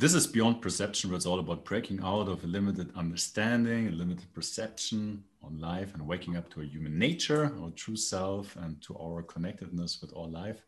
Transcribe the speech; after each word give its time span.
this 0.00 0.14
is 0.14 0.26
beyond 0.26 0.62
perception, 0.62 1.10
where 1.10 1.16
it's 1.18 1.26
all 1.26 1.40
about 1.40 1.62
breaking 1.66 2.00
out 2.02 2.26
of 2.26 2.42
a 2.42 2.46
limited 2.46 2.90
understanding, 2.96 3.88
a 3.88 3.90
limited 3.90 4.32
perception 4.32 5.22
on 5.42 5.60
life, 5.60 5.92
and 5.92 6.06
waking 6.06 6.38
up 6.38 6.48
to 6.48 6.62
a 6.62 6.64
human 6.64 6.98
nature, 6.98 7.52
our 7.60 7.70
true 7.72 7.96
self, 7.96 8.56
and 8.56 8.80
to 8.80 8.96
our 8.98 9.22
connectedness 9.22 10.00
with 10.00 10.10
all 10.14 10.30
life. 10.30 10.62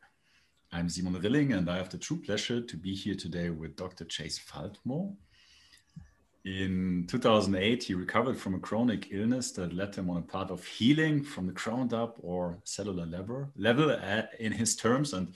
I'm 0.71 0.90
Simon 0.90 1.18
Rilling, 1.18 1.54
and 1.54 1.71
I 1.71 1.79
have 1.79 1.88
the 1.88 1.96
true 1.96 2.18
pleasure 2.18 2.60
to 2.60 2.76
be 2.76 2.95
here 2.95 3.14
today 3.14 3.48
with 3.48 3.74
Dr. 3.74 4.04
Chase 4.04 4.38
Faltmo. 4.38 5.14
In 6.45 7.07
2008, 7.09 7.85
he 7.85 7.95
recovered 7.95 8.37
from 8.37 8.55
a 8.55 8.59
chronic 8.59 9.09
illness 9.12 9.51
that 9.53 9.73
led 9.73 9.95
him 9.95 10.11
on 10.11 10.19
a 10.19 10.23
path 10.23 10.51
of 10.51 10.62
healing 10.67 11.23
from 11.25 11.46
the 11.46 11.55
ground 11.55 11.95
up 11.95 12.19
or 12.21 12.59
cellular 12.64 13.07
level, 13.07 13.49
level 13.57 13.93
uh, 13.93 14.23
in 14.39 14.53
his 14.53 14.77
terms. 14.77 15.14
And 15.14 15.33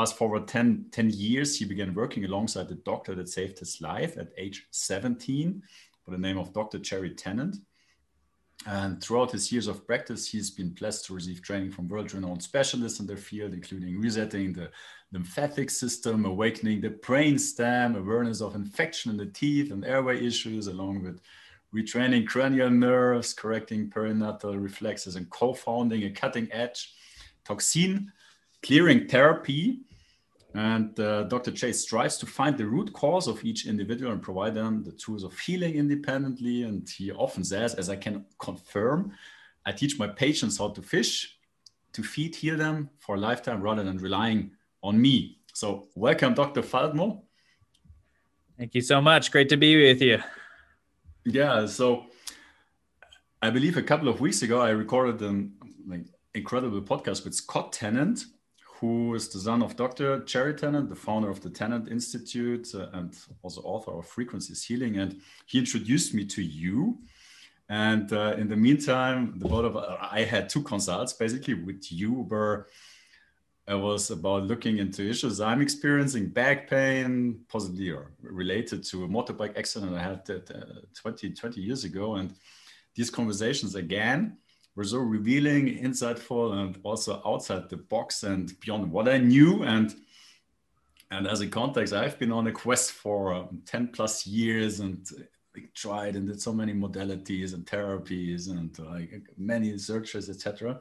fast 0.00 0.16
forward 0.16 0.48
10, 0.48 0.86
10 0.92 1.10
years, 1.10 1.58
he 1.58 1.66
began 1.66 1.92
working 1.92 2.24
alongside 2.24 2.66
the 2.66 2.74
doctor 2.86 3.14
that 3.14 3.28
saved 3.28 3.58
his 3.58 3.82
life 3.82 4.16
at 4.16 4.28
age 4.38 4.66
17 4.70 5.62
by 6.06 6.12
the 6.12 6.18
name 6.18 6.38
of 6.38 6.54
Dr. 6.54 6.78
Jerry 6.78 7.10
Tennant. 7.10 7.56
And 8.66 9.02
throughout 9.02 9.30
his 9.30 9.52
years 9.52 9.66
of 9.66 9.86
practice, 9.86 10.26
he's 10.26 10.50
been 10.50 10.70
blessed 10.70 11.04
to 11.04 11.14
receive 11.14 11.42
training 11.42 11.72
from 11.72 11.86
world 11.86 12.14
renowned 12.14 12.42
specialists 12.42 12.98
in 12.98 13.06
their 13.06 13.18
field, 13.18 13.52
including 13.52 14.00
resetting 14.00 14.54
the 14.54 14.70
lymphatic 15.12 15.68
system, 15.68 16.24
awakening 16.24 16.80
the 16.80 16.96
brain 17.06 17.38
stem, 17.38 17.94
awareness 17.94 18.40
of 18.40 18.54
infection 18.54 19.10
in 19.10 19.18
the 19.18 19.26
teeth 19.26 19.70
and 19.70 19.84
airway 19.84 20.24
issues, 20.24 20.66
along 20.66 21.02
with 21.02 21.20
retraining 21.74 22.26
cranial 22.26 22.70
nerves, 22.70 23.34
correcting 23.34 23.90
perinatal 23.90 24.62
reflexes, 24.62 25.16
and 25.16 25.28
co 25.28 25.52
founding 25.52 26.04
a 26.04 26.10
cutting 26.10 26.50
edge 26.52 26.94
toxin 27.44 28.10
clearing 28.62 29.06
therapy 29.08 29.80
and 30.54 30.98
uh, 30.98 31.24
Dr. 31.24 31.52
Chase 31.52 31.82
strives 31.82 32.16
to 32.18 32.26
find 32.26 32.58
the 32.58 32.66
root 32.66 32.92
cause 32.92 33.28
of 33.28 33.44
each 33.44 33.66
individual 33.66 34.12
and 34.12 34.20
provide 34.20 34.54
them 34.54 34.82
the 34.82 34.92
tools 34.92 35.22
of 35.22 35.38
healing 35.38 35.74
independently. 35.74 36.64
And 36.64 36.88
he 36.88 37.12
often 37.12 37.44
says, 37.44 37.74
as 37.74 37.88
I 37.88 37.96
can 37.96 38.24
confirm, 38.38 39.12
I 39.64 39.72
teach 39.72 39.98
my 39.98 40.08
patients 40.08 40.58
how 40.58 40.70
to 40.70 40.82
fish, 40.82 41.38
to 41.92 42.02
feed, 42.02 42.34
heal 42.34 42.56
them 42.56 42.90
for 42.98 43.14
a 43.14 43.18
lifetime 43.18 43.60
rather 43.60 43.84
than 43.84 43.98
relying 43.98 44.52
on 44.82 45.00
me. 45.00 45.38
So, 45.52 45.88
welcome, 45.94 46.34
Dr. 46.34 46.62
Faltmo. 46.62 47.22
Thank 48.58 48.74
you 48.74 48.80
so 48.80 49.00
much. 49.00 49.30
Great 49.30 49.48
to 49.50 49.56
be 49.56 49.76
with 49.76 50.02
you. 50.02 50.18
Yeah. 51.24 51.66
So, 51.66 52.06
I 53.40 53.50
believe 53.50 53.76
a 53.76 53.82
couple 53.82 54.08
of 54.08 54.20
weeks 54.20 54.42
ago, 54.42 54.60
I 54.60 54.70
recorded 54.70 55.22
an 55.22 55.52
like, 55.86 56.06
incredible 56.34 56.80
podcast 56.82 57.24
with 57.24 57.34
Scott 57.34 57.72
Tennant 57.72 58.24
who 58.80 59.14
is 59.14 59.28
the 59.28 59.38
son 59.38 59.62
of 59.62 59.76
Dr. 59.76 60.20
Jerry 60.20 60.54
Tennant, 60.54 60.88
the 60.88 60.96
founder 60.96 61.28
of 61.28 61.42
the 61.42 61.50
Tennant 61.50 61.88
Institute 61.88 62.74
uh, 62.74 62.86
and 62.94 63.14
also 63.42 63.60
author 63.60 63.92
of 63.92 64.06
Frequencies 64.06 64.64
Healing. 64.64 64.96
And 64.96 65.20
he 65.44 65.58
introduced 65.58 66.14
me 66.14 66.24
to 66.26 66.42
you. 66.42 66.98
And 67.68 68.10
uh, 68.12 68.36
in 68.38 68.48
the 68.48 68.56
meantime, 68.56 69.34
the 69.38 69.46
both 69.46 69.66
of 69.66 69.76
I 69.76 70.24
had 70.24 70.48
two 70.48 70.62
consults 70.62 71.12
basically 71.12 71.54
with 71.54 71.92
you 71.92 72.22
where 72.30 72.68
I 73.68 73.74
was 73.74 74.10
about 74.10 74.44
looking 74.44 74.78
into 74.78 75.08
issues 75.08 75.40
I'm 75.40 75.60
experiencing, 75.60 76.28
back 76.28 76.68
pain, 76.68 77.40
possibly 77.48 77.90
or 77.90 78.12
related 78.22 78.82
to 78.84 79.04
a 79.04 79.08
motorbike 79.08 79.58
accident 79.58 79.94
I 79.94 80.02
had 80.02 80.22
uh, 80.30 80.80
20, 80.94 81.30
20 81.30 81.60
years 81.60 81.84
ago. 81.84 82.14
And 82.14 82.34
these 82.94 83.10
conversations 83.10 83.74
again 83.74 84.38
were 84.80 84.84
so 84.84 84.98
revealing, 84.98 85.66
insightful, 85.88 86.54
and 86.54 86.78
also 86.84 87.20
outside 87.26 87.68
the 87.68 87.76
box 87.76 88.22
and 88.22 88.58
beyond 88.60 88.90
what 88.90 89.06
I 89.10 89.18
knew. 89.18 89.62
And 89.62 89.94
and 91.10 91.26
as 91.26 91.42
a 91.42 91.46
context, 91.46 91.92
I've 91.92 92.18
been 92.18 92.32
on 92.32 92.46
a 92.46 92.52
quest 92.52 92.92
for 92.92 93.34
um, 93.34 93.62
10 93.66 93.88
plus 93.88 94.26
years 94.26 94.80
and 94.80 95.06
like, 95.54 95.74
tried 95.74 96.16
and 96.16 96.28
did 96.28 96.40
so 96.40 96.52
many 96.54 96.72
modalities 96.72 97.52
and 97.52 97.66
therapies 97.66 98.48
and 98.48 98.70
like 98.78 99.10
many 99.36 99.76
searches, 99.76 100.30
etc. 100.30 100.80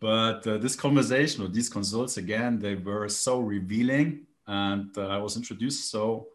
But 0.00 0.46
uh, 0.46 0.56
this 0.56 0.76
conversation 0.76 1.44
or 1.44 1.48
these 1.48 1.68
consults 1.68 2.16
again, 2.16 2.58
they 2.58 2.76
were 2.76 3.08
so 3.10 3.40
revealing, 3.40 4.26
and 4.46 4.96
uh, 4.96 5.08
I 5.08 5.18
was 5.18 5.36
introduced 5.36 5.90
so 5.90 6.28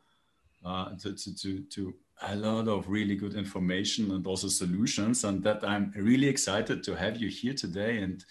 uh, 0.63 0.89
to, 1.01 1.13
to, 1.13 1.35
to, 1.35 1.59
to 1.61 1.93
a 2.21 2.35
lot 2.35 2.67
of 2.67 2.87
really 2.87 3.15
good 3.15 3.35
information 3.35 4.11
and 4.11 4.25
also 4.25 4.47
solutions 4.47 5.23
and 5.23 5.43
that 5.43 5.63
i'm 5.63 5.91
really 5.95 6.27
excited 6.27 6.83
to 6.83 6.95
have 6.95 7.17
you 7.17 7.27
here 7.27 7.53
today 7.53 7.97
and 7.97 8.23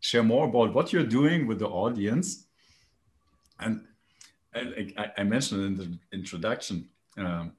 share 0.00 0.22
more 0.22 0.46
about 0.46 0.74
what 0.74 0.92
you're 0.92 1.04
doing 1.20 1.46
with 1.46 1.58
the 1.58 1.68
audience. 1.68 2.46
And 3.58 3.84
i, 4.54 5.10
I 5.18 5.22
mentioned 5.22 5.62
in 5.64 5.74
the 5.76 5.98
introduction 6.12 6.88
um, 7.18 7.52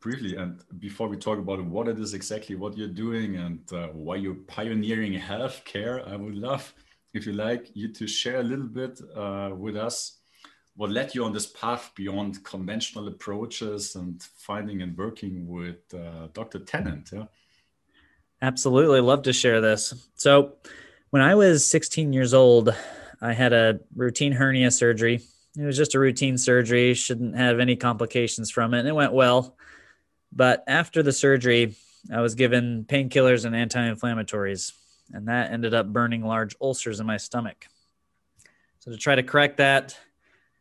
briefly 0.00 0.36
and 0.36 0.62
before 0.78 1.08
we 1.08 1.16
talk 1.16 1.38
about 1.38 1.64
what 1.64 1.88
it 1.88 1.98
is 1.98 2.14
exactly 2.14 2.54
what 2.56 2.76
you're 2.76 2.96
doing 3.06 3.36
and 3.36 3.60
uh, 3.72 3.88
why 3.88 4.16
you're 4.16 4.42
pioneering 4.56 5.14
healthcare 5.14 6.06
i 6.12 6.16
would 6.16 6.36
love 6.36 6.72
if 7.14 7.26
you 7.26 7.32
like 7.32 7.70
you 7.74 7.88
to 7.88 8.06
share 8.06 8.40
a 8.40 8.42
little 8.42 8.66
bit 8.66 9.00
uh, 9.16 9.50
with 9.54 9.76
us 9.76 10.18
what 10.78 10.90
led 10.90 11.12
you 11.12 11.24
on 11.24 11.32
this 11.32 11.46
path 11.46 11.90
beyond 11.96 12.44
conventional 12.44 13.08
approaches 13.08 13.96
and 13.96 14.22
finding 14.22 14.80
and 14.80 14.96
working 14.96 15.48
with 15.48 15.92
uh, 15.92 16.28
Dr. 16.32 16.60
Tennant? 16.60 17.10
Yeah? 17.12 17.24
Absolutely, 18.40 19.00
love 19.00 19.22
to 19.22 19.32
share 19.32 19.60
this. 19.60 19.92
So, 20.14 20.52
when 21.10 21.20
I 21.20 21.34
was 21.34 21.66
16 21.66 22.12
years 22.12 22.32
old, 22.32 22.72
I 23.20 23.32
had 23.32 23.52
a 23.52 23.80
routine 23.96 24.30
hernia 24.30 24.70
surgery. 24.70 25.20
It 25.58 25.64
was 25.64 25.76
just 25.76 25.96
a 25.96 25.98
routine 25.98 26.38
surgery, 26.38 26.94
shouldn't 26.94 27.36
have 27.36 27.58
any 27.58 27.74
complications 27.74 28.48
from 28.48 28.72
it, 28.72 28.80
and 28.80 28.88
it 28.88 28.94
went 28.94 29.12
well. 29.12 29.56
But 30.30 30.62
after 30.68 31.02
the 31.02 31.12
surgery, 31.12 31.74
I 32.12 32.20
was 32.20 32.36
given 32.36 32.84
painkillers 32.84 33.44
and 33.44 33.56
anti 33.56 33.80
inflammatories, 33.80 34.74
and 35.12 35.26
that 35.26 35.50
ended 35.50 35.74
up 35.74 35.92
burning 35.92 36.24
large 36.24 36.54
ulcers 36.60 37.00
in 37.00 37.06
my 37.06 37.16
stomach. 37.16 37.66
So, 38.78 38.92
to 38.92 38.96
try 38.96 39.16
to 39.16 39.24
correct 39.24 39.56
that, 39.56 39.98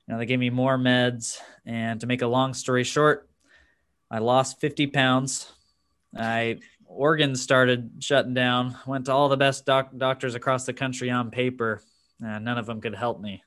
you 0.07 0.13
know, 0.13 0.19
they 0.19 0.25
gave 0.25 0.39
me 0.39 0.49
more 0.49 0.77
meds. 0.77 1.37
And 1.65 1.99
to 2.01 2.07
make 2.07 2.21
a 2.21 2.27
long 2.27 2.53
story 2.53 2.83
short, 2.83 3.29
I 4.09 4.19
lost 4.19 4.61
50 4.61 4.87
pounds. 4.87 5.51
I 6.15 6.59
organs 6.85 7.41
started 7.41 7.91
shutting 7.99 8.33
down. 8.33 8.77
Went 8.87 9.05
to 9.05 9.11
all 9.11 9.29
the 9.29 9.37
best 9.37 9.65
doc- 9.65 9.91
doctors 9.97 10.35
across 10.35 10.65
the 10.65 10.73
country 10.73 11.09
on 11.09 11.31
paper. 11.31 11.81
and 12.21 12.45
none 12.45 12.57
of 12.57 12.65
them 12.65 12.81
could 12.81 12.95
help 12.95 13.21
me. 13.21 13.43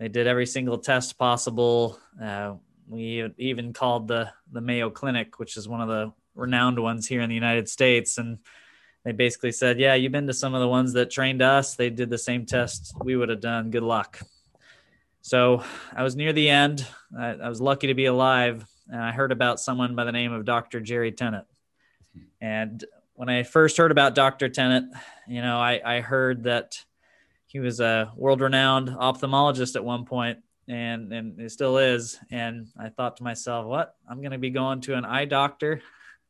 They 0.00 0.08
did 0.08 0.26
every 0.26 0.46
single 0.46 0.78
test 0.78 1.18
possible. 1.18 2.00
Uh, 2.20 2.54
we 2.88 3.30
even 3.38 3.72
called 3.72 4.08
the 4.08 4.30
the 4.50 4.60
Mayo 4.60 4.90
Clinic, 4.90 5.38
which 5.38 5.56
is 5.56 5.68
one 5.68 5.80
of 5.80 5.88
the 5.88 6.12
renowned 6.34 6.80
ones 6.80 7.06
here 7.06 7.20
in 7.20 7.28
the 7.28 7.34
United 7.34 7.68
States, 7.68 8.18
and 8.18 8.38
they 9.04 9.12
basically 9.12 9.52
said, 9.52 9.78
"Yeah, 9.78 9.94
you've 9.94 10.12
been 10.12 10.26
to 10.26 10.34
some 10.34 10.54
of 10.54 10.60
the 10.60 10.68
ones 10.68 10.94
that 10.94 11.10
trained 11.10 11.40
us. 11.40 11.76
They 11.76 11.90
did 11.90 12.10
the 12.10 12.18
same 12.18 12.44
test 12.44 12.92
we 13.02 13.16
would 13.16 13.28
have 13.28 13.40
done. 13.40 13.70
Good 13.70 13.84
luck." 13.84 14.20
So 15.24 15.64
I 15.96 16.02
was 16.02 16.16
near 16.16 16.34
the 16.34 16.50
end. 16.50 16.86
I, 17.18 17.28
I, 17.28 17.48
was 17.48 17.58
lucky 17.58 17.86
to 17.86 17.94
be 17.94 18.04
alive. 18.04 18.66
And 18.90 19.00
I 19.00 19.10
heard 19.10 19.32
about 19.32 19.58
someone 19.58 19.94
by 19.94 20.04
the 20.04 20.12
name 20.12 20.34
of 20.34 20.44
Dr. 20.44 20.82
Jerry 20.82 21.12
Tennant. 21.12 21.46
And 22.42 22.84
when 23.14 23.30
I 23.30 23.42
first 23.42 23.78
heard 23.78 23.90
about 23.90 24.14
Dr. 24.14 24.50
Tennant, 24.50 24.92
you 25.26 25.40
know, 25.40 25.58
I, 25.58 25.80
I 25.82 26.00
heard 26.02 26.42
that 26.42 26.76
he 27.46 27.58
was 27.58 27.80
a 27.80 28.12
world 28.16 28.42
renowned 28.42 28.90
ophthalmologist 28.90 29.76
at 29.76 29.84
one 29.84 30.04
point 30.04 30.40
and, 30.68 31.10
and 31.10 31.40
it 31.40 31.50
still 31.52 31.78
is. 31.78 32.18
And 32.30 32.66
I 32.78 32.90
thought 32.90 33.16
to 33.16 33.22
myself, 33.22 33.64
what? 33.64 33.96
I'm 34.06 34.20
going 34.20 34.32
to 34.32 34.38
be 34.38 34.50
going 34.50 34.82
to 34.82 34.94
an 34.94 35.06
eye 35.06 35.24
doctor 35.24 35.80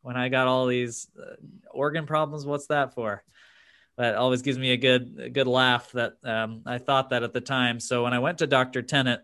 when 0.03 0.17
I 0.17 0.29
got 0.29 0.47
all 0.47 0.69
these 0.69 1.09
uh, 1.21 1.35
organ 1.73 2.07
problems. 2.07 2.47
What's 2.47 2.69
that 2.69 2.95
for? 2.95 3.25
That 3.97 4.17
always 4.17 4.43
gives 4.43 4.59
me 4.59 4.73
a 4.73 4.77
good 4.77 5.17
a 5.21 5.29
good 5.29 5.47
laugh 5.47 5.93
that 5.93 6.17
um, 6.25 6.63
I 6.67 6.79
thought 6.79 7.11
that 7.11 7.23
at 7.23 7.33
the 7.33 7.41
time. 7.41 7.81
So 7.81 8.05
when 8.05 8.13
I 8.13 8.19
went 8.19 8.39
to 8.39 8.47
Dr. 8.47 8.83
Tennant, 8.83 9.21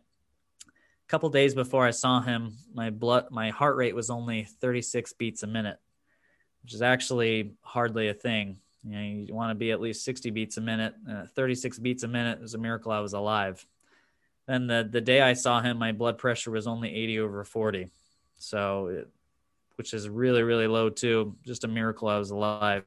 a 0.67 1.09
couple 1.09 1.29
days 1.29 1.55
before 1.55 1.85
I 1.85 1.91
saw 1.91 2.21
him, 2.21 2.53
my 2.73 2.91
blood 2.91 3.27
my 3.31 3.51
heart 3.51 3.77
rate 3.77 3.95
was 3.95 4.11
only 4.11 4.45
36 4.45 5.13
beats 5.15 5.43
a 5.43 5.47
minute, 5.47 5.79
which 6.63 6.75
is 6.75 6.83
actually 6.83 7.53
hardly 7.63 8.09
a 8.09 8.15
thing. 8.15 8.59
You 8.85 8.91
know, 8.93 9.01
you 9.01 9.35
want 9.35 9.51
to 9.51 9.57
be 9.57 9.73
at 9.73 9.81
least 9.81 10.05
60 10.05 10.31
beats 10.31 10.57
a 10.57 10.61
minute. 10.61 10.95
Uh, 11.09 11.27
36 11.35 11.79
beats 11.81 12.03
a 12.03 12.09
minute 12.09 12.41
is 12.41 12.55
a 12.55 12.59
miracle 12.59 12.93
I 12.93 13.01
was 13.01 13.13
alive. 13.13 13.65
Then 14.47 14.67
the 14.69 14.89
the 14.91 15.01
day 15.01 15.21
I 15.21 15.33
saw 15.33 15.61
him, 15.61 15.79
my 15.79 15.93
blood 15.93 16.17
pressure 16.17 16.53
was 16.53 16.67
only 16.67 16.95
80 16.95 17.21
over 17.21 17.45
40, 17.45 17.89
so 18.39 18.87
it, 18.87 19.09
which 19.75 19.95
is 19.95 20.09
really 20.09 20.45
really 20.45 20.69
low 20.69 20.91
too. 20.91 21.37
Just 21.45 21.65
a 21.65 21.69
miracle 21.69 22.07
I 22.07 22.19
was 22.19 22.31
alive. 22.31 22.85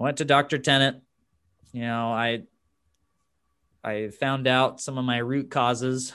I 0.00 0.02
went 0.02 0.16
to 0.18 0.24
Dr. 0.24 0.56
Tennant. 0.56 1.02
You 1.72 1.82
know, 1.82 2.10
I 2.10 2.44
I 3.84 4.08
found 4.08 4.46
out 4.46 4.80
some 4.80 4.96
of 4.96 5.04
my 5.04 5.18
root 5.18 5.50
causes. 5.50 6.12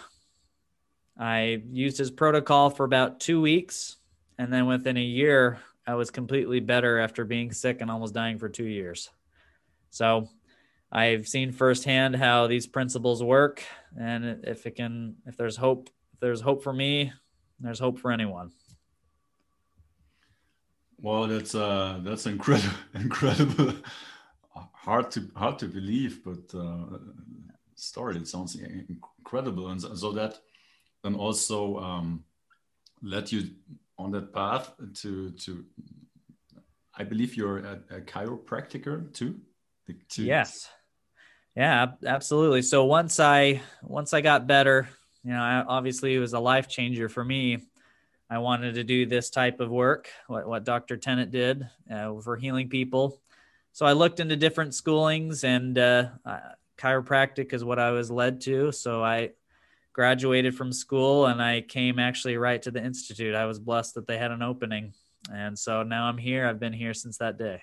I 1.18 1.62
used 1.72 1.98
his 1.98 2.12
protocol 2.12 2.72
for 2.72 2.84
about 2.84 3.20
two 3.20 3.40
weeks, 3.40 3.98
and 4.38 4.52
then 4.52 4.66
within 4.66 4.98
a 4.98 5.04
year, 5.04 5.60
I 5.88 5.94
was 5.94 6.10
completely 6.10 6.60
better 6.60 7.00
after 7.00 7.26
being 7.26 7.52
sick 7.52 7.80
and 7.80 7.92
almost 7.92 8.14
dying 8.14 8.40
for 8.40 8.50
two 8.50 8.66
years. 8.66 9.12
So 9.92 10.30
I've 10.92 11.28
seen 11.28 11.52
firsthand 11.52 12.16
how 12.16 12.48
these 12.48 12.68
principles 12.68 13.24
work, 13.24 13.64
and 13.98 14.44
if 14.46 14.66
it 14.66 14.76
can, 14.76 15.18
if 15.28 15.38
there's 15.38 15.58
hope, 15.58 15.90
if 16.14 16.20
there's 16.20 16.42
hope 16.42 16.64
for 16.64 16.74
me, 16.74 17.14
there's 17.60 17.80
hope 17.80 18.00
for 18.00 18.12
anyone. 18.12 18.52
Well, 21.02 21.28
that's 21.28 21.56
uh, 21.56 22.00
that's 22.04 22.26
incredible, 22.26 22.78
incredible, 22.94 23.74
hard 24.74 25.12
to 25.12 25.30
hard 25.36 25.60
to 25.60 25.68
believe, 25.68 26.24
but 26.24 26.58
uh, 26.58 26.98
story. 27.76 28.18
It 28.18 28.28
sounds 28.28 28.56
incredible, 28.56 29.70
and 29.70 29.82
so 29.82 30.12
that 30.14 30.40
then 31.04 31.16
also 31.16 31.78
um, 31.80 32.24
led 33.02 33.32
you 33.32 33.50
on 33.98 34.12
that 34.12 34.34
path 34.34 34.74
to 35.02 35.32
to. 35.32 35.66
I 36.98 37.04
believe 37.04 37.36
you're 37.36 37.60
a, 37.60 37.80
a 37.90 38.02
chiropractor 38.02 39.14
too. 39.14 39.42
To, 40.10 40.24
yes. 40.24 40.70
Yeah, 41.56 41.92
absolutely. 42.06 42.62
So 42.62 42.86
once 42.86 43.20
I 43.20 43.62
once 43.84 44.14
I 44.14 44.22
got 44.22 44.48
better, 44.48 44.90
you 45.24 45.32
know, 45.32 45.42
I, 45.42 45.64
obviously 45.68 46.16
it 46.16 46.20
was 46.20 46.34
a 46.34 46.40
life 46.40 46.68
changer 46.68 47.08
for 47.08 47.24
me. 47.24 47.60
I 48.30 48.40
wanted 48.40 48.76
to 48.76 48.84
do 48.84 49.06
this 49.06 49.30
type 49.30 49.60
of 49.60 49.70
work, 49.70 50.10
what, 50.28 50.48
what 50.48 50.64
Dr. 50.64 50.98
Tennant 50.98 51.32
did 51.32 51.68
uh, 51.92 52.20
for 52.22 52.36
healing 52.38 52.70
people. 52.70 53.22
So 53.72 53.86
I 53.86 53.94
looked 53.94 54.20
into 54.20 54.36
different 54.36 54.72
schoolings, 54.72 55.44
and 55.44 55.78
uh, 55.78 56.10
chiropractic 56.78 57.54
is 57.54 57.64
what 57.64 57.80
I 57.80 57.92
was 57.92 58.10
led 58.10 58.42
to. 58.42 58.72
So 58.72 59.04
I 59.04 59.32
graduated 59.94 60.56
from 60.56 60.74
school 60.74 61.26
and 61.26 61.42
I 61.42 61.62
came 61.62 62.00
actually 62.00 62.36
right 62.36 62.62
to 62.64 62.72
the 62.72 62.84
institute. 62.84 63.34
I 63.34 63.46
was 63.46 63.60
blessed 63.60 63.96
that 63.96 64.08
they 64.08 64.18
had 64.18 64.32
an 64.32 64.42
opening, 64.42 64.94
and 65.34 65.58
so 65.58 65.84
now 65.84 66.06
I'm 66.06 66.18
here. 66.18 66.46
I've 66.46 66.60
been 66.60 66.74
here 66.74 66.94
since 66.94 67.18
that 67.20 67.38
day. 67.38 67.62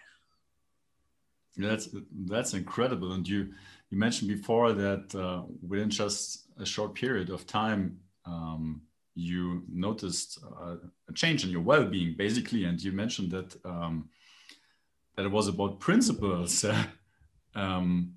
That's 1.56 1.90
that's 2.26 2.54
incredible, 2.54 3.12
and 3.12 3.28
you 3.28 3.52
you 3.90 3.98
mentioned 3.98 4.30
before 4.30 4.72
that 4.72 5.14
uh, 5.14 5.42
within 5.66 5.90
just 5.90 6.46
a 6.58 6.64
short 6.64 6.94
period 6.94 7.28
of 7.28 7.46
time. 7.46 7.98
Um, 8.24 8.82
you 9.14 9.62
noticed 9.68 10.38
uh, 10.44 10.76
a 11.08 11.12
change 11.14 11.44
in 11.44 11.50
your 11.50 11.60
well-being 11.60 12.14
basically 12.16 12.64
and 12.64 12.82
you 12.82 12.92
mentioned 12.92 13.30
that 13.30 13.54
um, 13.64 14.08
that 15.16 15.26
it 15.26 15.30
was 15.30 15.48
about 15.48 15.80
principles. 15.80 16.64
Um, 17.54 18.14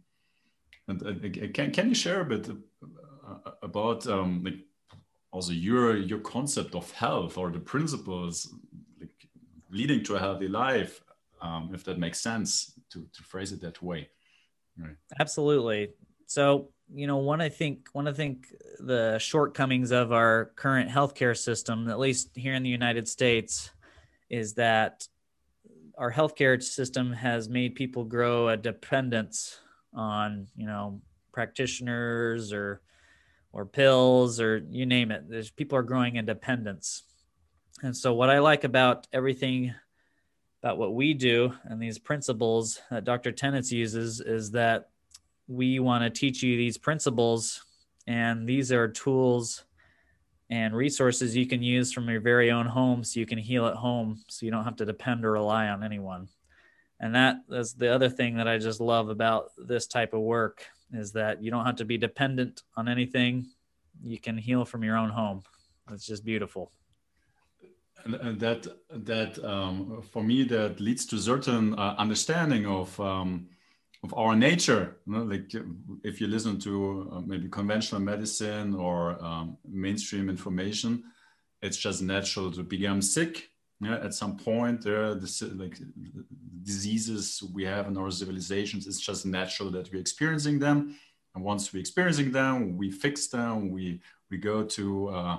and 0.87 1.03
uh, 1.05 1.49
can, 1.53 1.69
can 1.71 1.89
you 1.89 1.93
share 1.93 2.21
a 2.21 2.23
bit 2.25 2.49
uh, 2.49 3.51
about 3.61 4.07
um, 4.07 4.43
like 4.45 4.59
also 5.31 5.51
your 5.51 5.97
your 5.97 6.19
concept 6.19 6.73
of 6.73 6.89
health 6.91 7.37
or 7.37 7.51
the 7.51 7.59
principles 7.59 8.55
like 8.97 9.27
leading 9.69 10.05
to 10.05 10.15
a 10.15 10.19
healthy 10.19 10.47
life 10.47 11.01
um, 11.41 11.71
if 11.73 11.83
that 11.83 11.99
makes 11.99 12.21
sense 12.21 12.79
to, 12.89 13.05
to 13.13 13.23
phrase 13.23 13.51
it 13.51 13.61
that 13.61 13.81
way? 13.81 14.09
Right. 14.77 14.95
Absolutely. 15.19 15.89
So 16.27 16.69
you 16.93 17.07
know, 17.07 17.17
one 17.17 17.41
I 17.41 17.49
think 17.49 17.87
one 17.93 18.07
I 18.07 18.13
think 18.13 18.47
the 18.79 19.17
shortcomings 19.19 19.91
of 19.91 20.11
our 20.11 20.51
current 20.55 20.89
healthcare 20.89 21.37
system, 21.37 21.89
at 21.89 21.99
least 21.99 22.29
here 22.35 22.53
in 22.53 22.63
the 22.63 22.69
United 22.69 23.07
States, 23.07 23.71
is 24.29 24.53
that 24.55 25.07
our 25.97 26.11
healthcare 26.11 26.61
system 26.61 27.13
has 27.13 27.49
made 27.49 27.75
people 27.75 28.03
grow 28.03 28.49
a 28.49 28.57
dependence 28.57 29.59
on, 29.93 30.47
you 30.55 30.65
know, 30.65 31.01
practitioners 31.31 32.53
or 32.53 32.81
or 33.51 33.65
pills 33.65 34.41
or 34.41 34.57
you 34.69 34.85
name 34.85 35.11
it. 35.11 35.29
There's 35.29 35.49
people 35.49 35.77
are 35.77 35.83
growing 35.83 36.17
in 36.17 36.25
dependence. 36.25 37.03
And 37.81 37.95
so 37.95 38.13
what 38.13 38.29
I 38.29 38.39
like 38.39 38.63
about 38.63 39.07
everything 39.11 39.73
about 40.61 40.77
what 40.77 40.93
we 40.93 41.13
do 41.13 41.53
and 41.63 41.81
these 41.81 41.99
principles 41.99 42.81
that 42.89 43.03
Dr. 43.05 43.31
Tennant 43.31 43.69
uses 43.71 44.19
is 44.19 44.51
that 44.51 44.89
we 45.47 45.79
want 45.79 46.03
to 46.03 46.09
teach 46.09 46.41
you 46.43 46.57
these 46.57 46.77
principles, 46.77 47.63
and 48.07 48.47
these 48.47 48.71
are 48.71 48.87
tools 48.87 49.63
and 50.49 50.75
resources 50.75 51.35
you 51.35 51.47
can 51.47 51.63
use 51.63 51.91
from 51.91 52.07
your 52.09 52.21
very 52.21 52.51
own 52.51 52.67
home 52.67 53.03
so 53.03 53.19
you 53.19 53.25
can 53.25 53.37
heal 53.37 53.65
at 53.65 53.75
home 53.75 54.21
so 54.27 54.45
you 54.45 54.51
don't 54.51 54.63
have 54.63 54.75
to 54.75 54.85
depend 54.85 55.25
or 55.25 55.31
rely 55.31 55.67
on 55.67 55.83
anyone. 55.83 56.27
And 56.99 57.15
that 57.15 57.37
is 57.49 57.73
the 57.73 57.93
other 57.93 58.09
thing 58.09 58.37
that 58.37 58.47
I 58.47 58.57
just 58.57 58.79
love 58.79 59.09
about 59.09 59.51
this 59.57 59.87
type 59.87 60.13
of 60.13 60.21
work 60.21 60.65
is 60.93 61.11
that 61.13 61.43
you 61.43 61.51
don't 61.51 61.65
have 61.65 61.75
to 61.77 61.85
be 61.85 61.97
dependent 61.97 62.61
on 62.77 62.87
anything. 62.87 63.47
You 64.03 64.19
can 64.19 64.37
heal 64.37 64.65
from 64.65 64.83
your 64.83 64.97
own 64.97 65.09
home. 65.09 65.43
It's 65.91 66.05
just 66.05 66.23
beautiful. 66.23 66.71
And 68.05 68.39
that 68.39 68.67
that 68.91 69.43
um, 69.43 70.03
for 70.11 70.23
me 70.23 70.43
that 70.43 70.79
leads 70.79 71.07
to 71.07 71.17
certain 71.17 71.73
uh, 71.73 71.95
understanding 71.97 72.67
of 72.67 72.97
um, 72.99 73.47
of 74.05 74.13
our 74.17 74.35
nature. 74.35 74.97
You 75.05 75.13
know? 75.13 75.23
Like 75.23 75.51
if 76.03 76.21
you 76.21 76.27
listen 76.27 76.59
to 76.59 76.73
uh, 77.11 77.21
maybe 77.21 77.47
conventional 77.49 78.01
medicine 78.01 78.75
or 78.75 78.99
um, 79.23 79.57
mainstream 79.67 80.29
information, 80.29 81.03
it's 81.61 81.77
just 81.77 82.01
natural 82.01 82.51
to 82.51 82.63
become 82.63 83.01
sick. 83.01 83.49
Yeah, 83.81 83.97
at 84.07 84.13
some 84.13 84.37
point, 84.37 84.81
there 84.81 85.03
are 85.03 85.15
the 85.15 85.29
like 85.63 85.77
diseases 86.63 87.43
we 87.53 87.65
have 87.65 87.87
in 87.87 87.97
our 87.97 88.09
civilizations. 88.09 88.87
It's 88.87 89.01
just 89.01 89.25
natural 89.25 89.69
that 89.71 89.91
we're 89.91 89.99
experiencing 89.99 90.59
them, 90.59 90.77
and 91.33 91.43
once 91.43 91.73
we're 91.73 91.81
experiencing 91.81 92.31
them, 92.31 92.77
we 92.77 92.89
fix 92.89 93.27
them. 93.27 93.71
We 93.71 93.99
we 94.31 94.37
go 94.37 94.63
to 94.77 95.09
uh, 95.09 95.37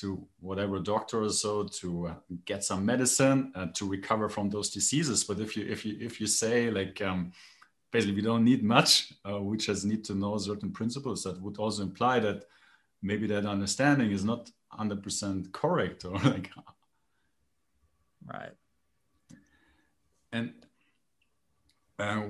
to 0.00 0.26
whatever 0.40 0.78
doctor 0.78 1.22
or 1.22 1.30
so 1.30 1.64
to 1.80 2.06
uh, 2.06 2.14
get 2.46 2.64
some 2.64 2.86
medicine 2.86 3.52
uh, 3.54 3.66
to 3.74 3.86
recover 3.86 4.30
from 4.30 4.48
those 4.48 4.70
diseases. 4.70 5.24
But 5.24 5.38
if 5.40 5.54
you 5.54 5.66
if 5.68 5.84
you 5.84 5.98
if 6.00 6.18
you 6.18 6.26
say 6.26 6.70
like 6.70 7.02
um, 7.02 7.32
basically 7.96 8.16
we 8.20 8.28
don't 8.30 8.44
need 8.44 8.62
much. 8.62 9.12
Uh, 9.28 9.40
we 9.40 9.56
just 9.56 9.84
need 9.84 10.04
to 10.04 10.14
know 10.14 10.36
certain 10.38 10.70
principles. 10.70 11.22
That 11.24 11.40
would 11.40 11.58
also 11.58 11.82
imply 11.82 12.20
that 12.20 12.38
maybe 13.02 13.26
that 13.28 13.46
understanding 13.46 14.10
is 14.10 14.24
not 14.24 14.50
100% 14.78 15.52
correct 15.52 16.04
or 16.04 16.12
like 16.32 16.50
right 18.34 18.54
and 20.32 20.52
uh, 21.98 22.20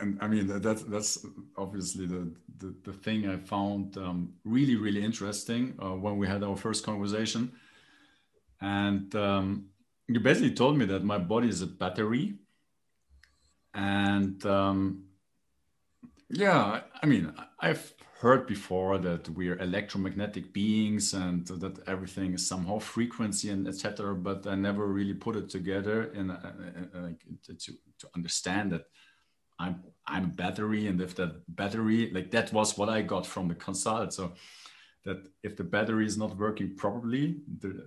and 0.00 0.18
I 0.20 0.26
mean 0.28 0.46
that's 0.66 0.82
that's 0.84 1.26
obviously 1.56 2.06
the 2.06 2.22
the, 2.60 2.74
the 2.84 2.92
thing 2.92 3.28
I 3.28 3.36
found 3.54 3.96
um, 3.96 4.18
really 4.44 4.76
really 4.76 5.02
interesting 5.10 5.62
uh, 5.82 5.96
when 6.04 6.18
we 6.18 6.26
had 6.28 6.44
our 6.44 6.56
first 6.56 6.84
conversation, 6.84 7.42
and 8.60 9.12
um, 9.16 9.64
you 10.06 10.20
basically 10.20 10.54
told 10.62 10.78
me 10.78 10.84
that 10.92 11.02
my 11.02 11.18
body 11.18 11.48
is 11.48 11.62
a 11.62 11.66
battery, 11.66 12.34
and 13.74 14.44
um, 14.46 15.04
yeah, 16.28 16.80
I 17.02 17.06
mean, 17.06 17.32
I've 17.58 17.92
heard 18.20 18.46
before 18.46 18.98
that 18.98 19.28
we're 19.30 19.58
electromagnetic 19.58 20.52
beings 20.52 21.14
and 21.14 21.46
that 21.46 21.80
everything 21.88 22.34
is 22.34 22.46
somehow 22.46 22.78
frequency 22.78 23.50
and 23.50 23.66
etc. 23.66 24.14
But 24.14 24.46
I 24.46 24.54
never 24.54 24.86
really 24.86 25.14
put 25.14 25.36
it 25.36 25.48
together 25.48 26.12
in, 26.12 26.30
uh, 26.30 27.12
to 27.48 27.54
to 27.54 28.08
understand 28.14 28.72
that 28.72 28.84
I'm 29.58 29.82
I'm 30.06 30.24
a 30.24 30.28
battery, 30.28 30.86
and 30.86 31.00
if 31.00 31.14
that 31.16 31.42
battery 31.48 32.10
like 32.12 32.30
that 32.30 32.52
was 32.52 32.76
what 32.76 32.88
I 32.88 33.02
got 33.02 33.26
from 33.26 33.48
the 33.48 33.54
consult. 33.54 34.12
So 34.12 34.34
that 35.04 35.26
if 35.42 35.56
the 35.56 35.64
battery 35.64 36.06
is 36.06 36.18
not 36.18 36.36
working 36.36 36.76
properly, 36.76 37.40
the, 37.60 37.82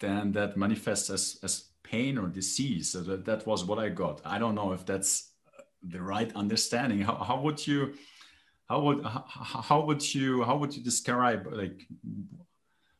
then 0.00 0.32
that 0.32 0.56
manifests 0.56 1.10
as 1.10 1.38
as 1.42 1.67
pain 1.90 2.18
or 2.18 2.26
disease. 2.28 2.92
So 2.92 3.00
that, 3.02 3.24
that 3.24 3.46
was 3.46 3.64
what 3.64 3.78
I 3.78 3.88
got. 3.88 4.20
I 4.24 4.38
don't 4.38 4.54
know 4.54 4.72
if 4.72 4.84
that's 4.84 5.32
the 5.82 6.02
right 6.02 6.34
understanding. 6.34 7.00
How, 7.00 7.16
how 7.16 7.40
would 7.40 7.66
you, 7.66 7.94
how 8.68 8.80
would, 8.82 9.04
how, 9.04 9.24
how 9.68 9.80
would 9.86 10.14
you, 10.14 10.42
how 10.42 10.56
would 10.58 10.74
you 10.76 10.82
describe 10.82 11.46
like, 11.50 11.86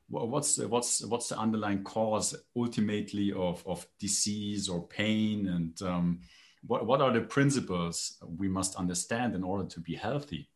what's 0.09 0.57
the, 0.57 0.67
what's 0.67 1.05
what's 1.05 1.29
the 1.29 1.39
underlying 1.39 1.85
cause 1.85 2.35
ultimately 2.57 3.33
of, 3.33 3.63
of 3.67 3.87
disease 4.01 4.69
or 4.69 4.87
pain 4.87 5.49
and 5.49 5.83
um, 5.83 6.21
what, 6.67 6.87
what 6.87 7.01
are 7.01 7.13
the 7.13 7.21
principles 7.21 8.17
we 8.37 8.49
must 8.49 8.75
understand 8.77 9.35
in 9.35 9.45
order 9.45 9.69
to 9.69 9.81
be 9.81 9.95
healthy 9.95 10.49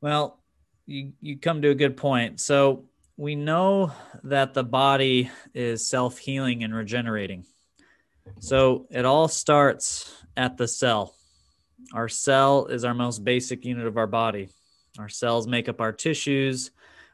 well 0.00 0.40
you, 0.84 1.12
you 1.20 1.38
come 1.38 1.62
to 1.62 1.70
a 1.70 1.74
good 1.74 1.96
point 1.96 2.38
so 2.38 2.84
we 3.16 3.34
know 3.34 3.92
that 4.24 4.54
the 4.54 4.64
body 4.64 5.30
is 5.54 5.86
self 5.86 6.18
healing 6.18 6.64
and 6.64 6.74
regenerating. 6.74 7.44
So 8.40 8.86
it 8.90 9.04
all 9.04 9.28
starts 9.28 10.12
at 10.36 10.56
the 10.56 10.68
cell. 10.68 11.14
Our 11.92 12.08
cell 12.08 12.66
is 12.66 12.84
our 12.84 12.94
most 12.94 13.24
basic 13.24 13.64
unit 13.64 13.86
of 13.86 13.96
our 13.96 14.06
body. 14.06 14.48
Our 14.98 15.08
cells 15.08 15.46
make 15.46 15.68
up 15.68 15.80
our 15.80 15.92
tissues. 15.92 16.70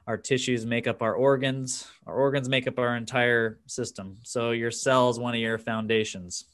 Our 0.07 0.17
tissues 0.17 0.67
make 0.67 0.87
up 0.87 1.03
our 1.03 1.15
organs. 1.15 1.87
Our 2.07 2.15
organs 2.15 2.49
make 2.49 2.67
up 2.67 2.79
our 2.79 2.97
entire 2.97 3.61
system. 3.67 4.19
So 4.25 4.51
your 4.51 4.71
cell 4.71 5.11
is 5.11 5.19
one 5.19 5.35
of 5.35 5.41
your 5.41 5.59
foundations. 5.59 6.45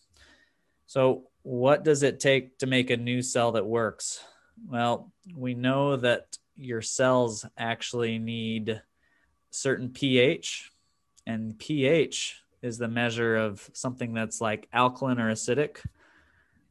So, 0.86 1.24
what 1.42 1.84
does 1.84 2.02
it 2.02 2.20
take 2.20 2.58
to 2.58 2.66
make 2.66 2.90
a 2.90 2.96
new 2.96 3.22
cell 3.22 3.52
that 3.52 3.64
works? 3.64 4.22
Well, 4.66 5.12
we 5.34 5.54
know 5.54 5.96
that 5.96 6.36
your 6.56 6.82
cells 6.82 7.46
actually 7.56 8.18
need 8.18 8.82
certain 9.50 9.90
pH, 9.90 10.72
and 11.26 11.58
pH 11.58 12.42
is 12.62 12.78
the 12.78 12.88
measure 12.88 13.36
of 13.36 13.68
something 13.72 14.12
that's 14.12 14.40
like 14.40 14.68
alkaline 14.72 15.20
or 15.20 15.30
acidic, 15.30 15.78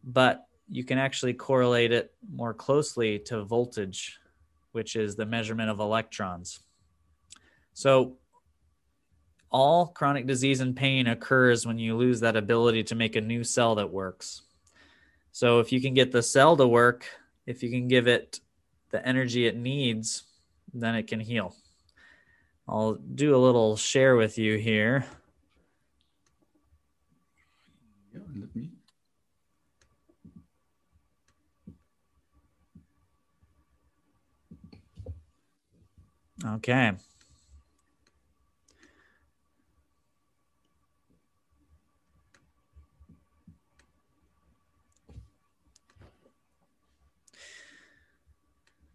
but 0.04 0.48
you 0.70 0.84
can 0.84 0.98
actually 0.98 1.34
correlate 1.34 1.92
it 1.92 2.14
more 2.30 2.54
closely 2.54 3.20
to 3.20 3.44
voltage, 3.44 4.20
which 4.74 4.96
is 4.96 5.16
the 5.16 5.26
measurement 5.26 5.70
of 5.70 5.80
electrons. 5.80 6.60
So, 7.74 8.18
all 9.50 9.88
chronic 9.88 10.28
disease 10.28 10.60
and 10.60 10.76
pain 10.76 11.08
occurs 11.08 11.66
when 11.66 11.80
you 11.80 11.96
lose 11.96 12.20
that 12.20 12.36
ability 12.36 12.84
to 12.86 12.96
make 12.96 13.16
a 13.16 13.22
new 13.22 13.46
cell 13.46 13.76
that 13.76 13.92
works. 13.92 14.42
So, 15.32 15.60
if 15.60 15.72
you 15.72 15.80
can 15.80 15.94
get 15.94 16.12
the 16.12 16.24
cell 16.24 16.58
to 16.58 16.68
work, 16.68 17.06
if 17.46 17.64
you 17.64 17.70
can 17.70 17.88
give 17.88 18.08
it 18.08 18.42
the 18.90 19.06
energy 19.08 19.48
it 19.48 19.56
needs, 19.56 20.24
then 20.74 20.96
it 20.96 21.08
can 21.08 21.20
heal. 21.20 21.56
I'll 22.70 22.96
do 22.96 23.36
a 23.36 23.38
little 23.38 23.78
share 23.78 24.16
with 24.16 24.38
you 24.38 24.58
here. 24.58 25.06
Okay. 36.46 36.94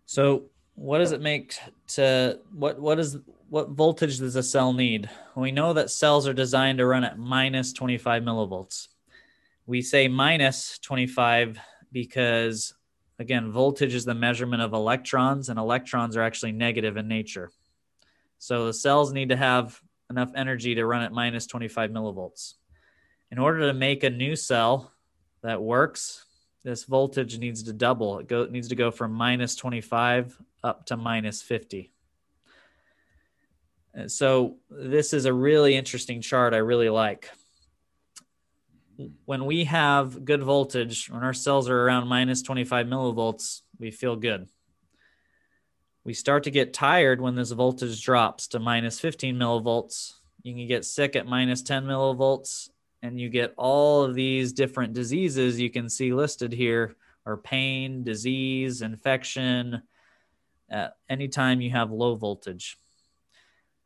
So 0.04 0.44
what 0.74 0.98
does 0.98 1.12
it 1.12 1.22
make 1.22 1.56
to 1.88 2.38
what 2.52 2.78
what 2.78 2.98
is 2.98 3.16
what 3.52 3.68
voltage 3.68 4.16
does 4.18 4.34
a 4.34 4.42
cell 4.42 4.72
need? 4.72 5.10
We 5.36 5.52
know 5.52 5.74
that 5.74 5.90
cells 5.90 6.26
are 6.26 6.32
designed 6.32 6.78
to 6.78 6.86
run 6.86 7.04
at 7.04 7.18
minus 7.18 7.74
25 7.74 8.22
millivolts. 8.22 8.88
We 9.66 9.82
say 9.82 10.08
minus 10.08 10.78
25 10.78 11.58
because 11.92 12.72
again, 13.18 13.52
voltage 13.52 13.92
is 13.92 14.06
the 14.06 14.14
measurement 14.14 14.62
of 14.62 14.72
electrons 14.72 15.50
and 15.50 15.58
electrons 15.58 16.16
are 16.16 16.22
actually 16.22 16.52
negative 16.52 16.96
in 16.96 17.08
nature. 17.08 17.50
So 18.38 18.64
the 18.64 18.72
cells 18.72 19.12
need 19.12 19.28
to 19.28 19.36
have 19.36 19.78
enough 20.08 20.32
energy 20.34 20.74
to 20.74 20.86
run 20.86 21.02
at 21.02 21.12
minus 21.12 21.46
25 21.46 21.90
millivolts. 21.90 22.54
In 23.30 23.38
order 23.38 23.66
to 23.66 23.74
make 23.74 24.02
a 24.02 24.08
new 24.08 24.34
cell 24.34 24.94
that 25.42 25.60
works, 25.60 26.24
this 26.64 26.84
voltage 26.84 27.38
needs 27.38 27.64
to 27.64 27.74
double. 27.74 28.20
It, 28.20 28.28
go, 28.28 28.46
needs 28.46 28.68
to 28.68 28.76
go 28.76 28.90
from 28.90 29.12
minus 29.12 29.56
25 29.56 30.38
up 30.64 30.86
to 30.86 30.96
minus 30.96 31.42
50. 31.42 31.92
So 34.06 34.56
this 34.70 35.12
is 35.12 35.26
a 35.26 35.32
really 35.32 35.76
interesting 35.76 36.20
chart 36.20 36.54
I 36.54 36.58
really 36.58 36.88
like. 36.88 37.30
When 39.24 39.44
we 39.44 39.64
have 39.64 40.24
good 40.24 40.42
voltage, 40.42 41.10
when 41.10 41.22
our 41.22 41.34
cells 41.34 41.68
are 41.68 41.78
around 41.78 42.08
minus 42.08 42.42
25 42.42 42.86
millivolts, 42.86 43.62
we 43.78 43.90
feel 43.90 44.16
good. 44.16 44.48
We 46.04 46.14
start 46.14 46.44
to 46.44 46.50
get 46.50 46.72
tired 46.72 47.20
when 47.20 47.34
this 47.34 47.52
voltage 47.52 48.02
drops 48.02 48.48
to 48.48 48.58
minus 48.58 48.98
15 48.98 49.36
millivolts. 49.36 50.14
You 50.42 50.54
can 50.54 50.66
get 50.66 50.84
sick 50.84 51.14
at 51.14 51.26
minus 51.26 51.62
10 51.62 51.84
millivolts, 51.84 52.70
and 53.02 53.20
you 53.20 53.28
get 53.28 53.54
all 53.56 54.02
of 54.02 54.14
these 54.14 54.52
different 54.52 54.94
diseases 54.94 55.60
you 55.60 55.70
can 55.70 55.88
see 55.88 56.12
listed 56.12 56.52
here 56.52 56.96
are 57.24 57.36
pain, 57.36 58.02
disease, 58.02 58.82
infection, 58.82 59.82
uh, 60.72 60.88
anytime 61.08 61.60
you 61.60 61.70
have 61.70 61.92
low 61.92 62.16
voltage. 62.16 62.78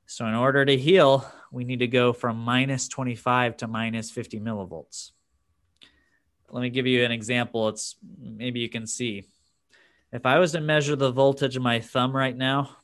So, 0.06 0.26
in 0.26 0.34
order 0.34 0.64
to 0.64 0.76
heal, 0.76 1.26
we 1.50 1.64
need 1.64 1.80
to 1.80 1.88
go 1.88 2.12
from 2.12 2.36
minus 2.38 2.88
25 2.88 3.56
to 3.58 3.66
minus 3.66 4.10
50 4.10 4.40
millivolts. 4.40 5.10
Let 6.50 6.62
me 6.62 6.70
give 6.70 6.86
you 6.86 7.04
an 7.04 7.10
example. 7.10 7.68
It's 7.68 7.96
maybe 8.18 8.60
you 8.60 8.68
can 8.68 8.86
see. 8.86 9.25
If 10.12 10.25
I 10.25 10.38
was 10.38 10.52
to 10.52 10.60
measure 10.60 10.94
the 10.94 11.10
voltage 11.10 11.56
of 11.56 11.62
my 11.62 11.80
thumb 11.80 12.14
right 12.14 12.36
now, 12.36 12.76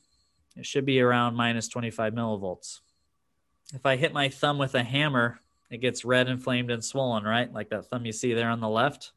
it 0.55 0.65
should 0.65 0.85
be 0.85 0.99
around 0.99 1.35
minus 1.35 1.67
25 1.69 2.13
millivolts. 2.13 2.79
If 3.73 3.85
I 3.85 3.95
hit 3.95 4.13
my 4.13 4.29
thumb 4.29 4.57
with 4.57 4.75
a 4.75 4.83
hammer, 4.83 5.39
it 5.71 5.77
gets 5.77 6.05
red, 6.05 6.27
inflamed, 6.27 6.69
and 6.69 6.83
swollen, 6.83 7.23
right? 7.23 7.51
Like 7.51 7.69
that 7.69 7.85
thumb 7.85 8.05
you 8.05 8.11
see 8.11 8.33
there 8.33 8.49
on 8.49 8.59
the 8.59 8.69
left. 8.69 9.13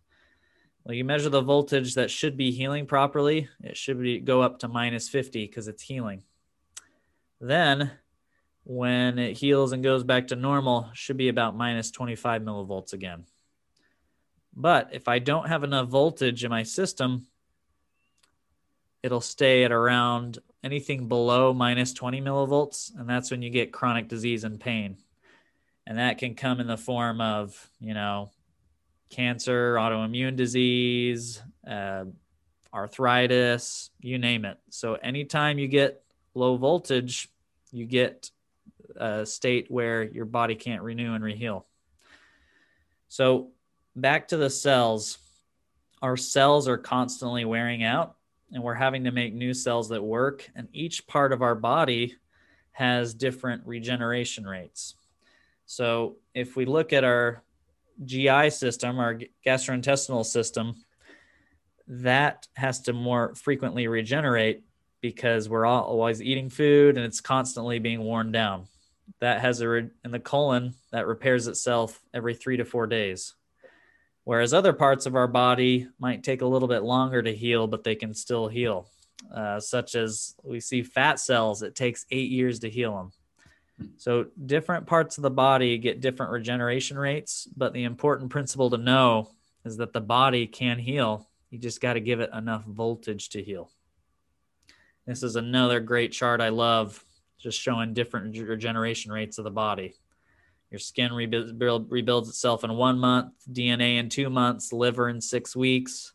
Well, 0.84 0.94
you 0.94 1.04
measure 1.04 1.28
the 1.28 1.42
voltage 1.42 1.96
that 1.96 2.10
should 2.10 2.36
be 2.36 2.52
healing 2.52 2.86
properly, 2.86 3.48
it 3.62 3.76
should 3.76 4.00
be, 4.00 4.20
go 4.20 4.40
up 4.40 4.60
to 4.60 4.68
minus 4.68 5.08
50 5.08 5.44
because 5.44 5.66
it's 5.66 5.82
healing. 5.82 6.22
Then, 7.40 7.90
when 8.64 9.18
it 9.18 9.36
heals 9.36 9.72
and 9.72 9.82
goes 9.82 10.04
back 10.04 10.28
to 10.28 10.36
normal, 10.36 10.90
should 10.92 11.16
be 11.16 11.28
about 11.28 11.56
minus 11.56 11.90
25 11.90 12.42
millivolts 12.42 12.92
again. 12.92 13.24
But 14.54 14.90
if 14.92 15.06
I 15.06 15.18
don't 15.18 15.48
have 15.48 15.64
enough 15.64 15.88
voltage 15.88 16.42
in 16.42 16.50
my 16.50 16.62
system, 16.62 17.26
it'll 19.02 19.20
stay 19.20 19.64
at 19.64 19.72
around 19.72 20.38
anything 20.64 21.08
below 21.08 21.52
minus 21.52 21.92
20 21.92 22.20
millivolts. 22.22 22.90
And 22.98 23.08
that's 23.08 23.30
when 23.30 23.42
you 23.42 23.50
get 23.50 23.72
chronic 23.72 24.08
disease 24.08 24.44
and 24.44 24.58
pain. 24.58 24.96
And 25.86 25.98
that 25.98 26.18
can 26.18 26.34
come 26.34 26.58
in 26.58 26.66
the 26.66 26.76
form 26.76 27.20
of, 27.20 27.70
you 27.78 27.94
know, 27.94 28.30
cancer, 29.10 29.76
autoimmune 29.76 30.34
disease, 30.34 31.40
uh, 31.66 32.06
arthritis, 32.74 33.90
you 34.00 34.18
name 34.18 34.44
it. 34.44 34.58
So 34.70 34.94
anytime 34.94 35.58
you 35.58 35.68
get 35.68 36.02
low 36.36 36.56
voltage, 36.56 37.28
you 37.72 37.84
get 37.84 38.30
a 38.94 39.26
state 39.26 39.70
where 39.70 40.02
your 40.02 40.24
body 40.24 40.54
can't 40.54 40.82
renew 40.82 41.14
and 41.14 41.24
reheal. 41.24 41.64
So 43.08 43.50
back 43.94 44.28
to 44.28 44.36
the 44.36 44.50
cells. 44.50 45.18
Our 46.02 46.16
cells 46.16 46.68
are 46.68 46.78
constantly 46.78 47.44
wearing 47.44 47.82
out 47.82 48.16
and 48.52 48.62
we're 48.62 48.74
having 48.74 49.04
to 49.04 49.10
make 49.10 49.34
new 49.34 49.54
cells 49.54 49.88
that 49.88 50.02
work 50.02 50.48
and 50.54 50.68
each 50.72 51.06
part 51.06 51.32
of 51.32 51.42
our 51.42 51.54
body 51.54 52.14
has 52.72 53.14
different 53.14 53.62
regeneration 53.66 54.46
rates. 54.46 54.94
So 55.64 56.16
if 56.34 56.54
we 56.54 56.66
look 56.66 56.92
at 56.92 57.02
our 57.02 57.42
GI 58.04 58.50
system, 58.50 58.98
our 58.98 59.18
gastrointestinal 59.44 60.24
system, 60.24 60.76
that 61.88 62.46
has 62.54 62.80
to 62.82 62.92
more 62.92 63.34
frequently 63.34 63.88
regenerate 63.88 64.62
because 65.10 65.48
we're 65.48 65.66
always 65.66 66.20
eating 66.20 66.50
food 66.50 66.96
and 66.96 67.06
it's 67.06 67.20
constantly 67.20 67.78
being 67.78 68.00
worn 68.00 68.32
down. 68.32 68.66
That 69.20 69.40
has 69.40 69.60
a 69.60 69.68
re- 69.68 69.90
in 70.04 70.10
the 70.10 70.18
colon 70.18 70.74
that 70.90 71.06
repairs 71.06 71.46
itself 71.46 72.02
every 72.12 72.34
three 72.34 72.56
to 72.56 72.64
four 72.64 72.88
days. 72.88 73.34
Whereas 74.24 74.52
other 74.52 74.72
parts 74.72 75.06
of 75.06 75.14
our 75.14 75.28
body 75.28 75.86
might 76.00 76.24
take 76.24 76.42
a 76.42 76.46
little 76.46 76.66
bit 76.66 76.82
longer 76.82 77.22
to 77.22 77.32
heal, 77.32 77.68
but 77.68 77.84
they 77.84 77.94
can 77.94 78.14
still 78.14 78.48
heal. 78.48 78.88
Uh, 79.32 79.60
such 79.60 79.94
as 79.94 80.34
we 80.42 80.58
see 80.58 80.82
fat 80.82 81.20
cells, 81.20 81.62
it 81.62 81.76
takes 81.76 82.04
eight 82.10 82.30
years 82.30 82.58
to 82.60 82.68
heal 82.68 82.96
them. 82.96 83.88
So 83.98 84.26
different 84.44 84.88
parts 84.88 85.18
of 85.18 85.22
the 85.22 85.30
body 85.30 85.78
get 85.78 86.00
different 86.00 86.32
regeneration 86.32 86.98
rates, 86.98 87.46
but 87.56 87.72
the 87.72 87.84
important 87.84 88.30
principle 88.30 88.70
to 88.70 88.78
know 88.78 89.30
is 89.64 89.76
that 89.76 89.92
the 89.92 90.00
body 90.00 90.48
can 90.48 90.80
heal. 90.80 91.28
You 91.50 91.58
just 91.58 91.80
got 91.80 91.92
to 91.92 92.00
give 92.00 92.18
it 92.18 92.30
enough 92.34 92.64
voltage 92.64 93.28
to 93.30 93.42
heal. 93.42 93.70
This 95.06 95.22
is 95.22 95.36
another 95.36 95.78
great 95.78 96.12
chart 96.12 96.40
I 96.40 96.48
love, 96.48 97.02
just 97.38 97.60
showing 97.60 97.94
different 97.94 98.36
regeneration 98.36 99.12
rates 99.12 99.38
of 99.38 99.44
the 99.44 99.50
body. 99.50 99.94
Your 100.70 100.80
skin 100.80 101.12
rebuild, 101.12 101.90
rebuilds 101.90 102.28
itself 102.28 102.64
in 102.64 102.72
one 102.74 102.98
month, 102.98 103.32
DNA 103.50 103.98
in 103.98 104.08
two 104.08 104.28
months, 104.28 104.72
liver 104.72 105.08
in 105.08 105.20
six 105.20 105.54
weeks. 105.54 106.12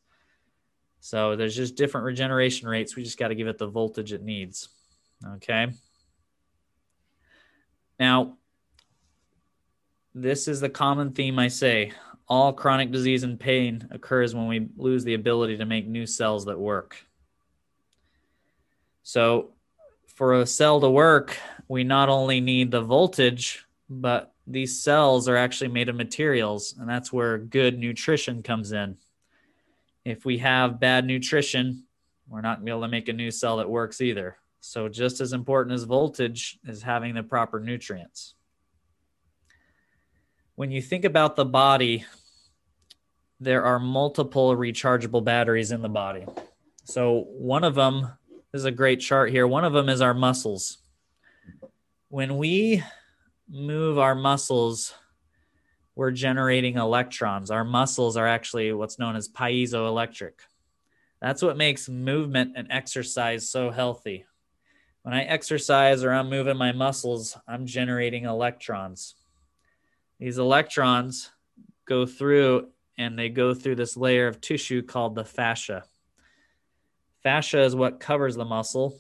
So 1.00 1.38
there's 1.38 1.56
just 1.56 1.76
different 1.76 2.06
regeneration 2.06 2.68
rates. 2.68 2.96
We 2.96 3.04
just 3.04 3.18
got 3.18 3.30
to 3.30 3.36
give 3.36 3.48
it 3.48 3.58
the 3.58 3.68
voltage 3.68 4.12
it 4.12 4.24
needs. 4.24 4.70
Okay. 5.36 5.68
Now, 7.98 8.38
this 10.14 10.50
is 10.50 10.60
the 10.60 10.70
common 10.70 11.12
theme 11.12 11.40
I 11.40 11.48
say. 11.48 11.94
All 12.28 12.52
chronic 12.52 12.92
disease 12.92 13.24
and 13.24 13.40
pain 13.40 13.88
occurs 13.92 14.36
when 14.36 14.48
we 14.48 14.68
lose 14.76 15.04
the 15.06 15.14
ability 15.14 15.58
to 15.58 15.66
make 15.66 15.88
new 15.88 16.06
cells 16.06 16.46
that 16.46 16.60
work. 16.60 16.98
So, 19.04 19.52
for 20.06 20.40
a 20.40 20.46
cell 20.46 20.80
to 20.82 20.90
work, 20.90 21.38
we 21.68 21.84
not 21.84 22.10
only 22.10 22.42
need 22.42 22.72
the 22.72 22.82
voltage, 22.82 23.66
but 23.90 24.34
these 24.46 24.82
cells 24.82 25.28
are 25.28 25.38
actually 25.38 25.70
made 25.70 25.90
of 25.90 25.96
materials, 25.96 26.76
and 26.80 26.88
that's 26.88 27.12
where 27.12 27.38
good 27.38 27.80
nutrition 27.80 28.44
comes 28.44 28.72
in. 28.72 28.98
If 30.06 30.26
we 30.26 30.40
have 30.40 30.80
bad 30.80 31.06
nutrition, 31.06 31.86
we're 32.28 32.42
not 32.42 32.58
going 32.58 32.62
to 32.62 32.66
be 32.66 32.72
able 32.72 32.82
to 32.82 32.88
make 32.88 33.10
a 33.10 33.14
new 33.14 33.32
cell 33.32 33.58
that 33.58 33.70
works 33.70 34.02
either. 34.02 34.38
So, 34.60 34.88
just 34.88 35.22
as 35.22 35.34
important 35.34 35.74
as 35.74 35.84
voltage 35.84 36.60
is 36.66 36.84
having 36.84 37.16
the 37.16 37.24
proper 37.24 37.60
nutrients. 37.60 38.36
When 40.56 40.70
you 40.70 40.82
think 40.82 41.06
about 41.06 41.36
the 41.36 41.46
body, 41.46 42.06
there 43.40 43.64
are 43.66 43.80
multiple 43.80 44.56
rechargeable 44.56 45.24
batteries 45.24 45.72
in 45.72 45.82
the 45.82 45.90
body. 45.90 46.26
So, 46.84 47.26
one 47.30 47.64
of 47.64 47.74
them 47.74 48.12
is 48.54 48.66
a 48.66 48.72
great 48.72 49.00
chart 49.00 49.32
here. 49.32 49.48
One 49.48 49.64
of 49.64 49.74
them 49.74 49.90
is 49.90 50.02
our 50.02 50.14
muscles. 50.14 50.80
When 52.10 52.38
we 52.38 52.84
move 53.50 53.98
our 53.98 54.16
muscles, 54.16 54.94
we're 55.96 56.12
generating 56.12 56.78
electrons. 56.78 57.52
Our 57.52 57.64
muscles 57.64 58.18
are 58.18 58.28
actually 58.28 58.74
what's 58.74 59.00
known 59.00 59.16
as 59.16 59.30
piezoelectric. 59.30 60.34
That's 61.22 61.42
what 61.42 61.58
makes 61.58 61.88
movement 61.88 62.54
and 62.56 62.68
exercise 62.72 63.50
so 63.50 63.70
healthy. 63.70 64.26
When 65.04 65.14
I 65.14 65.24
exercise 65.24 66.04
or 66.04 66.12
I'm 66.12 66.30
moving 66.30 66.58
my 66.58 66.72
muscles, 66.72 67.38
I'm 67.48 67.66
generating 67.66 68.26
electrons. 68.26 69.16
These 70.20 70.38
electrons 70.38 71.32
go 71.86 72.06
through 72.06 72.70
and 72.98 73.18
they 73.18 73.30
go 73.30 73.54
through 73.54 73.76
this 73.76 73.98
layer 73.98 74.28
of 74.28 74.42
tissue 74.42 74.82
called 74.82 75.16
the 75.16 75.26
fascia. 75.26 75.86
Fascia 77.24 77.62
is 77.62 77.76
what 77.76 78.00
covers 78.00 78.36
the 78.36 78.46
muscle. 78.46 79.00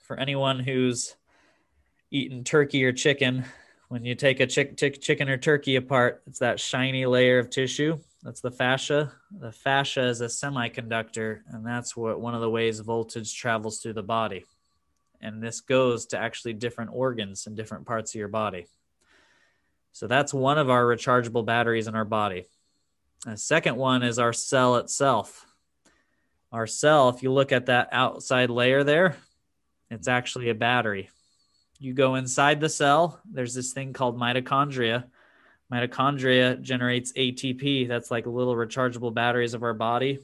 For 0.00 0.16
anyone 0.18 0.60
who's 0.60 1.16
eaten 2.10 2.44
turkey 2.44 2.84
or 2.84 2.92
chicken, 2.92 3.44
when 3.88 4.04
you 4.04 4.14
take 4.14 4.40
a 4.40 4.46
chick, 4.46 4.76
chick, 4.76 5.00
chicken 5.00 5.28
or 5.28 5.36
turkey 5.36 5.76
apart, 5.76 6.22
it's 6.26 6.38
that 6.38 6.60
shiny 6.60 7.06
layer 7.06 7.38
of 7.38 7.50
tissue. 7.50 7.98
That's 8.22 8.40
the 8.40 8.50
fascia. 8.50 9.12
The 9.30 9.52
fascia 9.52 10.06
is 10.06 10.20
a 10.20 10.26
semiconductor, 10.26 11.40
and 11.48 11.66
that's 11.66 11.96
what 11.96 12.20
one 12.20 12.34
of 12.34 12.40
the 12.40 12.50
ways 12.50 12.78
voltage 12.80 13.36
travels 13.36 13.80
through 13.80 13.94
the 13.94 14.02
body. 14.02 14.44
And 15.20 15.42
this 15.42 15.60
goes 15.60 16.06
to 16.06 16.18
actually 16.18 16.52
different 16.52 16.90
organs 16.92 17.46
and 17.46 17.56
different 17.56 17.86
parts 17.86 18.14
of 18.14 18.18
your 18.18 18.28
body. 18.28 18.66
So 19.92 20.06
that's 20.06 20.34
one 20.34 20.58
of 20.58 20.70
our 20.70 20.84
rechargeable 20.84 21.44
batteries 21.44 21.86
in 21.86 21.94
our 21.94 22.04
body. 22.04 22.46
The 23.24 23.36
second 23.36 23.76
one 23.76 24.02
is 24.02 24.18
our 24.18 24.32
cell 24.32 24.76
itself. 24.76 25.46
Our 26.54 26.66
cell, 26.66 27.10
if 27.10 27.22
you 27.22 27.30
look 27.32 27.52
at 27.52 27.66
that 27.66 27.90
outside 27.92 28.48
layer 28.48 28.82
there, 28.82 29.16
it's 29.90 30.08
actually 30.08 30.48
a 30.48 30.54
battery. 30.54 31.10
You 31.78 31.92
go 31.92 32.14
inside 32.14 32.60
the 32.60 32.70
cell, 32.70 33.20
there's 33.30 33.54
this 33.54 33.72
thing 33.72 33.92
called 33.92 34.18
mitochondria 34.18 35.04
Mitochondria 35.72 36.60
generates 36.60 37.12
ATP. 37.12 37.88
That's 37.88 38.10
like 38.10 38.26
little 38.26 38.54
rechargeable 38.54 39.14
batteries 39.14 39.54
of 39.54 39.62
our 39.62 39.74
body. 39.74 40.20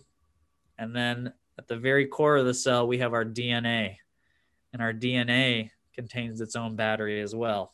And 0.78 0.94
then 0.94 1.32
at 1.58 1.66
the 1.66 1.76
very 1.76 2.06
core 2.06 2.36
of 2.36 2.46
the 2.46 2.54
cell, 2.54 2.86
we 2.86 2.98
have 2.98 3.12
our 3.12 3.24
DNA. 3.24 3.96
And 4.72 4.82
our 4.82 4.92
DNA 4.92 5.70
contains 5.94 6.40
its 6.40 6.56
own 6.56 6.76
battery 6.76 7.20
as 7.20 7.34
well. 7.34 7.72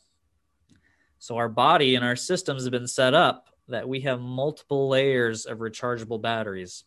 So 1.19 1.37
our 1.37 1.49
body 1.49 1.97
and 1.97 2.05
our 2.05 2.17
systems 2.17 2.65
have 2.65 2.73
been 2.73 2.87
set 2.87 3.15
up 3.15 3.49
that 3.69 3.89
we 3.89 4.01
have 4.03 4.21
multiple 4.21 4.89
layers 4.89 5.45
of 5.45 5.59
rechargeable 5.59 6.23
batteries. 6.23 6.85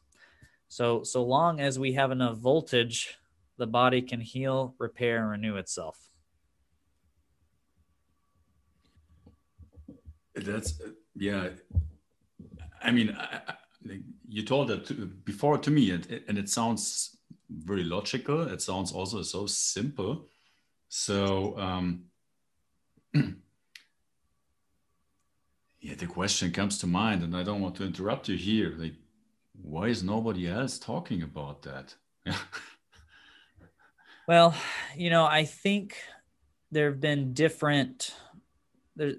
So 0.69 1.03
so 1.03 1.23
long 1.23 1.59
as 1.59 1.79
we 1.79 1.93
have 1.93 2.11
enough 2.11 2.37
voltage, 2.37 3.17
the 3.57 3.67
body 3.67 4.01
can 4.01 4.21
heal, 4.21 4.75
repair, 4.77 5.21
and 5.21 5.31
renew 5.31 5.57
itself. 5.57 5.97
That's 10.35 10.79
yeah. 11.15 11.49
I 12.81 12.91
mean, 12.91 13.15
I, 13.19 13.41
I, 13.47 13.53
you 14.27 14.43
told 14.43 14.69
that 14.69 15.25
before 15.25 15.57
to 15.57 15.71
me, 15.71 15.91
and, 15.91 16.21
and 16.27 16.37
it 16.37 16.49
sounds 16.49 17.17
very 17.49 17.83
logical. 17.83 18.43
It 18.43 18.61
sounds 18.61 18.91
also 18.91 19.23
so 19.23 19.47
simple. 19.47 20.27
So 20.87 21.57
um, 21.57 22.03
yeah, 25.81 25.95
the 25.97 26.05
question 26.05 26.51
comes 26.51 26.77
to 26.77 26.87
mind, 26.87 27.23
and 27.23 27.35
I 27.35 27.43
don't 27.43 27.59
want 27.59 27.75
to 27.77 27.83
interrupt 27.83 28.29
you 28.29 28.37
here. 28.37 28.75
Like, 28.77 28.93
why 29.61 29.87
is 29.87 30.03
nobody 30.03 30.47
else 30.47 30.79
talking 30.79 31.23
about 31.23 31.61
that? 31.63 31.95
well, 34.27 34.55
you 34.95 35.09
know, 35.09 35.25
I 35.25 35.45
think 35.45 35.97
there 36.71 36.89
have 36.89 37.01
been 37.01 37.33
different. 37.33 38.13
There, 38.95 39.13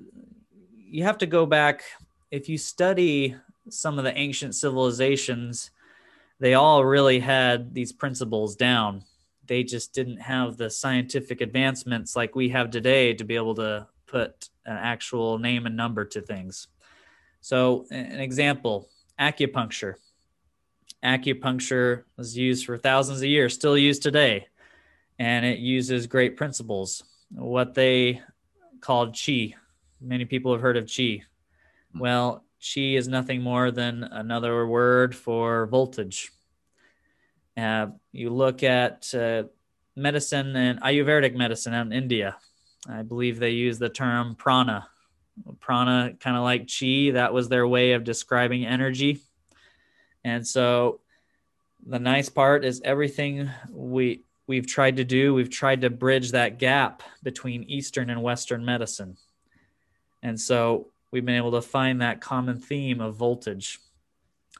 you 0.76 1.04
have 1.04 1.18
to 1.18 1.26
go 1.26 1.46
back 1.46 1.82
if 2.30 2.48
you 2.48 2.58
study 2.58 3.36
some 3.68 3.98
of 3.98 4.04
the 4.04 4.16
ancient 4.16 4.54
civilizations 4.54 5.70
they 6.38 6.54
all 6.54 6.84
really 6.84 7.20
had 7.20 7.74
these 7.74 7.92
principles 7.92 8.56
down 8.56 9.04
they 9.46 9.62
just 9.62 9.92
didn't 9.92 10.18
have 10.18 10.56
the 10.56 10.70
scientific 10.70 11.40
advancements 11.40 12.16
like 12.16 12.34
we 12.34 12.48
have 12.48 12.70
today 12.70 13.12
to 13.14 13.24
be 13.24 13.36
able 13.36 13.54
to 13.54 13.86
put 14.06 14.48
an 14.66 14.76
actual 14.76 15.38
name 15.38 15.66
and 15.66 15.76
number 15.76 16.04
to 16.04 16.20
things 16.20 16.68
so 17.40 17.86
an 17.90 18.20
example 18.20 18.88
acupuncture 19.20 19.94
acupuncture 21.04 22.04
was 22.16 22.36
used 22.36 22.66
for 22.66 22.76
thousands 22.76 23.20
of 23.20 23.28
years 23.28 23.54
still 23.54 23.76
used 23.76 24.02
today 24.02 24.46
and 25.18 25.44
it 25.44 25.58
uses 25.58 26.06
great 26.06 26.36
principles 26.36 27.04
what 27.30 27.74
they 27.74 28.20
called 28.80 29.14
qi 29.14 29.54
Many 30.00 30.24
people 30.24 30.52
have 30.52 30.62
heard 30.62 30.78
of 30.78 30.90
chi. 30.90 31.22
Hmm. 31.92 31.98
Well, 31.98 32.44
chi 32.58 32.80
is 32.80 33.08
nothing 33.08 33.42
more 33.42 33.70
than 33.70 34.04
another 34.04 34.66
word 34.66 35.14
for 35.14 35.66
voltage. 35.66 36.30
Uh, 37.56 37.88
you 38.12 38.30
look 38.30 38.62
at 38.62 39.12
uh, 39.14 39.44
medicine 39.94 40.56
and 40.56 40.80
Ayurvedic 40.80 41.34
medicine 41.34 41.74
out 41.74 41.86
in 41.86 41.92
India. 41.92 42.36
I 42.88 43.02
believe 43.02 43.38
they 43.38 43.50
use 43.50 43.78
the 43.78 43.90
term 43.90 44.34
prana. 44.36 44.88
Prana, 45.58 46.14
kind 46.18 46.36
of 46.36 46.42
like 46.42 46.68
chi, 46.68 47.10
that 47.12 47.34
was 47.34 47.48
their 47.48 47.66
way 47.66 47.92
of 47.92 48.04
describing 48.04 48.64
energy. 48.64 49.20
And 50.24 50.46
so 50.46 51.00
the 51.86 51.98
nice 51.98 52.28
part 52.28 52.64
is 52.64 52.80
everything 52.84 53.50
we 53.70 54.24
we've 54.46 54.66
tried 54.66 54.96
to 54.96 55.04
do, 55.04 55.32
we've 55.32 55.48
tried 55.48 55.82
to 55.82 55.90
bridge 55.90 56.32
that 56.32 56.58
gap 56.58 57.04
between 57.22 57.62
Eastern 57.64 58.10
and 58.10 58.20
Western 58.20 58.64
medicine. 58.64 59.16
And 60.24 60.38
so 60.40 60.88
we've 61.12 61.24
been 61.24 61.36
able 61.36 61.52
to 61.52 61.62
find 61.62 62.02
that 62.02 62.20
common 62.20 62.58
theme 62.58 63.00
of 63.00 63.14
voltage. 63.14 63.78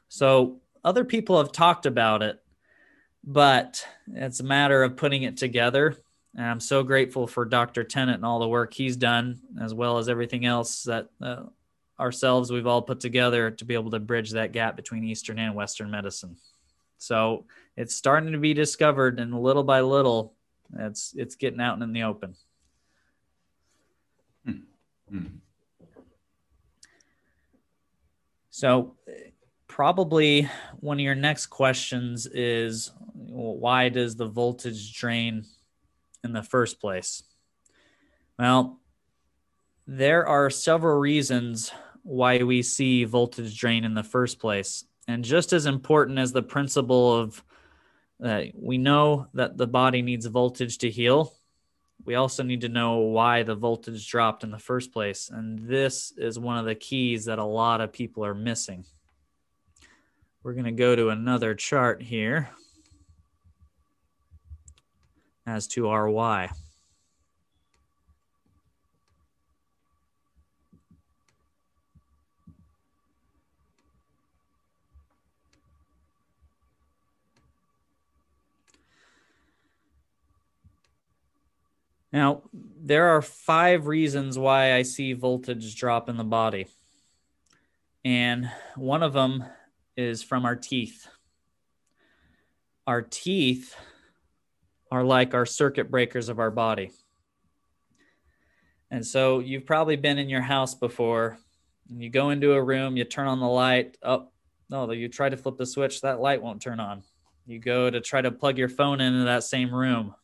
So 0.07 0.61
other 0.83 1.03
people 1.03 1.37
have 1.37 1.51
talked 1.51 1.85
about 1.85 2.23
it, 2.23 2.41
but 3.23 3.85
it's 4.13 4.39
a 4.39 4.45
matter 4.45 4.81
of 4.81 4.95
putting 4.95 5.23
it 5.23 5.35
together. 5.35 5.97
And 6.35 6.45
I'm 6.45 6.59
so 6.61 6.83
grateful 6.83 7.27
for 7.27 7.43
Dr. 7.43 7.83
Tennant 7.83 8.17
and 8.17 8.25
all 8.25 8.39
the 8.39 8.47
work 8.47 8.73
he's 8.73 8.95
done, 8.95 9.41
as 9.61 9.73
well 9.73 9.97
as 9.97 10.07
everything 10.07 10.45
else 10.45 10.83
that 10.83 11.09
uh, 11.21 11.43
ourselves 12.01 12.51
we've 12.51 12.67
all 12.67 12.81
put 12.81 12.99
together 12.99 13.51
to 13.51 13.65
be 13.65 13.75
able 13.75 13.91
to 13.91 13.99
bridge 13.99 14.31
that 14.31 14.51
gap 14.51 14.75
between 14.75 15.03
Eastern 15.03 15.39
and 15.39 15.55
Western 15.55 15.91
medicine. 15.91 16.35
So 16.97 17.45
it's 17.77 17.95
starting 17.95 18.31
to 18.33 18.37
be 18.37 18.53
discovered, 18.53 19.19
and 19.19 19.39
little 19.39 19.63
by 19.63 19.81
little, 19.81 20.33
it's 20.77 21.13
it's 21.15 21.35
getting 21.35 21.61
out 21.61 21.81
in 21.81 21.93
the 21.93 22.03
open. 22.03 22.35
Hmm. 24.45 24.51
Hmm. 25.09 25.25
So, 28.49 28.95
probably 29.67 30.49
one 30.79 30.97
of 30.97 31.03
your 31.03 31.15
next 31.15 31.47
questions 31.47 32.27
is 32.27 32.91
well, 33.15 33.57
why 33.57 33.89
does 33.89 34.15
the 34.15 34.27
voltage 34.27 34.93
drain 34.93 35.45
in 36.23 36.33
the 36.33 36.43
first 36.43 36.79
place? 36.79 37.23
Well, 38.37 38.79
there 39.87 40.27
are 40.27 40.49
several 40.49 40.99
reasons 40.99 41.71
why 42.03 42.43
we 42.43 42.61
see 42.61 43.03
voltage 43.03 43.57
drain 43.57 43.83
in 43.83 43.93
the 43.93 44.03
first 44.03 44.39
place. 44.39 44.85
And 45.07 45.23
just 45.23 45.53
as 45.53 45.65
important 45.65 46.19
as 46.19 46.31
the 46.31 46.43
principle 46.43 47.15
of 47.15 47.43
uh, 48.23 48.43
we 48.53 48.77
know 48.77 49.27
that 49.33 49.57
the 49.57 49.67
body 49.67 50.01
needs 50.01 50.25
voltage 50.27 50.77
to 50.79 50.89
heal, 50.89 51.33
we 52.05 52.15
also 52.15 52.43
need 52.43 52.61
to 52.61 52.69
know 52.69 52.97
why 52.97 53.43
the 53.43 53.55
voltage 53.55 54.07
dropped 54.07 54.43
in 54.43 54.51
the 54.51 54.59
first 54.59 54.91
place. 54.91 55.29
And 55.29 55.59
this 55.59 56.13
is 56.17 56.37
one 56.39 56.57
of 56.57 56.65
the 56.65 56.75
keys 56.75 57.25
that 57.25 57.39
a 57.39 57.45
lot 57.45 57.81
of 57.81 57.93
people 57.93 58.25
are 58.25 58.35
missing. 58.35 58.85
We're 60.43 60.53
going 60.53 60.65
to 60.65 60.71
go 60.71 60.95
to 60.95 61.09
another 61.09 61.53
chart 61.53 62.01
here 62.01 62.49
as 65.45 65.67
to 65.67 65.89
our 65.89 66.09
why. 66.09 66.49
Now, 82.11 82.43
there 82.53 83.09
are 83.09 83.21
five 83.21 83.87
reasons 83.87 84.37
why 84.37 84.73
I 84.73 84.81
see 84.81 85.13
voltage 85.13 85.75
drop 85.75 86.09
in 86.09 86.17
the 86.17 86.23
body. 86.23 86.67
And 88.03 88.51
one 88.75 89.03
of 89.03 89.13
them 89.13 89.45
is 89.95 90.21
from 90.21 90.45
our 90.45 90.55
teeth. 90.55 91.07
Our 92.85 93.01
teeth 93.01 93.75
are 94.91 95.03
like 95.03 95.33
our 95.33 95.45
circuit 95.45 95.89
breakers 95.89 96.27
of 96.27 96.39
our 96.39 96.51
body. 96.51 96.91
And 98.89 99.05
so 99.05 99.39
you've 99.39 99.65
probably 99.65 99.95
been 99.95 100.17
in 100.17 100.27
your 100.27 100.41
house 100.41 100.75
before. 100.75 101.37
And 101.89 102.03
you 102.03 102.09
go 102.09 102.31
into 102.31 102.53
a 102.53 102.63
room, 102.63 102.97
you 102.97 103.05
turn 103.05 103.27
on 103.27 103.39
the 103.39 103.47
light. 103.47 103.97
Oh, 104.03 104.29
no, 104.69 104.91
you 104.91 105.07
try 105.07 105.29
to 105.29 105.37
flip 105.37 105.57
the 105.57 105.65
switch, 105.65 106.01
that 106.01 106.19
light 106.19 106.41
won't 106.41 106.61
turn 106.61 106.79
on. 106.81 107.03
You 107.45 107.59
go 107.59 107.89
to 107.89 108.01
try 108.01 108.21
to 108.21 108.31
plug 108.31 108.57
your 108.57 108.69
phone 108.69 108.99
into 108.99 109.23
that 109.25 109.43
same 109.43 109.73
room 109.73 110.15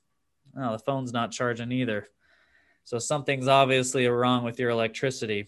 oh, 0.58 0.72
the 0.72 0.80
phone's 0.80 1.13
not 1.13 1.32
charging 1.32 1.72
either. 1.72 2.08
So 2.84 3.00
something's 3.00 3.48
obviously 3.48 4.08
wrong 4.08 4.43
with 4.43 4.60
your 4.60 4.70
electricity. 4.70 5.48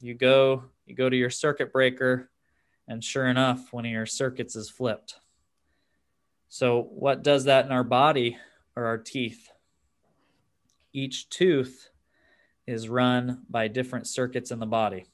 You 0.00 0.14
go, 0.14 0.64
you 0.84 0.94
go 0.94 1.08
to 1.08 1.16
your 1.16 1.30
circuit 1.30 1.72
breaker, 1.72 2.30
and 2.86 3.02
sure 3.02 3.26
enough, 3.26 3.72
one 3.72 3.84
of 3.84 3.90
your 3.90 4.06
circuits 4.06 4.54
is 4.54 4.70
flipped. 4.70 5.16
So, 6.48 6.82
what 6.82 7.22
does 7.22 7.44
that 7.44 7.66
in 7.66 7.72
our 7.72 7.84
body 7.84 8.38
or 8.76 8.84
our 8.84 8.98
teeth? 8.98 9.48
Each 10.92 11.28
tooth 11.28 11.90
is 12.66 12.88
run 12.88 13.42
by 13.48 13.68
different 13.68 14.06
circuits 14.06 14.50
in 14.50 14.58
the 14.58 14.66
body. 14.66 15.06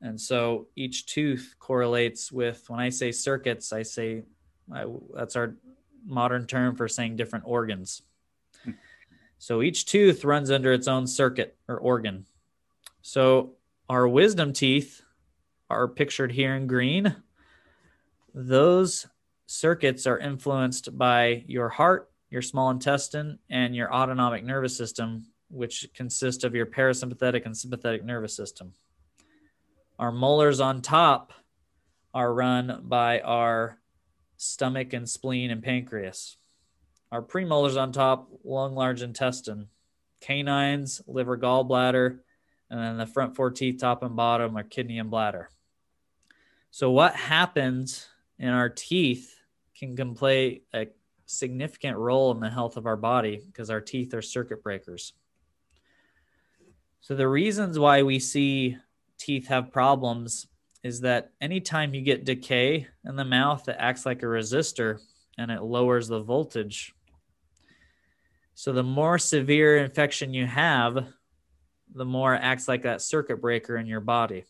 And 0.00 0.20
so 0.20 0.68
each 0.76 1.06
tooth 1.06 1.54
correlates 1.58 2.30
with, 2.30 2.64
when 2.68 2.80
I 2.80 2.90
say 2.90 3.12
circuits, 3.12 3.72
I 3.72 3.82
say 3.82 4.24
I, 4.72 4.84
that's 5.14 5.36
our 5.36 5.54
modern 6.04 6.46
term 6.46 6.76
for 6.76 6.88
saying 6.88 7.16
different 7.16 7.44
organs. 7.46 8.02
So 9.38 9.62
each 9.62 9.86
tooth 9.86 10.24
runs 10.24 10.50
under 10.50 10.72
its 10.72 10.88
own 10.88 11.06
circuit 11.06 11.56
or 11.68 11.78
organ. 11.78 12.26
So 13.02 13.52
our 13.88 14.08
wisdom 14.08 14.52
teeth 14.52 15.02
are 15.70 15.88
pictured 15.88 16.32
here 16.32 16.54
in 16.54 16.66
green. 16.66 17.14
Those 18.34 19.06
circuits 19.46 20.06
are 20.06 20.18
influenced 20.18 20.96
by 20.96 21.44
your 21.46 21.68
heart, 21.68 22.10
your 22.30 22.42
small 22.42 22.70
intestine, 22.70 23.38
and 23.48 23.74
your 23.74 23.92
autonomic 23.92 24.44
nervous 24.44 24.76
system, 24.76 25.26
which 25.48 25.88
consists 25.94 26.44
of 26.44 26.54
your 26.54 26.66
parasympathetic 26.66 27.46
and 27.46 27.56
sympathetic 27.56 28.04
nervous 28.04 28.34
system. 28.34 28.72
Our 29.98 30.12
molars 30.12 30.60
on 30.60 30.82
top 30.82 31.32
are 32.12 32.34
run 32.34 32.82
by 32.84 33.20
our 33.20 33.78
stomach 34.36 34.92
and 34.92 35.08
spleen 35.08 35.50
and 35.50 35.62
pancreas. 35.62 36.36
Our 37.12 37.22
premolars 37.22 37.80
on 37.80 37.92
top, 37.92 38.28
lung, 38.44 38.74
large 38.74 39.02
intestine, 39.02 39.68
canines, 40.20 41.00
liver, 41.06 41.38
gallbladder, 41.38 42.18
and 42.70 42.80
then 42.80 42.98
the 42.98 43.06
front 43.06 43.36
four 43.36 43.50
teeth, 43.50 43.80
top 43.80 44.02
and 44.02 44.16
bottom, 44.16 44.56
are 44.56 44.64
kidney 44.64 44.98
and 44.98 45.10
bladder. 45.10 45.50
So, 46.70 46.90
what 46.90 47.14
happens 47.14 48.08
in 48.38 48.48
our 48.48 48.68
teeth 48.68 49.34
can 49.76 50.14
play 50.14 50.62
a 50.74 50.88
significant 51.26 51.96
role 51.96 52.32
in 52.32 52.40
the 52.40 52.50
health 52.50 52.76
of 52.76 52.86
our 52.86 52.96
body 52.96 53.40
because 53.46 53.70
our 53.70 53.80
teeth 53.80 54.14
are 54.14 54.22
circuit 54.22 54.62
breakers. 54.62 55.12
So, 57.00 57.14
the 57.14 57.28
reasons 57.28 57.78
why 57.78 58.02
we 58.02 58.18
see 58.18 58.76
teeth 59.16 59.46
have 59.46 59.72
problems 59.72 60.48
is 60.82 61.00
that 61.00 61.32
anytime 61.40 61.94
you 61.94 62.02
get 62.02 62.24
decay 62.24 62.86
in 63.04 63.16
the 63.16 63.24
mouth, 63.24 63.68
it 63.68 63.76
acts 63.78 64.06
like 64.06 64.22
a 64.22 64.26
resistor 64.26 65.00
and 65.38 65.50
it 65.50 65.62
lowers 65.62 66.08
the 66.08 66.20
voltage. 66.20 66.94
So, 68.58 68.72
the 68.72 68.82
more 68.82 69.18
severe 69.18 69.76
infection 69.76 70.32
you 70.32 70.46
have, 70.46 71.06
the 71.94 72.06
more 72.06 72.34
it 72.34 72.40
acts 72.42 72.66
like 72.66 72.84
that 72.84 73.02
circuit 73.02 73.42
breaker 73.42 73.76
in 73.76 73.86
your 73.86 74.00
body. 74.00 74.44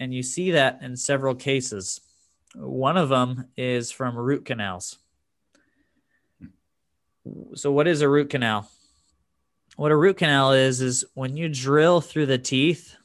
And 0.00 0.14
you 0.14 0.22
see 0.22 0.52
that 0.52 0.80
in 0.80 0.96
several 0.96 1.34
cases. 1.34 2.00
One 2.54 2.96
of 2.96 3.10
them 3.10 3.48
is 3.58 3.90
from 3.90 4.16
root 4.16 4.46
canals. 4.46 4.96
So, 7.56 7.70
what 7.70 7.86
is 7.86 8.00
a 8.00 8.08
root 8.08 8.30
canal? 8.30 8.70
What 9.76 9.92
a 9.92 9.96
root 9.96 10.16
canal 10.16 10.52
is, 10.52 10.80
is 10.80 11.04
when 11.12 11.36
you 11.36 11.50
drill 11.50 12.00
through 12.00 12.26
the 12.26 12.38
teeth 12.38 12.96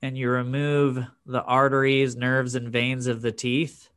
and 0.00 0.16
you 0.16 0.30
remove 0.30 0.98
the 1.26 1.42
arteries, 1.42 2.16
nerves, 2.16 2.54
and 2.54 2.72
veins 2.72 3.06
of 3.06 3.20
the 3.20 3.32
teeth, 3.32 3.90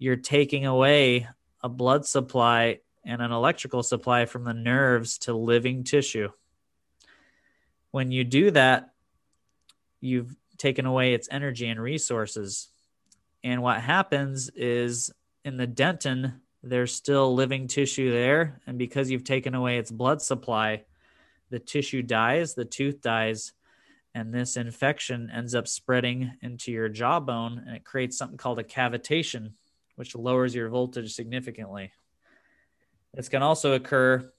you're 0.00 0.16
taking 0.16 0.66
away 0.66 1.28
a 1.62 1.68
blood 1.68 2.04
supply 2.04 2.80
and 3.08 3.22
an 3.22 3.32
electrical 3.32 3.82
supply 3.82 4.26
from 4.26 4.44
the 4.44 4.52
nerves 4.52 5.16
to 5.16 5.32
living 5.32 5.82
tissue. 5.82 6.28
When 7.90 8.12
you 8.12 8.22
do 8.22 8.50
that, 8.50 8.90
you've 10.00 10.36
taken 10.58 10.84
away 10.84 11.14
its 11.14 11.26
energy 11.30 11.66
and 11.68 11.80
resources. 11.80 12.68
And 13.42 13.62
what 13.62 13.80
happens 13.80 14.50
is 14.50 15.10
in 15.42 15.56
the 15.56 15.66
dentin, 15.66 16.34
there's 16.62 16.94
still 16.94 17.34
living 17.34 17.66
tissue 17.66 18.12
there. 18.12 18.60
And 18.66 18.76
because 18.76 19.10
you've 19.10 19.24
taken 19.24 19.54
away 19.54 19.78
its 19.78 19.90
blood 19.90 20.20
supply, 20.20 20.84
the 21.48 21.58
tissue 21.58 22.02
dies, 22.02 22.54
the 22.54 22.66
tooth 22.66 23.00
dies, 23.00 23.54
and 24.14 24.34
this 24.34 24.58
infection 24.58 25.30
ends 25.34 25.54
up 25.54 25.66
spreading 25.66 26.32
into 26.42 26.72
your 26.72 26.90
jawbone 26.90 27.62
and 27.66 27.74
it 27.74 27.84
creates 27.84 28.18
something 28.18 28.36
called 28.36 28.58
a 28.58 28.64
cavitation, 28.64 29.52
which 29.96 30.14
lowers 30.14 30.54
your 30.54 30.68
voltage 30.68 31.14
significantly. 31.14 31.92
This 33.14 33.28
can 33.28 33.42
also 33.42 33.72
occur 33.72 34.30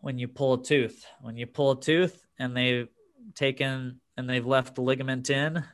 when 0.00 0.18
you 0.18 0.28
pull 0.28 0.54
a 0.54 0.62
tooth. 0.62 1.04
When 1.20 1.36
you 1.36 1.46
pull 1.46 1.72
a 1.72 1.80
tooth 1.80 2.26
and 2.38 2.56
they've 2.56 2.88
taken 3.34 4.00
and 4.16 4.28
they've 4.28 4.46
left 4.46 4.74
the 4.74 4.82
ligament 4.82 5.30
in, 5.30 5.64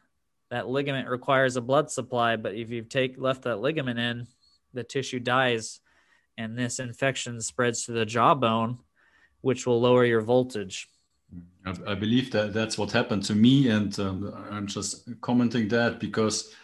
that 0.51 0.69
ligament 0.69 1.09
requires 1.09 1.57
a 1.57 1.61
blood 1.61 1.91
supply. 1.91 2.37
But 2.37 2.55
if 2.55 2.71
you've 2.71 2.89
take 2.89 3.19
left 3.19 3.43
that 3.43 3.61
ligament 3.61 3.99
in, 3.99 4.27
the 4.73 4.85
tissue 4.85 5.21
dies, 5.21 5.81
and 6.39 6.59
this 6.59 6.79
infection 6.79 7.41
spreads 7.41 7.85
to 7.87 7.93
the 7.93 8.05
jawbone, 8.05 8.79
which 9.41 9.67
will 9.67 9.81
lower 9.81 10.05
your 10.05 10.21
voltage. 10.21 10.89
I, 11.65 11.95
believe 11.95 12.31
that 12.31 12.53
that's 12.53 12.79
what 12.79 12.93
happened 12.93 13.25
to 13.25 13.35
me, 13.35 13.69
and 13.69 13.99
um, 13.99 14.33
I'm 14.51 14.69
just 14.69 15.09
commenting 15.21 15.67
that 15.69 15.99
because 15.99 16.55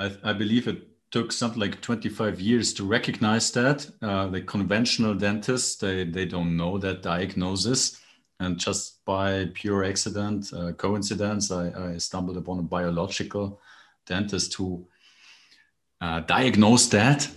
I, 0.00 0.10
I, 0.24 0.32
believe 0.32 0.66
it 0.66 0.88
took 1.10 1.32
something 1.32 1.60
like 1.60 1.80
25 1.80 2.40
years 2.40 2.72
to 2.74 2.84
recognize 2.84 3.50
that. 3.52 3.90
Uh, 4.00 4.28
the 4.28 4.40
conventional 4.42 5.14
dentists 5.14 5.76
they 5.76 6.04
they 6.04 6.24
don't 6.24 6.56
know 6.56 6.78
that 6.78 7.02
diagnosis, 7.02 8.00
and 8.38 8.58
just 8.58 9.04
by 9.04 9.48
pure 9.54 9.84
accident, 9.84 10.52
uh, 10.52 10.72
coincidence, 10.72 11.50
I, 11.50 11.94
I, 11.94 11.98
stumbled 11.98 12.36
upon 12.36 12.58
a 12.58 12.62
biological 12.62 13.60
dentist 14.06 14.54
who 14.54 14.86
uh, 16.00 16.20
diagnosed 16.20 16.92
that. 16.92 17.28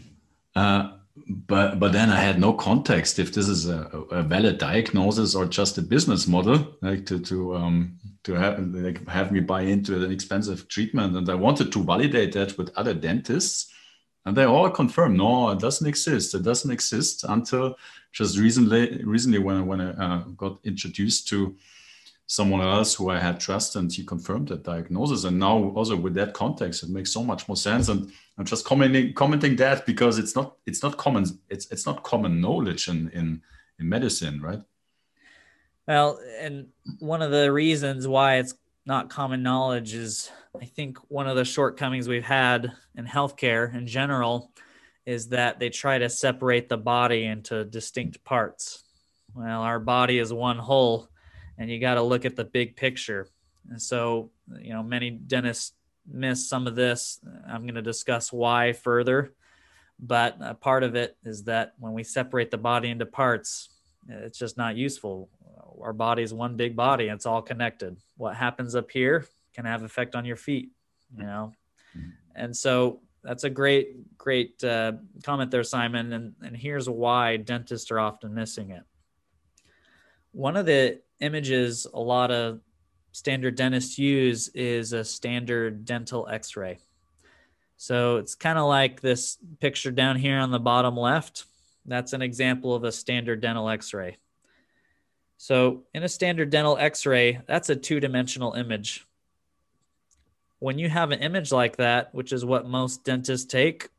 But 1.16 1.80
but 1.80 1.92
then 1.92 2.10
I 2.10 2.20
had 2.20 2.40
no 2.40 2.54
context 2.54 3.20
if 3.20 3.34
this 3.34 3.48
is 3.48 3.70
a, 3.70 3.82
a, 4.10 4.24
valid 4.24 4.58
diagnosis 4.58 5.36
or 5.36 5.46
just 5.46 5.78
a 5.78 5.82
business 5.84 6.28
model, 6.28 6.76
like 6.82 7.06
to 7.06 7.20
to 7.20 7.56
um, 7.56 8.00
to 8.24 8.34
have 8.34 8.60
like 8.60 9.08
have 9.08 9.32
me 9.32 9.40
buy 9.40 9.62
into 9.62 10.04
an 10.04 10.12
expensive 10.12 10.68
treatment, 10.68 11.16
and 11.16 11.30
I 11.30 11.36
wanted 11.36 11.72
to 11.72 11.84
validate 11.84 12.32
that 12.34 12.58
with 12.58 12.76
other 12.76 12.96
dentists, 12.96 13.72
and 14.26 14.36
they 14.36 14.46
all 14.46 14.72
confirmed 14.72 15.18
no, 15.18 15.52
it 15.52 15.60
doesn't 15.60 15.88
exist. 15.88 16.34
It 16.34 16.42
doesn't 16.42 16.72
exist 16.72 17.24
until 17.30 17.76
just 18.12 18.40
recently 18.40 19.04
recently 19.04 19.38
when 19.38 19.68
when 19.68 19.82
I 19.82 19.92
uh, 19.92 20.18
got 20.36 20.60
introduced 20.64 21.28
to 21.28 21.56
someone 22.28 22.62
else 22.62 22.96
who 22.96 23.10
I 23.10 23.20
had 23.20 23.40
trust, 23.40 23.76
and 23.76 23.92
he 23.92 24.04
confirmed 24.04 24.48
that 24.48 24.64
diagnosis. 24.64 25.24
And 25.24 25.40
now 25.40 25.72
also 25.76 25.96
with 25.96 26.14
that 26.16 26.34
context, 26.34 26.84
it 26.84 26.90
makes 26.90 27.12
so 27.12 27.24
much 27.24 27.48
more 27.48 27.58
sense. 27.58 27.90
And 27.90 28.12
I'm 28.38 28.46
just 28.46 28.66
commenting 28.66 29.14
commenting 29.14 29.56
that 29.58 29.86
because 29.86 30.18
it's 30.18 30.36
not 30.36 30.58
it's 30.66 30.82
not 30.84 30.98
common 30.98 31.26
it's 31.50 31.70
it's 31.72 31.86
not 31.86 32.04
common 32.04 32.42
knowledge 32.42 32.88
in 32.88 33.10
in 33.10 33.42
in 33.80 33.90
medicine, 33.90 34.42
right? 34.42 34.62
Well, 35.88 36.20
and 36.40 36.68
one 37.00 37.22
of 37.22 37.32
the 37.32 37.52
reasons 37.52 38.08
why 38.08 38.38
it's 38.38 38.56
not 38.86 39.10
common 39.10 39.44
knowledge 39.44 39.94
is 39.94 40.32
I 40.60 40.66
think 40.66 40.98
one 41.10 41.28
of 41.28 41.36
the 41.36 41.46
shortcomings 41.46 42.08
we've 42.08 42.24
had 42.24 42.72
in 42.96 43.06
healthcare 43.06 43.74
in 43.74 43.88
general 43.88 44.52
is 45.06 45.30
that 45.30 45.60
they 45.60 45.70
try 45.70 45.98
to 45.98 46.10
separate 46.10 46.70
the 46.70 46.78
body 46.78 47.26
into 47.26 47.66
distinct 47.66 48.24
parts. 48.24 48.84
Well, 49.34 49.62
our 49.62 49.80
body 49.80 50.20
is 50.20 50.32
one 50.32 50.58
whole 50.58 51.10
and 51.58 51.70
you 51.70 51.80
got 51.80 51.96
to 51.96 52.02
look 52.02 52.26
at 52.26 52.36
the 52.36 52.44
big 52.46 52.76
picture. 52.76 53.28
And 53.70 53.82
so, 53.82 54.32
you 54.60 54.74
know, 54.74 54.84
many 54.84 55.10
dentists 55.10 55.74
miss 56.08 56.48
some 56.48 56.68
of 56.68 56.76
this. 56.76 57.20
I'm 57.48 57.62
going 57.62 57.76
to 57.76 57.82
discuss 57.82 58.32
why 58.32 58.74
further, 58.74 59.34
but 60.00 60.38
a 60.42 60.54
part 60.54 60.84
of 60.84 60.96
it 60.96 61.18
is 61.24 61.44
that 61.46 61.74
when 61.80 61.94
we 61.94 62.04
separate 62.04 62.52
the 62.52 62.58
body 62.58 62.90
into 62.90 63.06
parts, 63.06 63.70
it's 64.08 64.38
just 64.38 64.58
not 64.58 64.76
useful. 64.76 65.30
Our 65.82 65.94
body 65.94 66.24
is 66.24 66.34
one 66.34 66.56
big 66.56 66.76
body; 66.76 67.08
it's 67.08 67.26
all 67.26 67.42
connected. 67.42 67.98
What 68.18 68.36
happens 68.36 68.76
up 68.76 68.92
here 68.92 69.26
can 69.54 69.66
have 69.66 69.84
effect 69.84 70.16
on 70.16 70.26
your 70.26 70.36
feet, 70.36 70.72
you 71.18 71.24
know. 71.24 71.54
And 72.36 72.56
so 72.56 73.02
that's 73.24 73.44
a 73.44 73.50
great, 73.50 74.18
great 74.18 74.62
uh, 74.64 74.94
comment 75.24 75.52
there, 75.52 75.64
Simon. 75.64 76.12
And 76.14 76.34
and 76.44 76.56
here's 76.56 76.90
why 76.90 77.38
dentists 77.38 77.92
are 77.92 78.00
often 78.00 78.34
missing 78.34 78.72
it. 78.72 78.84
One 80.32 80.58
of 80.58 80.66
the 80.66 81.00
images 81.24 81.88
a 81.92 82.00
lot 82.00 82.32
of 82.32 82.60
standard 83.14 83.56
dentists 83.56 83.98
use 83.98 84.50
is 84.50 84.94
a 84.94 85.04
standard 85.04 85.86
dental 85.86 86.28
x 86.30 86.58
ray. 86.58 86.80
So 87.78 88.18
it's 88.18 88.36
kind 88.36 88.60
of 88.60 88.68
like 88.68 89.02
this 89.02 89.38
picture 89.60 89.92
down 89.92 90.18
here 90.18 90.38
on 90.38 90.52
the 90.52 90.60
bottom 90.60 90.96
left. 90.98 91.46
That's 91.86 92.14
an 92.14 92.22
example 92.22 92.76
of 92.76 92.84
a 92.84 92.92
standard 92.92 93.42
dental 93.42 93.70
x 93.70 93.94
ray. 93.94 94.18
So 95.38 95.84
in 95.94 96.04
a 96.04 96.10
standard 96.10 96.50
dental 96.50 96.78
x 96.78 97.06
ray, 97.06 97.42
that's 97.48 97.70
a 97.70 97.76
two 97.76 98.00
dimensional 98.00 98.54
image. 98.54 99.06
When 100.60 100.80
you 100.80 100.88
have 100.90 101.12
an 101.12 101.20
image 101.20 101.52
like 101.52 101.78
that, 101.78 102.14
which 102.16 102.32
is 102.32 102.46
what 102.46 102.68
most 102.68 103.04
dentists 103.04 103.46
take, 103.46 103.90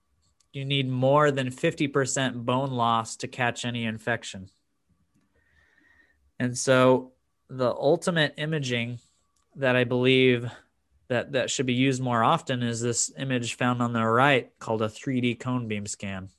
you 0.55 0.65
need 0.65 0.89
more 0.89 1.31
than 1.31 1.51
50% 1.51 2.45
bone 2.45 2.71
loss 2.71 3.17
to 3.17 3.29
catch 3.29 3.65
any 3.65 3.85
infection. 3.85 4.49
And 6.39 6.57
so 6.57 7.13
the 7.49 7.71
ultimate 7.71 8.35
imaging 8.37 8.99
that 9.57 9.77
I 9.77 9.85
believe 9.85 10.51
that 11.09 11.33
that 11.33 11.51
should 11.51 11.67
be 11.67 11.75
used 11.75 12.03
more 12.03 12.25
often 12.25 12.63
is 12.63 12.81
this 12.81 13.13
image 13.19 13.57
found 13.57 13.83
on 13.83 13.93
the 13.93 14.05
right 14.05 14.51
called 14.59 14.83
a 14.83 14.89
3D 14.89 15.39
cone 15.39 15.69
beam 15.69 15.87
scan. 15.87 16.31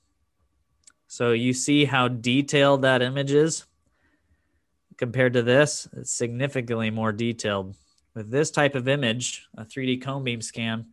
So 1.07 1.31
you 1.31 1.53
see 1.53 1.85
how 1.85 2.07
detailed 2.07 2.81
that 2.81 3.01
image 3.01 3.31
is 3.31 3.65
compared 4.97 5.33
to 5.33 5.41
this, 5.41 5.87
it's 5.93 6.11
significantly 6.11 6.89
more 6.89 7.11
detailed. 7.11 7.75
With 8.13 8.31
this 8.31 8.51
type 8.51 8.75
of 8.75 8.87
image, 8.87 9.45
a 9.57 9.65
3D 9.65 10.01
cone 10.01 10.23
beam 10.23 10.41
scan, 10.41 10.87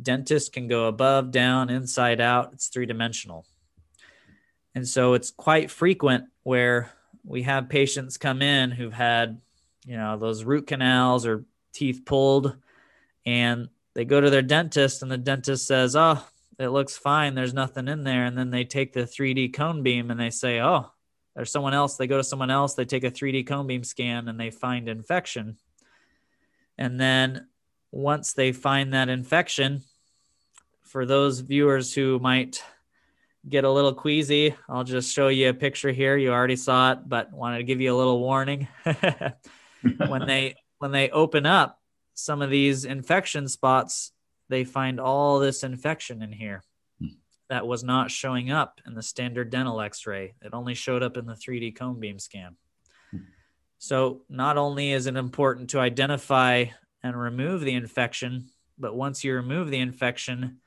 dentists 0.00 0.48
can 0.48 0.68
go 0.68 0.86
above, 0.86 1.30
down, 1.30 1.70
inside 1.70 2.20
out. 2.20 2.52
It's 2.52 2.68
three 2.68 2.86
dimensional. 2.86 3.46
And 4.74 4.86
so 4.86 5.14
it's 5.14 5.30
quite 5.30 5.70
frequent 5.70 6.24
where 6.42 6.92
we 7.24 7.42
have 7.42 7.68
patients 7.68 8.16
come 8.16 8.42
in 8.42 8.70
who've 8.70 8.92
had, 8.92 9.40
you 9.88 9.96
know, 9.96 10.18
those 10.18 10.44
root 10.44 10.66
canals 10.66 11.24
or 11.24 11.46
teeth 11.72 12.02
pulled 12.04 12.54
and 13.24 13.68
they 13.94 14.04
go 14.04 14.20
to 14.20 14.28
their 14.28 14.42
dentist 14.42 15.02
and 15.02 15.10
the 15.10 15.16
dentist 15.16 15.66
says, 15.66 15.96
"Oh, 15.96 16.22
it 16.58 16.68
looks 16.68 16.98
fine. 16.98 17.34
There's 17.34 17.54
nothing 17.54 17.88
in 17.88 18.04
there." 18.04 18.26
And 18.26 18.36
then 18.36 18.50
they 18.50 18.64
take 18.64 18.92
the 18.92 19.06
3D 19.06 19.48
cone 19.48 19.82
beam 19.82 20.10
and 20.10 20.20
they 20.20 20.28
say, 20.28 20.60
"Oh, 20.60 20.92
there's 21.34 21.50
someone 21.50 21.72
else." 21.72 21.96
They 21.96 22.06
go 22.06 22.18
to 22.18 22.22
someone 22.22 22.50
else, 22.50 22.74
they 22.74 22.84
take 22.84 23.02
a 23.02 23.10
3D 23.10 23.44
cone 23.44 23.66
beam 23.66 23.82
scan 23.82 24.28
and 24.28 24.38
they 24.38 24.50
find 24.50 24.90
infection. 24.90 25.56
And 26.76 27.00
then 27.00 27.48
once 27.90 28.34
they 28.34 28.52
find 28.52 28.92
that 28.92 29.08
infection, 29.08 29.82
for 30.82 31.06
those 31.06 31.40
viewers 31.40 31.94
who 31.94 32.18
might 32.18 32.62
get 33.48 33.64
a 33.64 33.70
little 33.70 33.94
queasy, 33.94 34.54
I'll 34.68 34.84
just 34.84 35.14
show 35.14 35.28
you 35.28 35.48
a 35.48 35.54
picture 35.54 35.92
here. 35.92 36.18
You 36.18 36.30
already 36.30 36.56
saw 36.56 36.92
it, 36.92 37.08
but 37.08 37.32
wanted 37.32 37.58
to 37.58 37.64
give 37.64 37.80
you 37.80 37.94
a 37.94 37.96
little 37.96 38.20
warning. 38.20 38.68
when 40.06 40.26
they 40.26 40.56
when 40.78 40.92
they 40.92 41.10
open 41.10 41.46
up 41.46 41.80
some 42.14 42.42
of 42.42 42.50
these 42.50 42.84
infection 42.84 43.48
spots, 43.48 44.12
they 44.48 44.64
find 44.64 45.00
all 45.00 45.38
this 45.38 45.62
infection 45.62 46.22
in 46.22 46.32
here 46.32 46.62
hmm. 47.00 47.08
that 47.48 47.66
was 47.66 47.84
not 47.84 48.10
showing 48.10 48.50
up 48.50 48.80
in 48.86 48.94
the 48.94 49.02
standard 49.02 49.50
dental 49.50 49.80
x-ray. 49.80 50.34
It 50.42 50.52
only 50.52 50.74
showed 50.74 51.02
up 51.02 51.16
in 51.16 51.26
the 51.26 51.34
3D 51.34 51.76
cone 51.76 52.00
beam 52.00 52.18
scan. 52.18 52.56
Hmm. 53.10 53.18
So 53.78 54.22
not 54.28 54.56
only 54.56 54.92
is 54.92 55.06
it 55.06 55.16
important 55.16 55.70
to 55.70 55.80
identify 55.80 56.66
and 57.02 57.18
remove 57.18 57.60
the 57.60 57.74
infection, 57.74 58.50
but 58.78 58.94
once 58.94 59.24
you 59.24 59.34
remove 59.34 59.70
the 59.70 59.78
infection, 59.78 60.58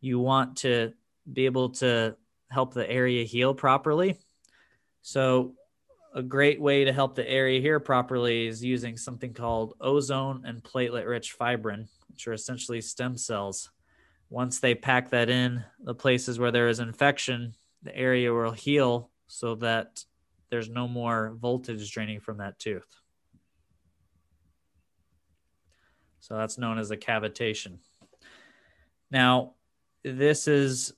you 0.00 0.18
want 0.18 0.58
to 0.58 0.92
be 1.30 1.46
able 1.46 1.70
to 1.70 2.16
help 2.50 2.74
the 2.74 2.88
area 2.88 3.24
heal 3.24 3.54
properly. 3.54 4.18
So, 5.02 5.54
a 6.14 6.22
great 6.22 6.60
way 6.60 6.84
to 6.84 6.92
help 6.92 7.16
the 7.16 7.28
area 7.28 7.60
here 7.60 7.80
properly 7.80 8.46
is 8.46 8.64
using 8.64 8.96
something 8.96 9.34
called 9.34 9.74
ozone 9.80 10.44
and 10.46 10.62
platelet 10.62 11.08
rich 11.08 11.36
fibrin, 11.36 11.88
which 12.08 12.28
are 12.28 12.32
essentially 12.32 12.80
stem 12.80 13.18
cells. 13.18 13.70
Once 14.30 14.60
they 14.60 14.74
pack 14.74 15.10
that 15.10 15.28
in 15.28 15.64
the 15.80 15.94
places 15.94 16.38
where 16.38 16.52
there 16.52 16.68
is 16.68 16.78
infection, 16.78 17.54
the 17.82 17.94
area 17.96 18.32
will 18.32 18.52
heal 18.52 19.10
so 19.26 19.56
that 19.56 20.04
there's 20.50 20.68
no 20.68 20.86
more 20.86 21.36
voltage 21.40 21.90
draining 21.90 22.20
from 22.20 22.38
that 22.38 22.58
tooth. 22.60 22.86
So 26.20 26.36
that's 26.36 26.58
known 26.58 26.78
as 26.78 26.92
a 26.92 26.96
cavitation. 26.96 27.78
Now, 29.10 29.54
this 30.04 30.46
is 30.48 30.92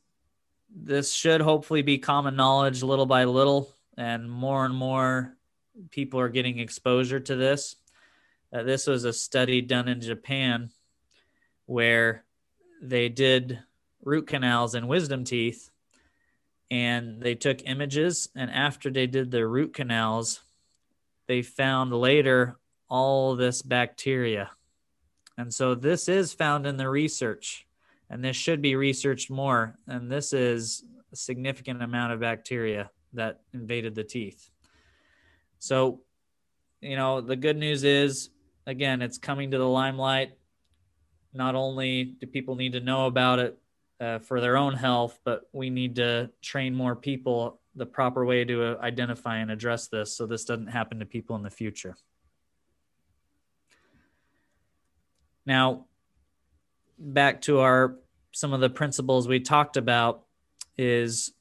this 0.78 1.12
should 1.12 1.40
hopefully 1.40 1.82
be 1.82 1.98
common 1.98 2.36
knowledge 2.36 2.82
little 2.82 3.06
by 3.06 3.24
little 3.24 3.75
and 3.96 4.30
more 4.30 4.64
and 4.64 4.74
more 4.74 5.36
people 5.90 6.20
are 6.20 6.28
getting 6.28 6.58
exposure 6.58 7.20
to 7.20 7.36
this 7.36 7.76
uh, 8.52 8.62
this 8.62 8.86
was 8.86 9.04
a 9.04 9.12
study 9.12 9.60
done 9.60 9.88
in 9.88 10.00
japan 10.00 10.70
where 11.66 12.24
they 12.80 13.08
did 13.08 13.58
root 14.02 14.26
canals 14.26 14.74
and 14.74 14.88
wisdom 14.88 15.24
teeth 15.24 15.70
and 16.70 17.20
they 17.20 17.34
took 17.34 17.60
images 17.66 18.28
and 18.34 18.50
after 18.50 18.90
they 18.90 19.06
did 19.06 19.30
the 19.30 19.46
root 19.46 19.74
canals 19.74 20.40
they 21.26 21.42
found 21.42 21.92
later 21.92 22.56
all 22.88 23.36
this 23.36 23.62
bacteria 23.62 24.50
and 25.38 25.52
so 25.52 25.74
this 25.74 26.08
is 26.08 26.32
found 26.32 26.66
in 26.66 26.76
the 26.76 26.88
research 26.88 27.66
and 28.08 28.24
this 28.24 28.36
should 28.36 28.62
be 28.62 28.76
researched 28.76 29.30
more. 29.30 29.76
And 29.86 30.10
this 30.10 30.32
is 30.32 30.84
a 31.12 31.16
significant 31.16 31.82
amount 31.82 32.12
of 32.12 32.20
bacteria 32.20 32.90
that 33.16 33.40
invaded 33.52 33.94
the 33.94 34.04
teeth. 34.04 34.50
So, 35.58 36.00
you 36.80 36.96
know, 36.96 37.20
the 37.20 37.36
good 37.36 37.56
news 37.56 37.84
is, 37.84 38.30
again, 38.66 39.02
it's 39.02 39.18
coming 39.18 39.50
to 39.50 39.58
the 39.58 39.68
limelight. 39.68 40.32
Not 41.32 41.54
only 41.54 42.04
do 42.04 42.26
people 42.26 42.56
need 42.56 42.72
to 42.72 42.80
know 42.80 43.06
about 43.06 43.38
it 43.38 43.58
uh, 44.00 44.18
for 44.20 44.40
their 44.40 44.56
own 44.56 44.74
health, 44.74 45.18
but 45.24 45.48
we 45.52 45.70
need 45.70 45.96
to 45.96 46.30
train 46.42 46.74
more 46.74 46.94
people 46.94 47.60
the 47.74 47.86
proper 47.86 48.24
way 48.24 48.44
to 48.44 48.62
uh, 48.62 48.80
identify 48.80 49.38
and 49.38 49.50
address 49.50 49.88
this 49.88 50.16
so 50.16 50.26
this 50.26 50.44
doesn't 50.44 50.68
happen 50.68 50.98
to 50.98 51.06
people 51.06 51.36
in 51.36 51.42
the 51.42 51.50
future. 51.50 51.96
Now, 55.44 55.86
back 56.98 57.42
to 57.42 57.60
our 57.60 57.96
some 58.32 58.52
of 58.52 58.60
the 58.60 58.68
principles 58.68 59.28
we 59.28 59.40
talked 59.40 59.76
about 59.76 60.24
is 60.76 61.32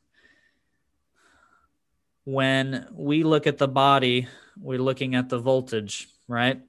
when 2.25 2.87
we 2.91 3.23
look 3.23 3.47
at 3.47 3.57
the 3.57 3.67
body, 3.67 4.27
we're 4.59 4.79
looking 4.79 5.15
at 5.15 5.29
the 5.29 5.39
voltage, 5.39 6.07
right? 6.27 6.59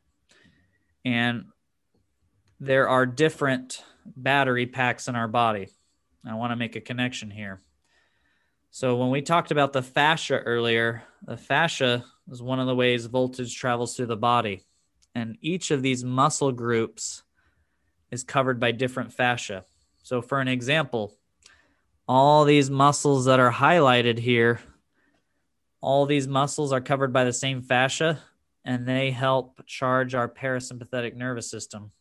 And 1.04 1.46
there 2.60 2.88
are 2.88 3.06
different 3.06 3.82
battery 4.04 4.66
packs 4.66 5.08
in 5.08 5.16
our 5.16 5.28
body. 5.28 5.68
I 6.24 6.34
want 6.34 6.52
to 6.52 6.56
make 6.56 6.76
a 6.76 6.80
connection 6.80 7.30
here. 7.30 7.60
So, 8.70 8.96
when 8.96 9.10
we 9.10 9.22
talked 9.22 9.50
about 9.50 9.72
the 9.72 9.82
fascia 9.82 10.38
earlier, 10.38 11.02
the 11.22 11.36
fascia 11.36 12.04
is 12.30 12.42
one 12.42 12.60
of 12.60 12.66
the 12.66 12.74
ways 12.74 13.06
voltage 13.06 13.56
travels 13.56 13.96
through 13.96 14.06
the 14.06 14.16
body. 14.16 14.64
And 15.14 15.38
each 15.40 15.70
of 15.70 15.80
these 15.80 16.04
muscle 16.04 16.52
groups 16.52 17.22
is 18.10 18.22
covered 18.22 18.60
by 18.60 18.72
different 18.72 19.14
fascia. 19.14 19.64
So, 20.02 20.20
for 20.20 20.40
an 20.40 20.48
example, 20.48 21.14
all 22.06 22.44
these 22.44 22.68
muscles 22.68 23.24
that 23.24 23.40
are 23.40 23.52
highlighted 23.52 24.18
here, 24.18 24.60
all 25.87 26.05
these 26.05 26.27
muscles 26.27 26.72
are 26.72 26.81
covered 26.81 27.12
by 27.12 27.22
the 27.22 27.33
same 27.33 27.62
fascia 27.62 28.18
and 28.64 28.88
they 28.88 29.12
help 29.12 29.64
charge 29.66 30.16
our 30.16 30.29
parasympathetic 30.29 31.14
nervous 31.14 31.49
system, 31.49 31.92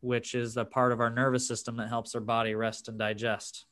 which 0.00 0.34
is 0.34 0.54
the 0.54 0.64
part 0.64 0.92
of 0.92 1.00
our 1.00 1.10
nervous 1.10 1.46
system 1.46 1.76
that 1.76 1.90
helps 1.90 2.14
our 2.14 2.22
body 2.22 2.54
rest 2.54 2.88
and 2.88 2.98
digest. 2.98 3.66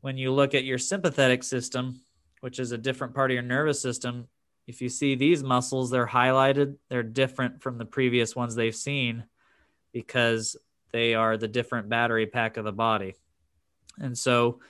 When 0.00 0.16
you 0.16 0.30
look 0.30 0.54
at 0.54 0.62
your 0.62 0.78
sympathetic 0.78 1.42
system, 1.42 2.02
which 2.40 2.60
is 2.60 2.70
a 2.70 2.78
different 2.78 3.16
part 3.16 3.32
of 3.32 3.34
your 3.34 3.42
nervous 3.42 3.82
system, 3.82 4.28
if 4.68 4.80
you 4.80 4.88
see 4.88 5.16
these 5.16 5.42
muscles, 5.42 5.90
they're 5.90 6.06
highlighted, 6.06 6.76
they're 6.88 7.02
different 7.02 7.60
from 7.60 7.78
the 7.78 7.84
previous 7.84 8.36
ones 8.36 8.54
they've 8.54 8.76
seen 8.76 9.24
because 9.92 10.56
they 10.92 11.14
are 11.14 11.36
the 11.36 11.48
different 11.48 11.88
battery 11.88 12.26
pack 12.26 12.58
of 12.58 12.64
the 12.64 12.70
body. 12.70 13.16
And 13.98 14.16
so 14.16 14.60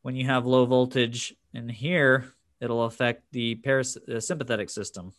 when 0.00 0.16
you 0.16 0.24
have 0.24 0.46
low 0.46 0.64
voltage 0.64 1.34
in 1.52 1.68
here, 1.68 2.33
it'll 2.64 2.84
affect 2.84 3.30
the 3.30 3.56
parasympathetic 3.56 4.70
system. 4.70 5.12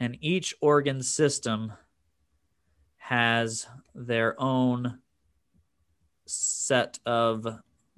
And 0.00 0.16
each 0.20 0.54
organ 0.60 1.02
system 1.02 1.72
has 2.96 3.66
their 3.94 4.40
own 4.40 4.98
set 6.24 6.98
of 7.06 7.46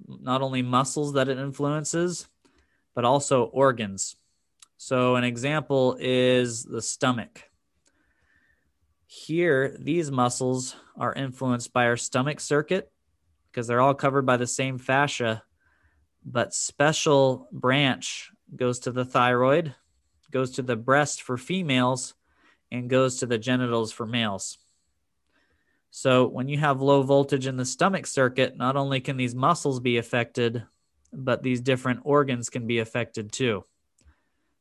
not 0.07 0.41
only 0.41 0.61
muscles 0.61 1.13
that 1.13 1.29
it 1.29 1.39
influences, 1.39 2.27
but 2.93 3.05
also 3.05 3.45
organs. 3.45 4.15
So, 4.77 5.15
an 5.15 5.23
example 5.23 5.97
is 5.99 6.63
the 6.63 6.81
stomach. 6.81 7.43
Here, 9.07 9.75
these 9.79 10.11
muscles 10.11 10.75
are 10.95 11.13
influenced 11.13 11.73
by 11.73 11.85
our 11.85 11.97
stomach 11.97 12.39
circuit 12.39 12.91
because 13.51 13.67
they're 13.67 13.81
all 13.81 13.95
covered 13.95 14.25
by 14.25 14.37
the 14.37 14.47
same 14.47 14.77
fascia, 14.77 15.43
but 16.23 16.53
special 16.53 17.47
branch 17.51 18.31
goes 18.55 18.79
to 18.79 18.91
the 18.91 19.05
thyroid, 19.05 19.75
goes 20.31 20.51
to 20.51 20.61
the 20.61 20.75
breast 20.75 21.21
for 21.21 21.37
females, 21.37 22.13
and 22.71 22.89
goes 22.89 23.17
to 23.17 23.25
the 23.25 23.37
genitals 23.37 23.91
for 23.91 24.05
males. 24.05 24.57
So, 25.91 26.27
when 26.27 26.47
you 26.47 26.57
have 26.59 26.81
low 26.81 27.01
voltage 27.01 27.47
in 27.47 27.57
the 27.57 27.65
stomach 27.65 28.05
circuit, 28.05 28.55
not 28.55 28.75
only 28.75 29.01
can 29.01 29.17
these 29.17 29.33
muscles 29.33 29.79
be 29.79 29.97
affected, 29.97 30.63
but 31.11 31.41
these 31.41 31.61
different 31.61 32.01
organs 32.03 32.49
can 32.49 32.67
be 32.67 32.77
affected 32.77 33.31
too. 33.31 33.65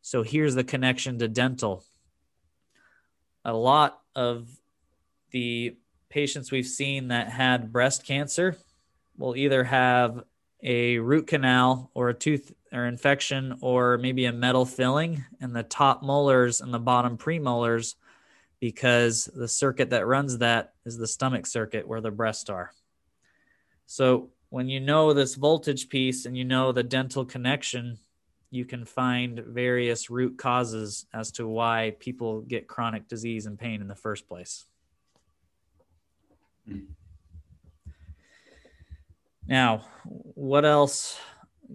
So, 0.01 0.23
here's 0.23 0.55
the 0.55 0.65
connection 0.65 1.19
to 1.19 1.29
dental. 1.29 1.85
A 3.45 3.53
lot 3.53 4.01
of 4.15 4.49
the 5.31 5.77
patients 6.09 6.51
we've 6.51 6.67
seen 6.67 7.09
that 7.09 7.29
had 7.29 7.73
breast 7.73 8.07
cancer 8.07 8.57
will 9.19 9.37
either 9.37 9.65
have 9.65 10.25
a 10.63 10.99
root 10.99 11.27
canal 11.27 11.91
or 11.95 12.09
a 12.09 12.15
tooth 12.15 12.53
or 12.73 12.87
infection 12.87 13.57
or 13.61 13.99
maybe 13.99 14.25
a 14.25 14.33
metal 14.33 14.65
filling 14.65 15.25
in 15.41 15.53
the 15.53 15.63
top 15.63 16.03
molars 16.03 16.61
and 16.61 16.73
the 16.75 16.79
bottom 16.79 17.17
premolars 17.17 17.95
because 18.61 19.27
the 19.35 19.49
circuit 19.49 19.91
that 19.91 20.07
runs 20.07 20.39
that 20.39 20.75
is 20.85 20.99
the 20.99 21.07
stomach 21.07 21.47
circuit 21.47 21.87
where 21.87 22.01
the 22.01 22.11
breasts 22.11 22.51
are. 22.51 22.73
So 23.87 24.31
when 24.51 24.69
you 24.69 24.81
know 24.81 25.13
this 25.13 25.35
voltage 25.35 25.89
piece 25.89 26.27
and 26.27 26.37
you 26.37 26.45
know 26.45 26.73
the 26.73 26.83
dental 26.83 27.25
connection, 27.25 27.99
you 28.51 28.65
can 28.65 28.85
find 28.85 29.39
various 29.41 30.11
root 30.11 30.39
causes 30.39 31.07
as 31.13 31.31
to 31.33 31.47
why 31.47 31.95
people 32.01 32.41
get 32.41 32.67
chronic 32.67 33.07
disease 33.07 33.47
and 33.47 33.59
pain 33.59 33.81
in 33.81 33.89
the 33.89 33.95
first 33.95 34.27
place. 34.27 34.65
Mm. 36.69 36.87
Now, 39.49 39.87
what 40.05 40.67
else 40.67 41.19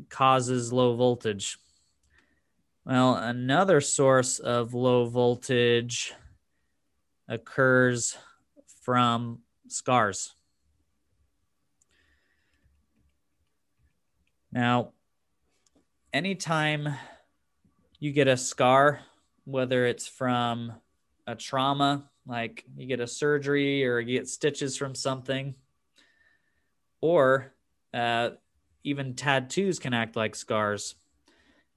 causes 0.09 0.71
low 0.71 0.95
voltage? 0.95 1.57
Well, 2.86 3.15
another 3.15 3.81
source 3.81 4.38
of 4.38 4.75
low 4.75 5.05
voltage 5.07 6.13
occurs 7.27 8.15
from 8.83 9.39
scars. 9.69 10.36
Now, 14.51 14.91
anytime 16.13 16.93
you 17.97 18.12
get 18.12 18.27
a 18.27 18.38
scar, 18.38 18.99
whether 19.45 19.88
it's 19.88 20.07
from 20.07 20.73
a 21.25 21.33
trauma, 21.33 22.07
like 22.27 22.65
you 22.77 22.86
get 22.86 22.99
a 22.99 23.07
surgery 23.07 23.83
or 23.83 23.99
you 23.99 24.19
get 24.19 24.27
stitches 24.27 24.77
from 24.77 24.93
something, 24.93 25.55
or 27.01 27.52
uh, 27.93 28.32
even 28.84 29.15
tattoos 29.15 29.79
can 29.79 29.93
act 29.93 30.15
like 30.15 30.36
scars. 30.36 30.95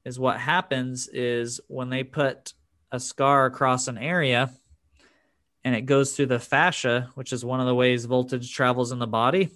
Is 0.05 0.19
what 0.19 0.39
happens 0.39 1.09
is 1.09 1.61
when 1.69 1.91
they 1.91 2.05
put 2.05 2.55
a 2.93 3.01
scar 3.01 3.47
across 3.47 3.89
an 3.89 3.99
area 3.99 4.51
and 5.65 5.75
it 5.75 5.83
goes 5.83 6.15
through 6.15 6.27
the 6.27 6.39
fascia, 6.39 7.11
which 7.15 7.33
is 7.33 7.45
one 7.45 7.61
of 7.61 7.67
the 7.67 7.75
ways 7.75 8.05
voltage 8.05 8.55
travels 8.55 8.93
in 8.93 9.01
the 9.01 9.07
body, 9.07 9.51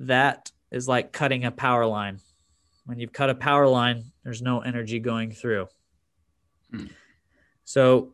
that 0.00 0.52
is 0.70 0.86
like 0.86 1.12
cutting 1.12 1.44
a 1.44 1.50
power 1.50 1.86
line. 1.86 2.20
When 2.84 2.98
you've 2.98 3.12
cut 3.12 3.30
a 3.30 3.34
power 3.34 3.66
line, 3.66 4.12
there's 4.24 4.42
no 4.42 4.60
energy 4.60 5.00
going 5.00 5.30
through. 5.32 5.68
Hmm. 6.70 6.86
So, 7.64 8.12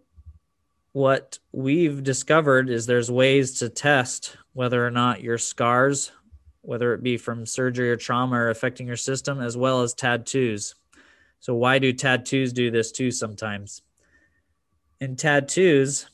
what 0.92 1.38
we've 1.52 2.02
discovered 2.02 2.70
is 2.70 2.86
there's 2.86 3.10
ways 3.10 3.58
to 3.60 3.68
test 3.68 4.36
whether 4.52 4.84
or 4.84 4.90
not 4.90 5.22
your 5.22 5.38
scars, 5.38 6.12
whether 6.62 6.92
it 6.94 7.02
be 7.02 7.16
from 7.16 7.46
surgery 7.46 7.90
or 7.90 7.96
trauma, 7.96 8.36
are 8.36 8.50
affecting 8.50 8.86
your 8.86 8.96
system, 8.96 9.40
as 9.40 9.56
well 9.56 9.82
as 9.82 9.94
tattoos. 9.94 10.74
So, 11.40 11.54
why 11.54 11.78
do 11.78 11.92
tattoos 11.92 12.52
do 12.52 12.70
this 12.70 12.92
too 12.92 13.10
sometimes? 13.10 13.82
In 15.00 15.16
tattoos, 15.16 16.06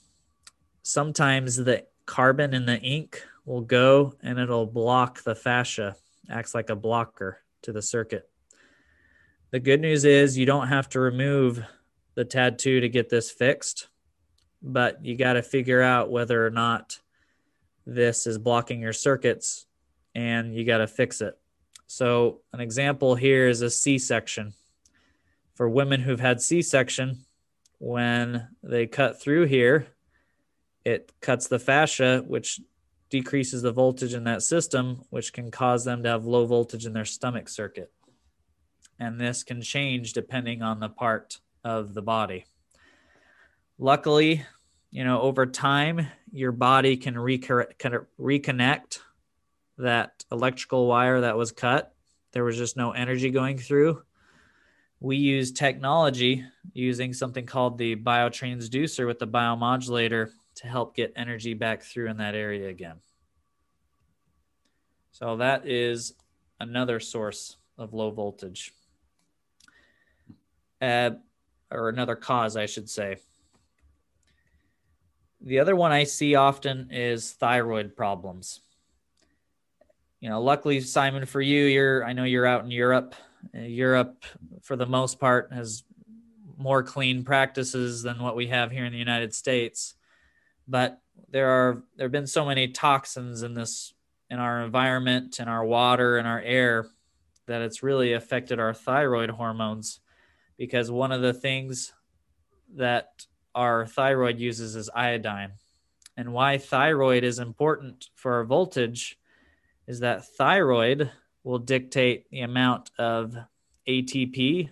sometimes 0.83 1.57
the 1.57 1.85
carbon 2.07 2.55
in 2.55 2.67
the 2.67 2.79
ink 2.79 3.23
will 3.45 3.61
go 3.61 4.15
and 4.23 4.39
it'll 4.39 4.67
block 4.67 5.23
the 5.23 5.35
fascia 5.35 5.97
acts 6.31 6.55
like 6.55 6.71
a 6.71 6.77
blocker 6.77 7.39
to 7.63 7.73
the 7.73 7.83
circuit. 7.83 8.29
The 9.51 9.61
good 9.61 9.81
news 9.81 10.05
is 10.05 10.39
you 10.39 10.47
don't 10.47 10.69
have 10.69 10.89
to 10.91 11.01
remove 11.01 11.65
the 12.15 12.25
tattoo 12.25 12.81
to 12.81 12.89
get 12.89 13.09
this 13.09 13.31
fixed, 13.31 13.89
but 14.63 15.05
you 15.05 15.17
got 15.17 15.35
to 15.35 15.43
figure 15.43 15.83
out 15.83 16.11
whether 16.11 16.45
or 16.45 16.51
not 16.51 17.01
this 17.87 18.27
is 18.27 18.39
blocking 18.39 18.81
your 18.81 18.93
circuits 18.93 19.66
and 20.17 20.55
you 20.55 20.65
got 20.65 20.79
to 20.79 20.87
fix 20.87 21.21
it. 21.21 21.39
So, 21.87 22.41
an 22.53 22.61
example 22.61 23.15
here 23.15 23.47
is 23.49 23.61
a 23.61 23.71
C 23.71 23.99
section. 23.99 24.55
For 25.55 25.69
women 25.69 26.01
who've 26.01 26.19
had 26.19 26.41
C 26.41 26.63
section, 26.63 27.25
when 27.79 28.49
they 28.63 28.87
cut 28.87 29.21
through 29.21 29.45
here, 29.45 29.87
it 30.85 31.13
cuts 31.21 31.49
the 31.49 31.59
fascia, 31.59 32.25
which 32.27 32.61
decreases 33.11 33.61
the 33.63 33.73
voltage 33.73 34.15
in 34.15 34.25
that 34.25 34.43
system, 34.43 35.03
which 35.11 35.33
can 35.35 35.51
cause 35.51 35.85
them 35.85 36.03
to 36.03 36.09
have 36.09 36.25
low 36.25 36.47
voltage 36.47 36.87
in 36.87 36.95
their 36.95 37.05
stomach 37.05 37.49
circuit. 37.49 37.93
And 38.99 39.21
this 39.21 39.45
can 39.45 39.61
change 39.61 40.15
depending 40.15 40.63
on 40.63 40.81
the 40.81 40.89
part 40.89 41.41
of 41.63 41.93
the 41.93 42.03
body. 42.03 42.47
Luckily, 43.79 44.45
you 44.91 45.05
know, 45.05 45.21
over 45.21 45.45
time, 45.45 46.07
your 46.33 46.53
body 46.53 46.97
can 46.97 47.15
reconnect 47.15 49.01
that 49.79 50.25
electrical 50.33 50.87
wire 50.87 51.21
that 51.23 51.37
was 51.37 51.53
cut. 51.53 51.95
There 52.33 52.45
was 52.45 52.57
just 52.57 52.77
no 52.77 52.93
energy 52.93 53.31
going 53.31 53.59
through. 53.59 54.03
We 55.01 55.17
use 55.17 55.53
technology 55.53 56.45
using 56.73 57.13
something 57.13 57.47
called 57.47 57.79
the 57.79 57.97
biotransducer 57.97 59.07
with 59.07 59.19
the 59.19 59.27
biomodulator 59.27 60.31
to 60.57 60.67
help 60.67 60.97
get 60.97 61.13
energy 61.17 61.55
back 61.55 61.83
through 61.83 62.09
in 62.09 62.17
that 62.17 62.35
area 62.35 62.69
again. 62.69 62.97
So 65.13 65.37
that 65.37 65.67
is 65.67 66.15
another 66.61 67.01
source 67.01 67.57
of 67.79 67.93
low 67.93 68.11
voltage. 68.11 68.73
Uh, 70.81 71.11
or 71.71 71.89
another 71.89 72.17
cause, 72.17 72.57
I 72.57 72.67
should 72.67 72.89
say. 72.89 73.17
The 75.41 75.59
other 75.59 75.77
one 75.77 75.93
I 75.93 76.05
see 76.05 76.35
often 76.35 76.89
is 76.91 77.33
thyroid 77.33 77.97
problems. 77.97 78.61
You 80.21 80.31
know, 80.31 80.41
luckily, 80.41 80.81
Simon, 80.81 81.27
for 81.27 81.41
you, 81.41 81.65
you're 81.65 82.05
I 82.05 82.13
know 82.13 82.25
you're 82.25 82.47
out 82.47 82.65
in 82.65 82.71
Europe. 82.71 83.15
Uh, 83.55 83.61
Europe, 83.61 84.25
for 84.63 84.77
the 84.77 84.87
most 84.87 85.21
part, 85.21 85.53
has 85.53 85.85
more 86.57 86.83
clean 86.83 87.23
practices 87.23 88.03
than 88.03 88.19
what 88.19 88.35
we 88.35 88.47
have 88.47 88.71
here 88.71 88.85
in 88.85 88.93
the 88.93 88.99
United 88.99 89.35
States. 89.35 89.95
But 90.67 91.01
there 91.31 91.49
are 91.49 91.83
there 91.97 92.07
have 92.07 92.13
been 92.13 92.27
so 92.27 92.47
many 92.47 92.69
toxins 92.69 93.43
in 93.43 93.55
this 93.55 93.93
in 94.31 94.39
our 94.39 94.65
environment 94.65 95.39
in 95.39 95.49
our 95.49 95.65
water 95.65 96.19
in 96.19 96.27
our 96.27 96.41
air 96.41 96.89
that 97.47 97.63
it's 97.63 97.83
really 97.83 98.13
affected 98.13 98.59
our 98.59 98.75
thyroid 98.75 99.31
hormones. 99.31 100.01
Because 100.59 100.91
one 100.91 101.13
of 101.13 101.21
the 101.21 101.35
things 101.35 101.93
that 102.75 103.27
our 103.55 103.87
thyroid 103.87 104.39
uses 104.39 104.75
is 104.75 104.91
iodine. 104.95 105.53
And 106.17 106.33
why 106.33 106.57
thyroid 106.59 107.25
is 107.25 107.39
important 107.39 108.09
for 108.15 108.35
our 108.35 108.45
voltage 108.45 109.19
is 109.87 110.01
that 110.01 110.27
thyroid 110.37 111.11
will 111.45 111.59
dictate 111.59 112.29
the 112.31 112.41
amount 112.41 112.91
of 112.99 113.37
ATP 113.89 114.71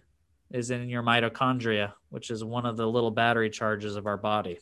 is 0.50 0.70
in 0.70 0.88
your 0.88 1.02
mitochondria, 1.02 1.92
which 2.10 2.30
is 2.30 2.44
one 2.44 2.66
of 2.66 2.76
the 2.76 2.86
little 2.86 3.10
battery 3.10 3.50
charges 3.50 3.96
of 3.96 4.06
our 4.06 4.16
body. 4.16 4.58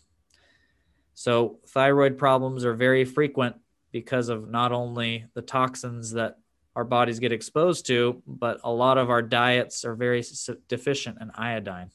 So, 1.15 1.59
thyroid 1.69 2.19
problems 2.19 2.65
are 2.65 2.75
very 2.75 3.05
frequent 3.05 3.57
because 3.93 4.29
of 4.29 4.49
not 4.49 4.73
only 4.73 5.27
the 5.35 5.43
toxins 5.43 6.13
that 6.13 6.39
our 6.75 6.85
bodies 6.85 7.19
get 7.19 7.33
exposed 7.33 7.87
to, 7.87 8.23
but 8.27 8.61
a 8.65 8.71
lot 8.71 8.97
of 8.97 9.11
our 9.11 9.21
diets 9.21 9.85
are 9.85 9.95
very 9.95 10.25
deficient 10.69 11.19
in 11.21 11.31
iodine. 11.35 11.91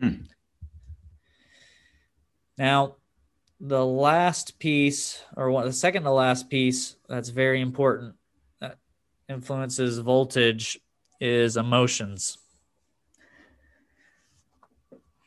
Hmm. 0.00 0.14
Now, 2.56 2.96
the 3.66 3.84
last 3.84 4.58
piece, 4.58 5.22
or 5.38 5.50
one, 5.50 5.64
the 5.64 5.72
second 5.72 6.02
to 6.02 6.10
last 6.10 6.50
piece 6.50 6.96
that's 7.08 7.30
very 7.30 7.62
important 7.62 8.14
that 8.60 8.76
influences 9.26 9.98
voltage 9.98 10.78
is 11.18 11.56
emotions. 11.56 12.36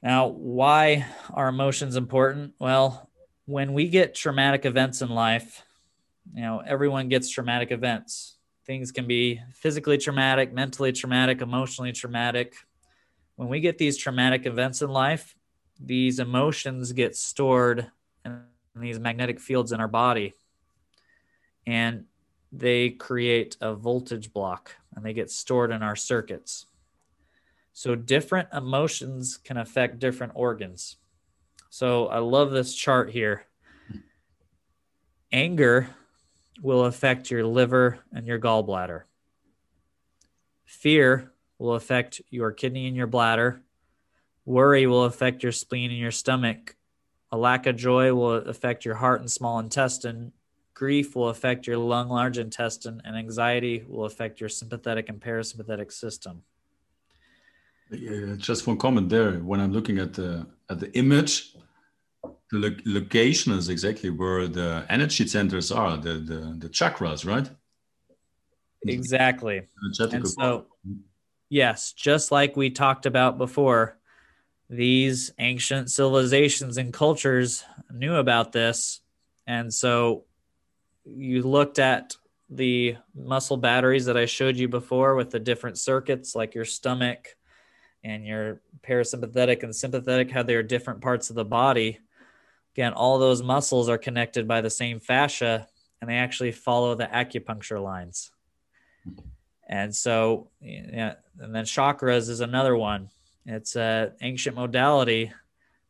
Now, 0.03 0.27
why 0.27 1.07
are 1.33 1.49
emotions 1.49 1.95
important? 1.95 2.53
Well, 2.59 3.09
when 3.45 3.73
we 3.73 3.89
get 3.89 4.13
traumatic 4.13 4.65
events 4.65 5.01
in 5.01 5.09
life, 5.09 5.63
you 6.31 6.43
know, 6.43 6.61
everyone 6.63 7.09
gets 7.09 7.31
traumatic 7.31 7.71
events. 7.71 8.37
Things 8.67 8.91
can 8.91 9.07
be 9.07 9.41
physically 9.55 9.97
traumatic, 9.97 10.53
mentally 10.53 10.91
traumatic, 10.91 11.41
emotionally 11.41 11.91
traumatic. 11.91 12.53
When 13.35 13.47
we 13.47 13.61
get 13.61 13.79
these 13.79 13.97
traumatic 13.97 14.45
events 14.45 14.83
in 14.83 14.89
life, 14.89 15.35
these 15.79 16.19
emotions 16.19 16.91
get 16.91 17.15
stored 17.15 17.89
these 18.79 18.99
magnetic 18.99 19.39
fields 19.39 19.71
in 19.71 19.79
our 19.79 19.87
body 19.87 20.33
and 21.65 22.05
they 22.51 22.89
create 22.89 23.57
a 23.59 23.75
voltage 23.75 24.31
block 24.31 24.75
and 24.95 25.05
they 25.05 25.13
get 25.13 25.29
stored 25.29 25.71
in 25.71 25.83
our 25.83 25.95
circuits. 25.95 26.65
So 27.73 27.93
different 27.93 28.47
emotions 28.53 29.37
can 29.37 29.57
affect 29.57 29.99
different 29.99 30.33
organs. 30.35 30.95
So 31.69 32.07
I 32.07 32.19
love 32.19 32.51
this 32.51 32.73
chart 32.73 33.11
here. 33.11 33.45
Anger 35.31 35.89
will 36.61 36.85
affect 36.85 37.29
your 37.29 37.45
liver 37.45 37.99
and 38.13 38.25
your 38.25 38.39
gallbladder. 38.39 39.03
Fear 40.65 41.33
will 41.59 41.73
affect 41.73 42.21
your 42.29 42.51
kidney 42.51 42.87
and 42.87 42.95
your 42.95 43.07
bladder. 43.07 43.61
Worry 44.45 44.87
will 44.87 45.03
affect 45.03 45.43
your 45.43 45.51
spleen 45.51 45.91
and 45.91 45.99
your 45.99 46.11
stomach. 46.11 46.76
A 47.31 47.37
lack 47.37 47.65
of 47.65 47.75
joy 47.75 48.13
will 48.13 48.35
affect 48.35 48.85
your 48.85 48.95
heart 48.95 49.19
and 49.21 49.31
small 49.31 49.59
intestine. 49.59 50.31
Grief 50.73 51.15
will 51.15 51.29
affect 51.29 51.67
your 51.67 51.77
lung, 51.77 52.09
large 52.09 52.37
intestine, 52.37 53.01
and 53.03 53.15
anxiety 53.15 53.83
will 53.87 54.05
affect 54.05 54.39
your 54.39 54.49
sympathetic 54.49 55.09
and 55.09 55.19
parasympathetic 55.19 55.91
system. 55.91 56.43
Yeah, 57.89 58.35
just 58.37 58.67
one 58.67 58.77
comment 58.77 59.09
there. 59.09 59.33
When 59.39 59.59
I'm 59.59 59.73
looking 59.73 59.97
at 59.97 60.13
the 60.13 60.45
at 60.69 60.79
the 60.79 60.91
image, 60.97 61.55
the 62.51 62.57
lo 62.59 62.69
location 62.85 63.53
is 63.53 63.69
exactly 63.69 64.09
where 64.09 64.47
the 64.47 64.85
energy 64.89 65.27
centers 65.27 65.71
are, 65.71 65.97
the, 65.97 66.13
the 66.13 66.55
the 66.59 66.69
chakras, 66.69 67.25
right? 67.25 67.49
Exactly. 68.85 69.63
And 70.11 70.27
so, 70.27 70.65
yes, 71.49 71.93
just 71.93 72.31
like 72.31 72.55
we 72.55 72.69
talked 72.69 73.05
about 73.05 73.37
before, 73.37 73.97
these 74.69 75.31
ancient 75.39 75.89
civilizations 75.91 76.77
and 76.77 76.93
cultures 76.93 77.63
knew 77.91 78.15
about 78.15 78.51
this. 78.51 79.01
And 79.45 79.73
so 79.73 80.25
you 81.05 81.43
looked 81.43 81.79
at 81.79 82.15
the 82.49 82.97
muscle 83.15 83.57
batteries 83.57 84.05
that 84.05 84.17
I 84.17 84.25
showed 84.25 84.57
you 84.57 84.67
before 84.67 85.15
with 85.15 85.31
the 85.31 85.39
different 85.39 85.77
circuits, 85.77 86.35
like 86.35 86.55
your 86.55 86.65
stomach 86.65 87.35
and 88.03 88.25
your 88.25 88.61
parasympathetic 88.81 89.63
and 89.63 89.75
sympathetic, 89.75 90.31
how 90.31 90.43
they're 90.43 90.63
different 90.63 91.01
parts 91.01 91.29
of 91.29 91.35
the 91.35 91.45
body. 91.45 91.99
Again, 92.75 92.93
all 92.93 93.19
those 93.19 93.41
muscles 93.41 93.89
are 93.89 93.97
connected 93.97 94.47
by 94.47 94.61
the 94.61 94.69
same 94.69 94.99
fascia 94.99 95.67
and 95.99 96.09
they 96.09 96.15
actually 96.15 96.51
follow 96.51 96.95
the 96.95 97.07
acupuncture 97.07 97.81
lines. 97.81 98.31
And 99.67 99.93
so, 99.93 100.49
yeah, 100.61 101.15
and 101.39 101.53
then 101.53 101.65
chakras 101.65 102.29
is 102.29 102.39
another 102.39 102.75
one. 102.75 103.09
It's 103.47 103.77
an 103.77 104.11
ancient 104.21 104.57
modality, 104.57 105.31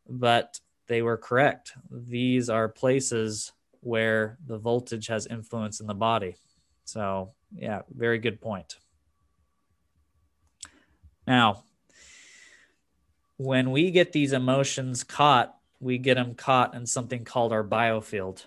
but 0.08 0.60
they 0.88 1.02
were 1.02 1.18
correct. 1.18 1.74
These 1.90 2.50
are 2.50 2.70
places 2.70 3.52
where 3.82 4.38
the 4.46 4.60
voltage 4.60 5.08
has 5.08 5.26
influence 5.26 5.80
in 5.80 5.88
the 5.88 5.96
body. 5.96 6.36
So, 6.86 7.34
yeah, 7.52 7.82
very 7.90 8.20
good 8.20 8.40
point. 8.40 8.78
Now, 11.26 11.64
when 13.38 13.72
we 13.72 13.92
get 13.92 14.12
these 14.14 14.34
emotions 14.34 15.04
caught, 15.04 15.56
we 15.80 15.98
get 15.98 16.16
them 16.16 16.36
caught 16.36 16.76
in 16.76 16.86
something 16.86 17.26
called 17.26 17.52
our 17.52 17.64
biofield. 17.64 18.46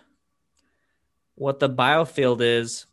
What 1.34 1.58
the 1.58 1.68
biofield 1.68 2.40
is, 2.40 2.86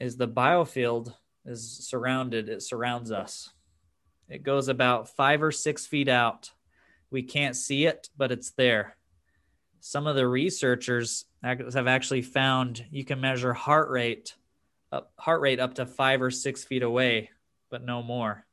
is 0.00 0.16
the 0.16 0.28
biofield 0.28 1.14
is 1.46 1.86
surrounded, 1.88 2.48
it 2.48 2.62
surrounds 2.62 3.12
us. 3.12 3.53
It 4.28 4.42
goes 4.42 4.68
about 4.68 5.08
five 5.16 5.42
or 5.42 5.52
six 5.52 5.86
feet 5.86 6.08
out. 6.08 6.50
We 7.10 7.22
can't 7.22 7.56
see 7.56 7.86
it, 7.86 8.08
but 8.16 8.32
it's 8.32 8.50
there. 8.50 8.96
Some 9.80 10.06
of 10.06 10.16
the 10.16 10.26
researchers 10.26 11.26
have 11.42 11.86
actually 11.86 12.22
found 12.22 12.84
you 12.90 13.04
can 13.04 13.20
measure 13.20 13.52
heart 13.52 13.90
rate 13.90 14.34
up, 14.90 15.12
heart 15.18 15.40
rate 15.40 15.60
up 15.60 15.74
to 15.74 15.86
five 15.86 16.22
or 16.22 16.30
six 16.30 16.64
feet 16.64 16.82
away, 16.82 17.30
but 17.70 17.84
no 17.84 18.02
more. 18.02 18.46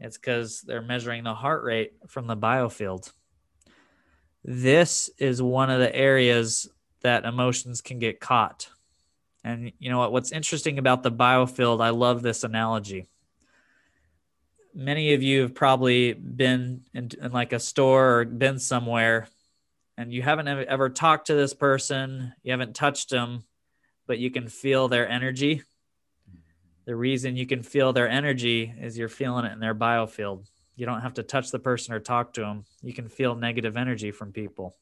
It's 0.00 0.18
because 0.18 0.62
they're 0.62 0.82
measuring 0.82 1.24
the 1.24 1.34
heart 1.34 1.62
rate 1.62 1.92
from 2.08 2.26
the 2.26 2.36
biofield. 2.36 3.12
This 4.44 5.10
is 5.18 5.42
one 5.42 5.70
of 5.70 5.80
the 5.80 5.94
areas 5.94 6.68
that 7.02 7.24
emotions 7.24 7.80
can 7.80 7.98
get 7.98 8.20
caught. 8.20 8.68
And 9.44 9.72
you 9.78 9.90
know 9.90 9.98
what? 9.98 10.12
What's 10.12 10.32
interesting 10.32 10.78
about 10.78 11.02
the 11.02 11.12
biofield, 11.12 11.82
I 11.82 11.90
love 11.90 12.22
this 12.22 12.44
analogy. 12.44 13.06
Many 14.78 15.12
of 15.14 15.24
you 15.24 15.42
have 15.42 15.56
probably 15.56 16.12
been 16.12 16.82
in, 16.94 17.10
in 17.20 17.32
like 17.32 17.52
a 17.52 17.58
store 17.58 18.20
or 18.20 18.24
been 18.24 18.60
somewhere 18.60 19.28
and 19.98 20.12
you 20.12 20.22
haven't 20.22 20.46
ever 20.46 20.88
talked 20.88 21.26
to 21.26 21.34
this 21.34 21.52
person, 21.52 22.32
you 22.44 22.52
haven't 22.52 22.76
touched 22.76 23.10
them, 23.10 23.42
but 24.06 24.20
you 24.20 24.30
can 24.30 24.46
feel 24.46 24.86
their 24.86 25.08
energy. 25.08 25.64
The 26.84 26.94
reason 26.94 27.34
you 27.34 27.46
can 27.46 27.64
feel 27.64 27.92
their 27.92 28.08
energy 28.08 28.72
is 28.80 28.96
you're 28.96 29.08
feeling 29.08 29.44
it 29.44 29.52
in 29.52 29.58
their 29.58 29.74
biofield. 29.74 30.46
You 30.76 30.86
don't 30.86 31.00
have 31.00 31.14
to 31.14 31.24
touch 31.24 31.50
the 31.50 31.58
person 31.58 31.94
or 31.94 31.98
talk 31.98 32.32
to 32.34 32.42
them. 32.42 32.64
You 32.80 32.94
can 32.94 33.08
feel 33.08 33.34
negative 33.34 33.76
energy 33.76 34.12
from 34.12 34.30
people 34.30 34.76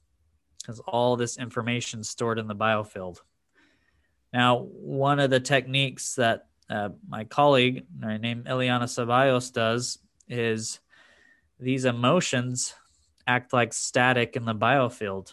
because 0.61 0.81
all 0.81 1.17
this 1.17 1.39
information 1.39 2.05
stored 2.05 2.39
in 2.39 2.47
the 2.47 2.55
biofield. 2.55 3.21
Now, 4.35 4.59
one 4.59 5.19
of 5.19 5.31
the 5.31 5.41
techniques 5.41 6.17
that 6.17 6.49
uh, 6.69 6.91
my 7.09 7.25
colleague 7.25 7.87
named 7.99 8.47
Eliana 8.47 8.85
Ceballos 8.85 9.53
does 9.53 9.99
is 10.29 10.81
these 11.61 11.85
emotions 11.85 12.75
act 13.27 13.53
like 13.53 13.73
static 13.73 14.37
in 14.37 14.45
the 14.45 14.55
biofield. 14.55 15.33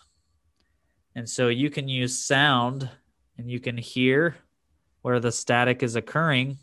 And 1.16 1.30
so 1.30 1.48
you 1.48 1.70
can 1.70 1.88
use 1.88 2.18
sound 2.18 2.90
and 3.38 3.50
you 3.50 3.60
can 3.60 3.78
hear 3.78 4.36
where 5.02 5.20
the 5.20 5.32
static 5.32 5.84
is 5.84 5.96
occurring 5.96 6.58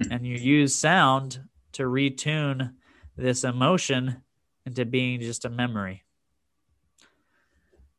hmm. 0.00 0.12
and 0.12 0.26
you 0.26 0.36
use 0.36 0.74
sound 0.74 1.40
to 1.72 1.84
retune 1.84 2.72
this 3.16 3.44
emotion 3.44 4.22
into 4.64 4.84
being 4.84 5.20
just 5.20 5.44
a 5.44 5.50
memory. 5.50 6.04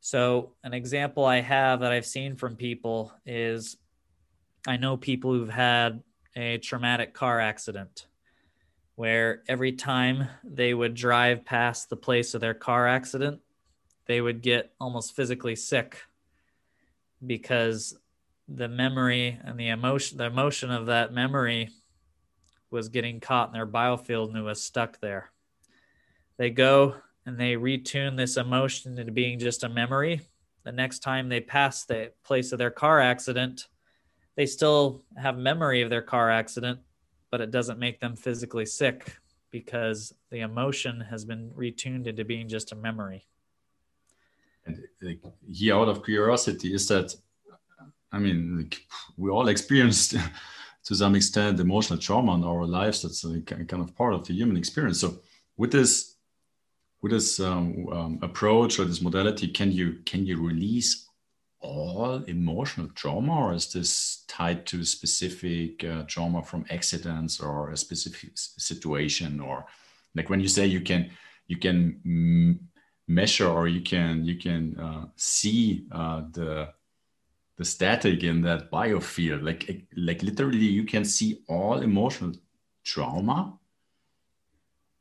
So, 0.01 0.53
an 0.63 0.73
example 0.73 1.25
I 1.25 1.41
have 1.41 1.81
that 1.81 1.91
I've 1.91 2.05
seen 2.05 2.35
from 2.35 2.55
people 2.55 3.11
is 3.25 3.77
I 4.67 4.77
know 4.77 4.97
people 4.97 5.31
who've 5.31 5.49
had 5.49 6.03
a 6.35 6.57
traumatic 6.57 7.13
car 7.13 7.39
accident 7.39 8.07
where 8.95 9.43
every 9.47 9.71
time 9.71 10.27
they 10.43 10.73
would 10.73 10.93
drive 10.93 11.45
past 11.45 11.89
the 11.89 11.95
place 11.95 12.33
of 12.33 12.41
their 12.41 12.53
car 12.53 12.87
accident, 12.87 13.39
they 14.07 14.19
would 14.19 14.41
get 14.41 14.73
almost 14.79 15.15
physically 15.15 15.55
sick 15.55 16.03
because 17.25 17.97
the 18.47 18.67
memory 18.67 19.39
and 19.43 19.59
the 19.59 19.69
emotion 19.69 20.17
the 20.17 20.25
emotion 20.25 20.71
of 20.71 20.87
that 20.87 21.13
memory 21.13 21.69
was 22.71 22.89
getting 22.89 23.19
caught 23.19 23.47
in 23.49 23.53
their 23.53 23.67
biofield 23.67 24.29
and 24.29 24.37
it 24.37 24.41
was 24.41 24.61
stuck 24.61 24.99
there. 24.99 25.31
They 26.37 26.49
go 26.49 26.95
and 27.25 27.39
they 27.39 27.53
retune 27.53 28.17
this 28.17 28.37
emotion 28.37 28.97
into 28.97 29.11
being 29.11 29.39
just 29.39 29.63
a 29.63 29.69
memory. 29.69 30.21
The 30.63 30.71
next 30.71 30.99
time 30.99 31.29
they 31.29 31.41
pass 31.41 31.85
the 31.85 32.11
place 32.23 32.51
of 32.51 32.59
their 32.59 32.71
car 32.71 32.99
accident, 32.99 33.67
they 34.39 34.45
still 34.45 35.03
have 35.17 35.37
memory 35.37 35.81
of 35.81 35.89
their 35.89 36.01
car 36.01 36.31
accident, 36.31 36.79
but 37.29 37.41
it 37.41 37.51
doesn't 37.51 37.77
make 37.77 37.99
them 37.99 38.15
physically 38.15 38.65
sick 38.65 39.17
because 39.51 40.13
the 40.31 40.39
emotion 40.39 41.01
has 41.01 41.25
been 41.25 41.51
retuned 41.57 42.07
into 42.07 42.23
being 42.23 42.47
just 42.47 42.71
a 42.71 42.75
memory. 42.75 43.27
And 44.65 44.77
like, 45.01 45.19
here, 45.45 45.75
out 45.75 45.89
of 45.89 46.05
curiosity, 46.05 46.73
is 46.73 46.87
that 46.87 47.13
I 48.13 48.19
mean, 48.19 48.59
like, 48.59 48.81
we 49.17 49.29
all 49.29 49.49
experienced 49.49 50.15
to 50.85 50.95
some 50.95 51.15
extent 51.15 51.59
emotional 51.59 51.99
trauma 51.99 52.35
in 52.35 52.45
our 52.45 52.65
lives. 52.65 53.01
That's 53.01 53.25
a 53.25 53.41
kind 53.41 53.83
of 53.83 53.93
part 53.93 54.13
of 54.13 54.25
the 54.25 54.33
human 54.33 54.55
experience. 54.55 55.01
So, 55.01 55.19
with 55.57 55.73
this 55.73 56.15
with 57.01 57.11
this 57.11 57.41
um, 57.41 57.87
um, 57.91 58.19
approach 58.21 58.79
or 58.79 58.85
this 58.85 59.01
modality, 59.01 59.49
can 59.49 59.73
you 59.73 59.97
can 60.05 60.25
you 60.25 60.37
release 60.41 61.08
all 61.61 62.23
emotional 62.23 62.87
trauma, 62.95 63.47
or 63.47 63.53
is 63.53 63.71
this 63.73 64.23
tied 64.27 64.65
to 64.67 64.83
specific 64.85 65.83
uh, 65.83 66.03
trauma 66.03 66.41
from 66.41 66.65
accidents 66.69 67.39
or 67.39 67.71
a 67.71 67.77
specific 67.77 68.31
situation, 68.35 69.39
or 69.39 69.65
like 70.15 70.29
when 70.29 70.39
you 70.39 70.47
say 70.47 70.65
you 70.65 70.81
can 70.81 71.09
you 71.47 71.57
can 71.57 72.59
measure 73.07 73.47
or 73.47 73.67
you 73.67 73.81
can 73.81 74.23
you 74.23 74.37
can 74.37 74.79
uh, 74.79 75.05
see 75.15 75.85
uh, 75.91 76.21
the 76.31 76.69
the 77.57 77.65
static 77.65 78.23
in 78.23 78.41
that 78.41 78.71
biofield 78.71 79.43
like 79.43 79.85
like 79.97 80.23
literally 80.23 80.57
you 80.59 80.85
can 80.85 81.03
see 81.03 81.41
all 81.49 81.81
emotional 81.81 82.31
trauma? 82.83 83.57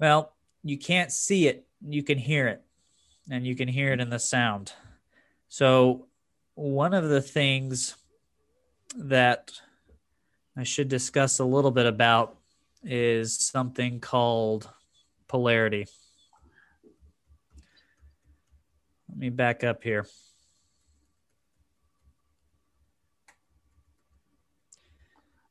Well 0.01 0.33
you 0.65 0.77
can't 0.77 1.13
see 1.13 1.47
it 1.47 1.67
you 1.87 2.03
can 2.03 2.19
hear 2.19 2.49
it 2.49 2.65
and 3.31 3.47
you 3.47 3.55
can 3.55 3.69
hear 3.69 3.93
it 3.93 4.01
in 4.01 4.11
the 4.11 4.19
sound. 4.19 4.73
So 5.49 6.08
one 6.59 6.93
of 6.93 7.09
the 7.09 7.23
things 7.23 7.95
that 8.97 9.53
I 10.57 10.65
should 10.65 10.89
discuss 10.89 11.39
a 11.39 11.45
little 11.45 11.71
bit 11.71 11.87
about 11.87 12.37
is 12.83 13.39
something 13.39 14.01
called 14.01 14.69
polarity. 15.29 15.87
Let 19.09 19.19
me 19.19 19.29
back 19.31 19.63
up 19.63 19.85
here. 19.85 20.07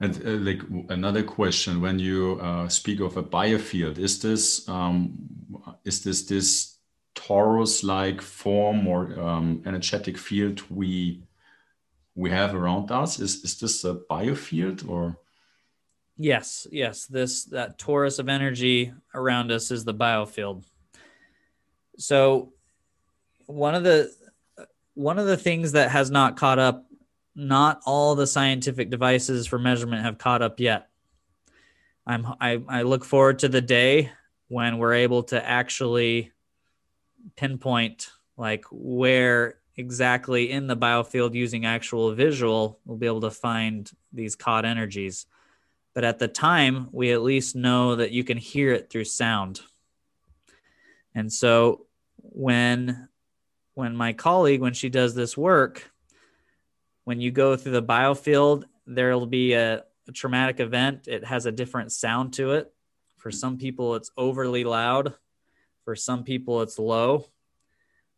And 0.01 0.21
uh, 0.25 0.31
like 0.31 0.61
another 0.89 1.23
question, 1.23 1.79
when 1.79 1.99
you 1.99 2.37
uh, 2.41 2.67
speak 2.67 2.99
of 2.99 3.15
a 3.15 3.23
biofield, 3.23 3.97
is 3.97 4.21
this 4.21 4.67
um, 4.67 5.17
is 5.85 6.03
this 6.03 6.23
this 6.23 6.76
torus-like 7.27 8.21
form 8.21 8.87
or 8.87 9.19
um, 9.19 9.61
energetic 9.65 10.17
field 10.17 10.61
we 10.69 11.21
we 12.15 12.29
have 12.31 12.55
around 12.55 12.91
us? 12.91 13.19
Is 13.19 13.43
is 13.43 13.59
this 13.59 13.83
a 13.83 13.95
biofield 14.09 14.87
or? 14.87 15.17
Yes, 16.17 16.65
yes. 16.71 17.05
This 17.05 17.45
that 17.45 17.77
torus 17.77 18.19
of 18.19 18.27
energy 18.27 18.91
around 19.13 19.51
us 19.51 19.69
is 19.69 19.83
the 19.83 19.93
biofield. 19.93 20.63
So, 21.99 22.53
one 23.45 23.75
of 23.75 23.83
the 23.83 24.11
one 24.95 25.19
of 25.19 25.27
the 25.27 25.37
things 25.37 25.73
that 25.73 25.91
has 25.91 26.09
not 26.09 26.37
caught 26.37 26.57
up, 26.57 26.87
not 27.35 27.81
all 27.85 28.15
the 28.15 28.25
scientific 28.25 28.89
devices 28.89 29.45
for 29.45 29.59
measurement 29.59 30.03
have 30.03 30.17
caught 30.17 30.41
up 30.41 30.59
yet. 30.59 30.89
I'm 32.07 32.25
I, 32.41 32.63
I 32.67 32.81
look 32.81 33.05
forward 33.05 33.39
to 33.39 33.47
the 33.47 33.61
day 33.61 34.11
when 34.47 34.79
we're 34.79 34.93
able 34.93 35.23
to 35.23 35.45
actually 35.45 36.31
pinpoint 37.35 38.09
like 38.37 38.65
where 38.71 39.59
exactly 39.75 40.51
in 40.51 40.67
the 40.67 40.77
biofield 40.77 41.33
using 41.33 41.65
actual 41.65 42.13
visual 42.13 42.79
we'll 42.85 42.97
be 42.97 43.05
able 43.05 43.21
to 43.21 43.31
find 43.31 43.91
these 44.11 44.35
caught 44.35 44.65
energies 44.65 45.25
but 45.97 46.03
at 46.03 46.19
the 46.19 46.27
time, 46.27 46.89
we 46.91 47.11
at 47.11 47.23
least 47.23 47.55
know 47.55 47.95
that 47.95 48.11
you 48.11 48.23
can 48.23 48.37
hear 48.37 48.71
it 48.71 48.91
through 48.91 49.05
sound. 49.05 49.61
And 51.15 51.33
so 51.33 51.87
when 52.21 53.09
when 53.73 53.95
my 53.95 54.13
colleague 54.13 54.61
when 54.61 54.73
she 54.73 54.89
does 54.89 55.15
this 55.15 55.35
work, 55.35 55.89
when 57.05 57.19
you 57.19 57.31
go 57.31 57.55
through 57.55 57.71
the 57.71 57.81
biofield, 57.81 58.65
there'll 58.85 59.25
be 59.25 59.53
a, 59.53 59.85
a 60.07 60.11
traumatic 60.11 60.59
event. 60.59 61.07
It 61.07 61.25
has 61.25 61.47
a 61.47 61.51
different 61.51 61.91
sound 61.91 62.33
to 62.33 62.51
it. 62.51 62.71
For 63.17 63.31
some 63.31 63.57
people, 63.57 63.95
it's 63.95 64.11
overly 64.15 64.63
loud. 64.63 65.15
For 65.87 65.95
some 65.95 66.25
people, 66.25 66.61
it's 66.63 66.79
low. 66.79 67.29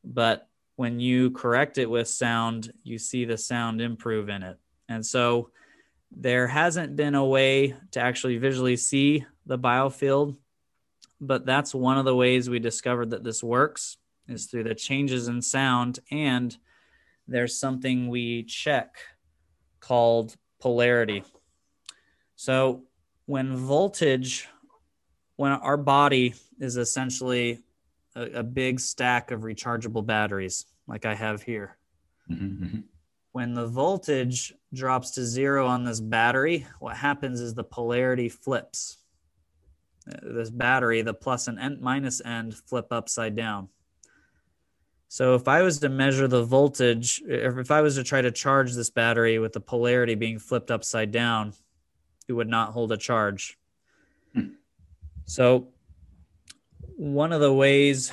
But 0.03 0.49
when 0.75 0.99
you 0.99 1.29
correct 1.29 1.77
it 1.77 1.87
with 1.87 2.07
sound, 2.07 2.73
you 2.83 2.97
see 2.97 3.25
the 3.25 3.37
sound 3.37 3.79
improve 3.79 4.27
in 4.27 4.41
it. 4.41 4.57
And 4.87 5.05
so 5.05 5.51
there 6.09 6.47
hasn't 6.47 6.95
been 6.95 7.13
a 7.13 7.23
way 7.23 7.75
to 7.91 7.99
actually 7.99 8.39
visually 8.39 8.75
see 8.75 9.23
the 9.45 9.59
biofield, 9.59 10.35
but 11.21 11.45
that's 11.45 11.75
one 11.75 11.99
of 11.99 12.05
the 12.05 12.15
ways 12.15 12.49
we 12.49 12.57
discovered 12.57 13.11
that 13.11 13.23
this 13.23 13.43
works 13.43 13.97
is 14.27 14.47
through 14.47 14.63
the 14.63 14.73
changes 14.73 15.27
in 15.27 15.39
sound. 15.39 15.99
And 16.09 16.57
there's 17.27 17.55
something 17.55 18.07
we 18.07 18.45
check 18.45 18.95
called 19.79 20.35
polarity. 20.59 21.23
So 22.35 22.85
when 23.27 23.55
voltage, 23.55 24.47
when 25.39 25.53
our 25.53 25.77
body 25.77 26.33
is 26.59 26.75
essentially 26.75 27.59
a, 28.13 28.23
a 28.39 28.43
big 28.43 28.77
stack 28.77 29.31
of 29.31 29.39
rechargeable 29.43 30.05
batteries, 30.05 30.65
like 30.85 31.05
I 31.05 31.15
have 31.15 31.41
here. 31.41 31.77
Mm-hmm, 32.29 32.65
mm-hmm. 32.65 32.79
When 33.31 33.53
the 33.53 33.65
voltage 33.65 34.53
drops 34.73 35.11
to 35.11 35.23
zero 35.23 35.65
on 35.65 35.85
this 35.85 36.01
battery, 36.01 36.67
what 36.81 36.97
happens 36.97 37.39
is 37.39 37.53
the 37.53 37.63
polarity 37.63 38.27
flips. 38.27 38.97
Uh, 40.11 40.17
this 40.23 40.49
battery, 40.49 41.03
the 41.03 41.13
plus 41.13 41.47
and 41.47 41.79
minus 41.79 42.19
end, 42.25 42.53
flip 42.53 42.87
upside 42.91 43.37
down. 43.37 43.69
So 45.07 45.35
if 45.35 45.47
I 45.47 45.61
was 45.61 45.79
to 45.79 45.87
measure 45.87 46.27
the 46.27 46.43
voltage, 46.43 47.23
if 47.25 47.71
I 47.71 47.79
was 47.79 47.95
to 47.95 48.03
try 48.03 48.21
to 48.21 48.31
charge 48.31 48.73
this 48.73 48.89
battery 48.89 49.39
with 49.39 49.53
the 49.53 49.61
polarity 49.61 50.15
being 50.15 50.37
flipped 50.37 50.69
upside 50.69 51.11
down, 51.13 51.53
it 52.27 52.33
would 52.33 52.49
not 52.49 52.73
hold 52.73 52.91
a 52.91 52.97
charge. 52.97 53.57
Hmm. 55.29 55.31
So 55.31 55.67
one 56.97 57.31
of 57.31 57.41
the 57.41 57.53
ways 57.53 58.11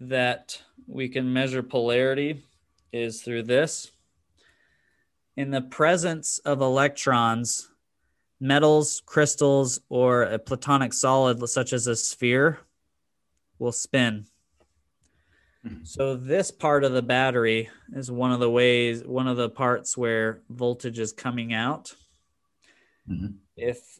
that 0.00 0.60
we 0.86 1.08
can 1.08 1.32
measure 1.32 1.62
polarity 1.62 2.42
is 2.92 3.22
through 3.22 3.44
this. 3.44 3.90
In 5.36 5.50
the 5.50 5.60
presence 5.60 6.38
of 6.38 6.62
electrons, 6.62 7.68
metals, 8.40 9.02
crystals, 9.04 9.80
or 9.90 10.22
a 10.22 10.38
platonic 10.38 10.92
solid 10.92 11.46
such 11.48 11.72
as 11.72 11.86
a 11.86 11.96
sphere 11.96 12.60
will 13.58 13.72
spin. 13.72 14.26
Mm-hmm. 15.66 15.84
So 15.84 16.16
this 16.16 16.50
part 16.50 16.84
of 16.84 16.92
the 16.92 17.02
battery 17.02 17.68
is 17.92 18.10
one 18.10 18.32
of 18.32 18.40
the 18.40 18.50
ways, 18.50 19.04
one 19.04 19.28
of 19.28 19.36
the 19.36 19.50
parts 19.50 19.96
where 19.96 20.40
voltage 20.48 20.98
is 20.98 21.12
coming 21.12 21.52
out. 21.52 21.94
Mm-hmm. 23.10 23.36
If 23.56 23.98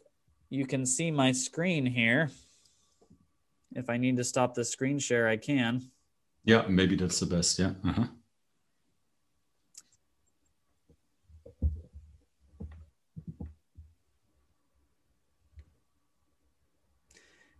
you 0.49 0.65
can 0.65 0.85
see 0.85 1.11
my 1.11 1.31
screen 1.33 1.85
here, 1.85 2.31
if 3.77 3.91
I 3.91 3.97
need 3.97 4.17
to 4.17 4.23
stop 4.23 4.55
the 4.55 4.65
screen 4.65 4.97
share, 4.97 5.27
I 5.27 5.37
can. 5.37 5.91
Yeah, 6.43 6.65
maybe 6.67 6.95
that's 6.95 7.19
the 7.19 7.27
best. 7.27 7.59
Yeah. 7.59 7.73
Uh-huh. 7.85 8.07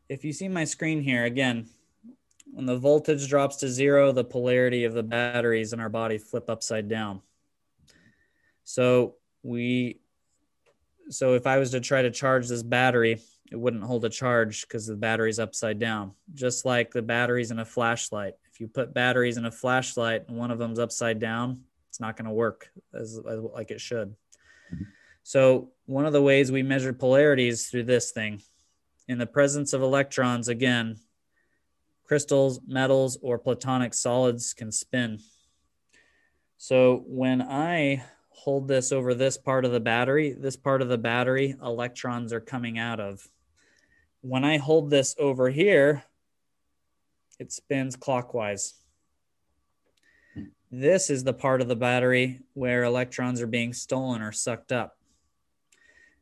If 0.09 0.26
you 0.26 0.34
see 0.34 0.47
my 0.47 0.63
screen 0.63 1.01
here, 1.01 1.26
again, 1.26 1.68
when 2.51 2.65
the 2.65 2.78
voltage 2.78 3.28
drops 3.28 3.57
to 3.57 3.70
zero, 3.70 4.11
the 4.11 4.24
polarity 4.24 4.86
of 4.86 4.93
the 4.93 5.03
batteries 5.03 5.72
in 5.74 5.80
our 5.80 5.89
body 5.89 6.18
flip 6.18 6.49
upside 6.49 6.88
down. 6.88 7.22
So 8.63 9.15
we, 9.43 9.99
so 11.09 11.36
if 11.36 11.45
I 11.45 11.57
was 11.59 11.72
to 11.72 11.80
try 11.80 12.01
to 12.01 12.09
charge 12.09 12.47
this 12.47 12.63
battery, 12.63 13.20
it 13.52 13.60
wouldn't 13.60 13.84
hold 13.84 14.06
a 14.06 14.10
charge 14.10 14.62
because 14.62 14.88
the 14.88 14.95
battery's 14.95 15.39
upside 15.39 15.80
down. 15.80 16.12
Just 16.34 16.66
like 16.66 16.91
the 16.91 17.02
batteries 17.02 17.52
in 17.52 17.60
a 17.60 17.66
flashlight. 17.66 18.34
If 18.52 18.60
you 18.60 18.68
put 18.68 18.93
batteries 18.93 19.38
in 19.38 19.45
a 19.45 19.52
flashlight 19.52 20.26
and 20.28 20.38
one 20.38 20.52
of 20.52 20.60
them's 20.60 20.80
upside 20.80 21.20
down, 21.20 21.62
it's 21.89 22.00
not 22.00 22.18
going 22.18 22.26
to 22.26 22.32
work 22.32 22.70
as, 22.93 23.20
as, 23.28 23.39
like 23.39 23.72
it 23.72 23.82
should. 23.82 24.10
Mm-hmm. 24.74 24.84
So 25.24 25.72
one 25.86 26.06
of 26.06 26.14
the 26.14 26.22
ways 26.22 26.52
we 26.52 26.64
measure 26.64 26.93
polarity 26.93 27.48
is 27.48 27.68
through 27.68 27.84
this 27.84 28.12
thing. 28.12 28.41
In 29.08 29.18
the 29.18 29.26
presence 29.26 29.74
of 29.74 29.82
electrons, 29.82 30.48
again, 30.48 30.98
crystals, 32.04 32.60
metals, 32.68 33.18
or 33.22 33.38
platonic 33.38 33.93
solids 33.93 34.54
can 34.54 34.72
spin. 34.72 35.20
So 36.58 37.04
when 37.08 37.41
I 37.41 38.04
hold 38.30 38.68
this 38.68 38.91
over 38.91 39.14
this 39.14 39.38
part 39.38 39.66
of 39.66 39.72
the 39.72 39.80
battery, 39.80 40.34
this 40.34 40.56
part 40.56 40.82
of 40.82 40.89
the 40.89 40.98
battery, 40.98 41.56
electrons 41.62 42.32
are 42.32 42.39
coming 42.39 42.80
out 42.80 43.00
of 43.00 43.28
when 44.22 44.43
I 44.43 44.57
hold 44.57 44.89
this 44.89 45.15
over 45.18 45.49
here, 45.49 46.03
it 47.39 47.51
spins 47.51 47.95
clockwise. 47.95 48.74
This 50.72 51.09
is 51.09 51.24
the 51.24 51.34
part 51.34 51.61
of 51.61 51.68
the 51.68 51.76
battery 51.76 52.41
where 52.53 52.84
electrons 52.84 53.41
are 53.41 53.47
being 53.47 53.74
stolen 53.74 54.22
or 54.22 54.32
sucked 54.32 54.72
up. 54.72 54.97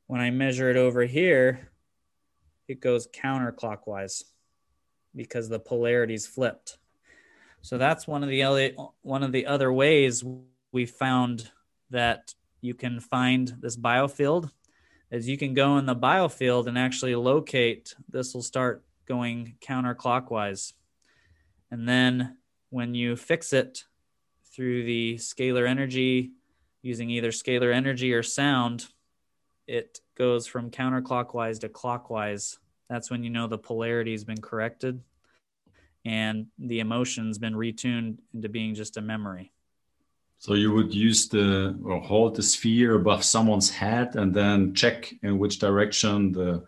When 0.07 0.21
I 0.21 0.29
measure 0.29 0.69
it 0.69 0.77
over 0.77 1.03
here, 1.03 1.71
it 2.67 2.79
goes 2.79 3.07
counterclockwise 3.07 4.23
because 5.15 5.49
the 5.49 5.59
polarity 5.59 6.13
is 6.13 6.27
flipped. 6.27 6.77
So 7.61 7.79
that's 7.79 8.07
one 8.07 8.21
of 8.21 8.29
the 8.29 8.43
other, 8.43 8.71
one 9.01 9.23
of 9.23 9.31
the 9.31 9.47
other 9.47 9.73
ways 9.73 10.23
we 10.71 10.85
found 10.85 11.49
that 11.89 12.35
you 12.61 12.75
can 12.75 12.99
find 12.99 13.55
this 13.61 13.77
biofield 13.77 14.51
is 15.11 15.27
you 15.27 15.37
can 15.37 15.53
go 15.53 15.77
in 15.77 15.85
the 15.85 15.95
biofield 15.95 16.67
and 16.67 16.77
actually 16.77 17.15
locate 17.15 17.95
this 18.09 18.33
will 18.33 18.41
start 18.41 18.83
going 19.05 19.55
counterclockwise. 19.61 20.73
And 21.71 21.87
then 21.87 22.37
when 22.69 22.95
you 22.95 23.15
fix 23.15 23.53
it 23.53 23.83
through 24.53 24.83
the 24.83 25.15
scalar 25.15 25.67
energy 25.67 26.31
using 26.81 27.09
either 27.09 27.31
scalar 27.31 27.73
energy 27.73 28.13
or 28.13 28.23
sound 28.23 28.87
it 29.67 29.99
goes 30.15 30.45
from 30.45 30.69
counterclockwise 30.69 31.59
to 31.59 31.69
clockwise. 31.69 32.59
That's 32.87 33.09
when 33.09 33.23
you 33.23 33.31
know 33.31 33.47
the 33.47 33.57
polarity 33.57 34.11
has 34.11 34.23
been 34.23 34.41
corrected 34.41 35.01
and 36.05 36.47
the 36.59 36.79
emotion's 36.79 37.39
been 37.39 37.55
retuned 37.55 38.19
into 38.33 38.47
being 38.47 38.75
just 38.75 38.97
a 38.97 39.01
memory 39.01 39.51
so 40.45 40.53
you 40.53 40.71
would 40.71 40.93
use 40.93 41.27
the 41.27 41.75
or 41.83 41.99
hold 41.99 42.35
the 42.35 42.43
sphere 42.43 42.93
above 42.93 43.23
someone's 43.23 43.71
head 43.71 44.15
and 44.15 44.31
then 44.31 44.75
check 44.75 45.11
in 45.23 45.39
which 45.39 45.57
direction 45.57 46.31
the 46.33 46.63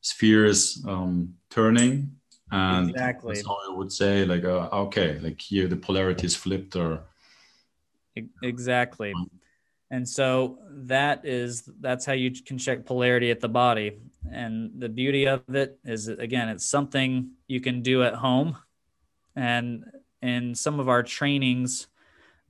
sphere 0.00 0.46
is 0.46 0.82
um, 0.88 1.34
turning. 1.50 2.16
And 2.50 2.88
exactly. 2.88 3.34
that's 3.34 3.46
how 3.46 3.58
you 3.68 3.74
would 3.74 3.92
say 3.92 4.24
like, 4.24 4.44
uh, 4.44 4.70
okay, 4.72 5.18
like 5.18 5.38
here 5.38 5.68
the 5.68 5.76
polarity 5.76 6.24
is 6.28 6.34
flipped 6.34 6.76
or. 6.76 7.02
Exactly. 8.42 9.12
And 9.90 10.08
so 10.08 10.58
that 10.70 11.26
is 11.26 11.68
that's 11.78 12.06
how 12.06 12.14
you 12.14 12.30
can 12.30 12.56
check 12.56 12.86
polarity 12.86 13.30
at 13.30 13.40
the 13.40 13.50
body. 13.50 13.98
And 14.32 14.80
the 14.80 14.88
beauty 14.88 15.28
of 15.28 15.42
it 15.54 15.78
is 15.84 16.08
again, 16.08 16.48
it's 16.48 16.64
something 16.64 17.32
you 17.48 17.60
can 17.60 17.82
do 17.82 18.02
at 18.02 18.14
home. 18.14 18.56
And 19.36 19.84
in 20.22 20.54
some 20.54 20.80
of 20.80 20.88
our 20.88 21.02
trainings, 21.02 21.86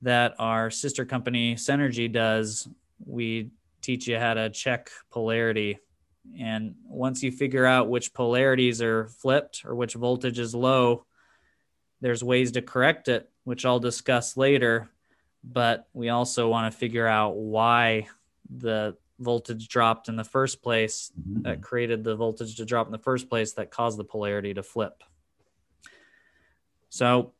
that 0.01 0.35
our 0.39 0.69
sister 0.69 1.05
company 1.05 1.55
Senergy 1.55 2.11
does, 2.11 2.67
we 3.05 3.51
teach 3.81 4.07
you 4.07 4.17
how 4.17 4.33
to 4.33 4.49
check 4.49 4.89
polarity. 5.11 5.79
And 6.39 6.75
once 6.85 7.23
you 7.23 7.31
figure 7.31 7.65
out 7.65 7.89
which 7.89 8.13
polarities 8.13 8.81
are 8.81 9.07
flipped 9.07 9.63
or 9.65 9.75
which 9.75 9.93
voltage 9.93 10.39
is 10.39 10.53
low, 10.53 11.05
there's 11.99 12.23
ways 12.23 12.51
to 12.53 12.61
correct 12.61 13.07
it, 13.07 13.29
which 13.43 13.65
I'll 13.65 13.79
discuss 13.79 14.37
later. 14.37 14.89
But 15.43 15.87
we 15.93 16.09
also 16.09 16.49
want 16.49 16.71
to 16.71 16.77
figure 16.77 17.07
out 17.07 17.35
why 17.35 18.07
the 18.49 18.95
voltage 19.19 19.67
dropped 19.67 20.09
in 20.09 20.15
the 20.15 20.23
first 20.23 20.61
place 20.61 21.11
mm-hmm. 21.19 21.43
that 21.43 21.61
created 21.61 22.03
the 22.03 22.15
voltage 22.15 22.55
to 22.55 22.65
drop 22.65 22.87
in 22.87 22.91
the 22.91 22.97
first 22.97 23.29
place 23.29 23.53
that 23.53 23.71
caused 23.71 23.97
the 23.97 24.03
polarity 24.03 24.53
to 24.53 24.63
flip. 24.63 25.03
So 26.89 27.33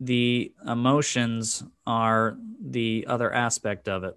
the 0.00 0.52
emotions 0.66 1.62
are 1.86 2.36
the 2.60 3.04
other 3.06 3.32
aspect 3.32 3.88
of 3.88 4.02
it. 4.02 4.16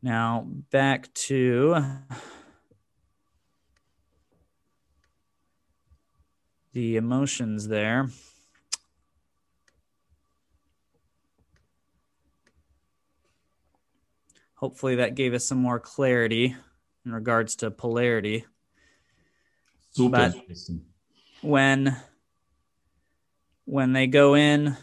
Now, 0.00 0.46
back 0.70 1.12
to 1.14 1.76
the 6.72 6.96
emotions 6.96 7.68
there. 7.68 8.08
Hopefully, 14.54 14.94
that 14.96 15.16
gave 15.16 15.34
us 15.34 15.44
some 15.44 15.58
more 15.58 15.80
clarity. 15.80 16.56
in 17.04 17.12
regards 17.12 17.56
to 17.56 17.68
polarity. 17.68 18.44
Super 19.90 20.32
But- 20.32 20.36
when 21.40 21.96
when 23.64 23.92
they 23.92 24.06
go 24.06 24.34
in 24.34 24.76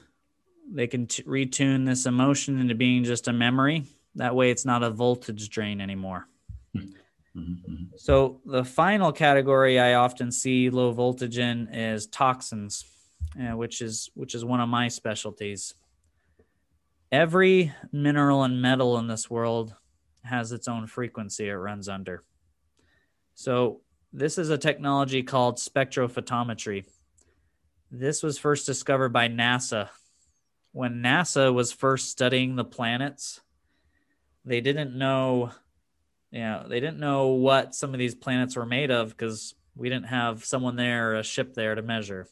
they 0.72 0.88
can 0.88 1.08
t- 1.08 1.24
retune 1.24 1.86
this 1.86 2.06
emotion 2.06 2.60
into 2.60 2.76
being 2.76 3.04
just 3.04 3.28
a 3.28 3.34
memory. 3.34 3.86
That 4.16 4.36
way 4.36 4.52
it's 4.52 4.66
not 4.66 4.84
a 4.84 4.92
voltage 4.92 5.50
drain 5.50 5.82
anymore. 5.82 6.28
Mhm, 6.76 6.94
mhm. 7.36 7.88
so 7.96 8.42
the 8.46 8.66
final 8.66 9.12
category 9.12 9.80
i 9.80 9.94
often 9.94 10.32
see 10.32 10.70
low 10.70 10.92
voltage 10.92 11.38
in 11.38 11.68
is 11.68 12.08
toxins 12.08 12.84
uh, 13.40 13.56
which 13.56 13.82
is 13.82 14.10
which 14.16 14.36
is 14.36 14.44
one 14.44 14.60
of 14.60 14.70
my 14.70 14.88
specialties. 14.88 15.74
Every 17.12 17.74
mineral 17.92 18.44
and 18.44 18.62
metal 18.62 18.98
in 18.98 19.08
this 19.08 19.30
world 19.30 19.76
has 20.24 20.52
its 20.52 20.68
own 20.68 20.88
frequency 20.88 21.48
it 21.48 21.54
runs 21.54 21.90
under. 21.90 22.24
So 23.36 23.82
this 24.14 24.38
is 24.38 24.50
a 24.50 24.58
technology 24.58 25.24
called 25.24 25.58
spectrophotometry 25.58 26.86
this 27.92 28.22
was 28.24 28.38
first 28.38 28.66
discovered 28.66 29.10
by 29.10 29.28
NASA. 29.28 29.90
When 30.72 31.02
NASA 31.02 31.54
was 31.54 31.72
first 31.72 32.10
studying 32.10 32.56
the 32.56 32.64
planets, 32.64 33.42
they 34.46 34.62
didn't 34.62 34.96
know, 34.96 35.52
you 36.32 36.42
know, 36.42 36.66
they 36.68 36.80
didn't 36.80 37.00
know 37.00 37.28
what 37.28 37.74
some 37.74 37.94
of 37.94 38.00
these 38.00 38.16
planets 38.16 38.56
were 38.56 38.66
made 38.66 38.92
of 38.92 39.10
because 39.10 39.56
we 39.76 39.90
didn't 39.90 40.08
have 40.08 40.46
someone 40.46 40.76
there 40.76 41.12
or 41.12 41.16
a 41.16 41.24
ship 41.24 41.54
there 41.54 41.76
to 41.76 41.82
measure. 41.82 42.28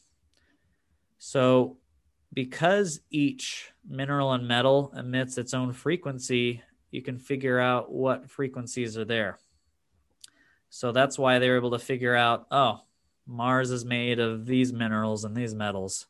So, 1.18 1.78
because 2.32 3.00
each 3.10 3.72
mineral 3.88 4.32
and 4.32 4.46
metal 4.46 4.92
emits 4.94 5.38
its 5.38 5.54
own 5.54 5.72
frequency, 5.72 6.62
you 6.90 7.02
can 7.02 7.18
figure 7.18 7.58
out 7.58 7.90
what 7.90 8.30
frequencies 8.30 8.96
are 8.98 9.04
there. 9.04 9.38
So 10.70 10.92
that's 10.92 11.18
why 11.18 11.38
they 11.38 11.48
were 11.48 11.56
able 11.56 11.70
to 11.70 11.78
figure 11.78 12.14
out, 12.14 12.46
oh, 12.50 12.82
Mars 13.28 13.70
is 13.70 13.84
made 13.84 14.18
of 14.18 14.46
these 14.46 14.72
minerals 14.72 15.24
and 15.24 15.36
these 15.36 15.54
metals. 15.54 16.06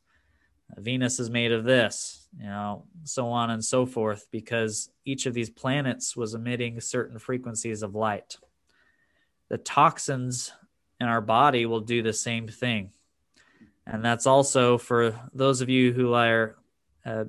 Venus 0.76 1.18
is 1.18 1.30
made 1.30 1.50
of 1.50 1.64
this, 1.64 2.28
you 2.38 2.46
know, 2.46 2.84
so 3.02 3.28
on 3.28 3.50
and 3.50 3.64
so 3.64 3.86
forth, 3.86 4.28
because 4.30 4.90
each 5.04 5.26
of 5.26 5.34
these 5.34 5.50
planets 5.50 6.16
was 6.16 6.34
emitting 6.34 6.80
certain 6.80 7.18
frequencies 7.18 7.82
of 7.82 7.94
light. 7.94 8.36
The 9.48 9.58
toxins 9.58 10.52
in 11.00 11.08
our 11.08 11.20
body 11.20 11.66
will 11.66 11.80
do 11.80 12.02
the 12.02 12.12
same 12.12 12.46
thing. 12.46 12.90
And 13.86 14.04
that's 14.04 14.26
also 14.26 14.78
for 14.78 15.18
those 15.32 15.62
of 15.62 15.70
you 15.70 15.92
who 15.92 16.12
are, 16.12 16.56
uh, 17.04 17.24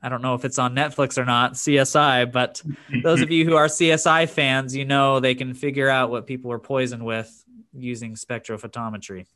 I 0.00 0.08
don't 0.08 0.22
know 0.22 0.34
if 0.34 0.44
it's 0.44 0.60
on 0.60 0.76
Netflix 0.76 1.18
or 1.18 1.24
not, 1.24 1.54
CSI, 1.54 2.30
but 2.30 2.62
those 3.02 3.20
of 3.20 3.30
you 3.32 3.44
who 3.44 3.56
are 3.56 3.66
CSI 3.66 4.28
fans, 4.28 4.76
you 4.76 4.84
know 4.84 5.18
they 5.18 5.34
can 5.34 5.52
figure 5.52 5.88
out 5.88 6.10
what 6.10 6.28
people 6.28 6.50
were 6.50 6.60
poisoned 6.60 7.04
with 7.04 7.44
using 7.78 8.14
spectrophotometry. 8.14 9.26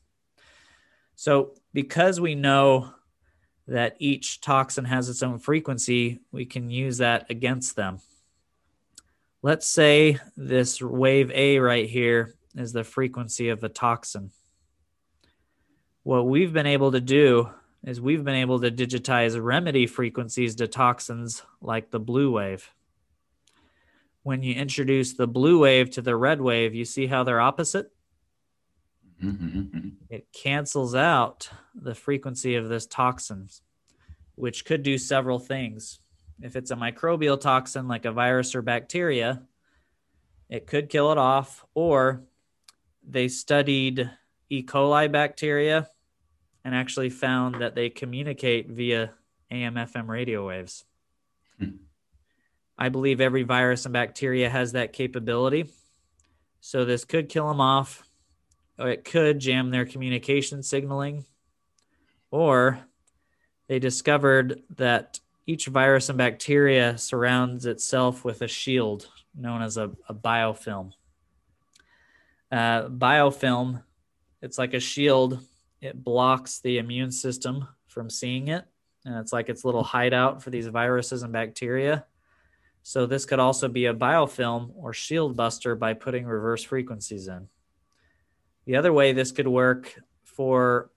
So, 1.14 1.55
because 1.72 2.20
we 2.20 2.34
know 2.34 2.93
that 3.68 3.97
each 3.99 4.41
toxin 4.41 4.84
has 4.86 5.09
its 5.09 5.22
own 5.22 5.38
frequency, 5.38 6.20
we 6.32 6.45
can 6.45 6.70
use 6.70 6.99
that 6.99 7.30
against 7.30 7.76
them. 7.76 8.01
Let's 9.43 9.66
say 9.66 10.18
this 10.36 10.82
wave 10.82 11.30
A 11.32 11.59
right 11.59 11.88
here 11.88 12.34
is 12.57 12.72
the 12.72 12.84
frequency 12.84 13.49
of 13.49 13.61
the 13.61 13.68
toxin. 13.68 14.30
What 16.03 16.26
we've 16.26 16.53
been 16.53 16.66
able 16.66 16.93
to 16.93 17.01
do 17.01 17.51
is 17.84 18.01
we've 18.01 18.24
been 18.24 18.34
able 18.34 18.61
to 18.61 18.70
digitize 18.70 19.43
remedy 19.43 19.86
frequencies 19.86 20.55
to 20.57 20.66
toxins 20.66 21.43
like 21.61 21.91
the 21.91 22.01
blue 22.01 22.32
wave. 22.32 22.70
When 24.22 24.43
you 24.43 24.55
introduce 24.55 25.14
the 25.14 25.26
blue 25.26 25.61
wave 25.61 25.91
to 25.93 26.03
the 26.03 26.16
red 26.16 26.41
wave, 26.41 26.74
you 26.74 26.84
see 26.84 27.07
how 27.07 27.24
they're 27.24 27.41
opposite? 27.41 27.91
Mhm, 29.22 29.38
mhm, 29.38 29.70
mhm. 29.70 29.92
it 30.08 30.32
cancels 30.32 30.94
out 30.94 31.50
the 31.74 31.94
frequency 31.94 32.54
of 32.54 32.68
this 32.68 32.86
toxin, 32.86 33.48
which 34.34 34.64
could 34.64 34.82
do 34.82 34.96
several 34.96 35.38
things. 35.38 36.00
If 36.40 36.56
it's 36.56 36.70
a 36.70 36.76
microbial 36.76 37.38
toxin 37.38 37.86
like 37.86 38.06
a 38.06 38.12
virus 38.12 38.54
or 38.54 38.62
bacteria, 38.62 39.42
it 40.48 40.66
could 40.66 40.88
kill 40.88 41.12
it 41.12 41.18
off. 41.18 41.66
Or 41.74 42.24
they 43.06 43.28
studied 43.28 44.10
E. 44.48 44.62
coli 44.62 45.10
bacteria 45.10 45.88
and 46.64 46.74
actually 46.74 47.10
found 47.10 47.56
that 47.56 47.74
they 47.74 47.90
communicate 47.90 48.70
via 48.70 49.12
AM 49.50 49.74
FM 49.74 50.08
radio 50.08 50.46
waves. 50.46 50.84
Hmm. 51.58 51.76
I 52.78 52.88
believe 52.88 53.20
every 53.20 53.42
virus 53.42 53.84
and 53.84 53.92
bacteria 53.92 54.48
has 54.48 54.72
that 54.72 54.94
capability. 54.94 55.66
So 56.60 56.86
this 56.86 57.04
could 57.04 57.28
kill 57.28 57.48
them 57.48 57.60
off 57.60 58.09
it 58.87 59.05
could 59.05 59.39
jam 59.39 59.70
their 59.70 59.85
communication 59.85 60.62
signaling, 60.62 61.24
or 62.31 62.81
they 63.68 63.78
discovered 63.78 64.62
that 64.76 65.20
each 65.47 65.66
virus 65.66 66.09
and 66.09 66.18
bacteria 66.18 66.97
surrounds 66.97 67.66
itself 67.66 68.24
with 68.24 68.43
a 68.43 68.49
shield 68.49 69.09
known 69.35 69.62
as 69.62 69.76
a, 69.76 69.91
a 70.09 70.14
biofilm. 70.14 70.93
Uh, 72.51 72.89
biofilm, 72.89 73.83
it's 74.43 74.59
like 74.59 74.74
a 74.74 74.81
shield, 74.81 75.41
it 75.81 76.03
blocks 76.03 76.61
the 76.61 76.78
immune 76.78 77.11
system 77.11 77.66
from 77.87 78.11
seeing 78.11 78.49
it, 78.49 78.64
and 79.05 79.16
it's 79.16 79.33
like 79.33 79.49
its 79.49 79.64
little 79.64 79.83
hideout 79.83 80.43
for 80.43 80.51
these 80.51 80.66
viruses 80.66 81.22
and 81.22 81.33
bacteria. 81.33 82.05
So, 82.83 83.07
this 83.07 83.26
could 83.26 83.41
also 83.41 83.68
be 83.68 83.87
a 83.87 83.95
biofilm 83.95 84.72
or 84.74 84.93
shield 84.93 85.37
buster 85.37 85.74
by 85.74 85.93
putting 85.95 86.26
reverse 86.26 86.62
frequencies 86.62 87.28
in. 87.28 87.49
The 88.66 88.76
other 88.76 88.92
way 88.92 89.12
this 89.12 89.32
could 89.32 89.48
work 89.48 89.94
for 90.24 90.90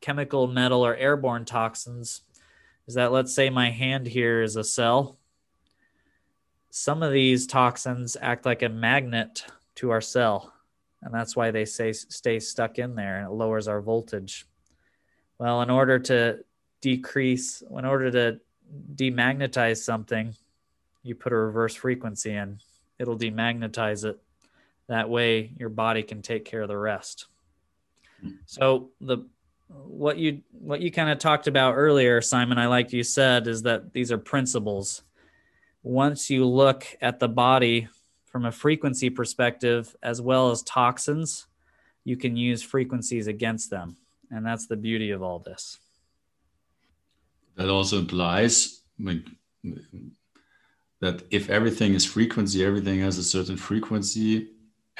chemical, 0.00 0.46
metal, 0.46 0.84
or 0.84 0.96
airborne 0.96 1.44
toxins 1.44 2.22
is 2.86 2.94
that 2.94 3.12
let's 3.12 3.34
say 3.34 3.50
my 3.50 3.70
hand 3.70 4.06
here 4.06 4.42
is 4.42 4.56
a 4.56 4.64
cell. 4.64 5.18
Some 6.70 7.02
of 7.02 7.12
these 7.12 7.46
toxins 7.46 8.16
act 8.20 8.46
like 8.46 8.62
a 8.62 8.68
magnet 8.68 9.44
to 9.76 9.90
our 9.90 10.00
cell, 10.00 10.52
and 11.02 11.12
that's 11.12 11.36
why 11.36 11.50
they 11.50 11.64
say 11.64 11.92
stay 11.92 12.38
stuck 12.40 12.78
in 12.78 12.94
there 12.94 13.18
and 13.18 13.26
it 13.26 13.32
lowers 13.32 13.68
our 13.68 13.80
voltage. 13.80 14.46
Well, 15.38 15.62
in 15.62 15.70
order 15.70 15.98
to 15.98 16.44
decrease, 16.80 17.62
in 17.62 17.84
order 17.84 18.10
to 18.10 18.40
demagnetize 18.94 19.78
something, 19.78 20.34
you 21.02 21.14
put 21.14 21.32
a 21.32 21.36
reverse 21.36 21.74
frequency 21.74 22.32
in, 22.32 22.58
it'll 22.98 23.18
demagnetize 23.18 24.04
it 24.04 24.20
that 24.90 25.08
way 25.08 25.52
your 25.58 25.68
body 25.68 26.02
can 26.02 26.22
take 26.22 26.44
care 26.44 26.62
of 26.62 26.68
the 26.68 26.76
rest. 26.76 27.26
Hmm. 28.20 28.30
So 28.46 28.90
the 29.00 29.18
what 29.68 30.18
you 30.18 30.42
what 30.50 30.80
you 30.80 30.90
kind 30.90 31.10
of 31.10 31.18
talked 31.18 31.46
about 31.46 31.74
earlier 31.74 32.20
simon 32.20 32.58
i 32.58 32.66
like 32.66 32.92
you 32.92 33.04
said 33.04 33.46
is 33.46 33.62
that 33.62 33.92
these 33.92 34.10
are 34.12 34.18
principles. 34.18 35.02
Once 35.82 36.28
you 36.28 36.44
look 36.44 36.84
at 37.00 37.20
the 37.20 37.28
body 37.28 37.88
from 38.26 38.44
a 38.44 38.52
frequency 38.52 39.08
perspective 39.08 39.94
as 40.02 40.20
well 40.20 40.50
as 40.50 40.62
toxins 40.62 41.46
you 42.04 42.16
can 42.16 42.36
use 42.36 42.62
frequencies 42.62 43.26
against 43.26 43.70
them. 43.70 43.96
And 44.30 44.44
that's 44.44 44.66
the 44.66 44.76
beauty 44.76 45.10
of 45.10 45.22
all 45.22 45.38
this. 45.38 45.78
That 47.56 47.68
also 47.68 47.98
implies 47.98 48.80
like, 48.98 49.24
that 51.00 51.22
if 51.30 51.50
everything 51.50 51.94
is 51.94 52.04
frequency, 52.04 52.64
everything 52.64 53.00
has 53.00 53.18
a 53.18 53.24
certain 53.24 53.56
frequency. 53.56 54.48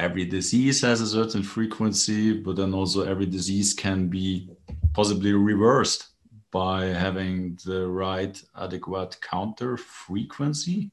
Every 0.01 0.25
disease 0.25 0.81
has 0.81 1.03
a 1.03 1.07
certain 1.07 1.43
frequency, 1.43 2.33
but 2.33 2.57
then 2.57 2.73
also 2.73 3.03
every 3.03 3.27
disease 3.27 3.75
can 3.75 4.09
be 4.09 4.49
possibly 4.95 5.35
reversed 5.35 6.09
by 6.51 6.87
having 6.87 7.59
the 7.67 7.87
right 7.87 8.43
adequate 8.59 9.21
counter 9.21 9.77
frequency. 9.77 10.91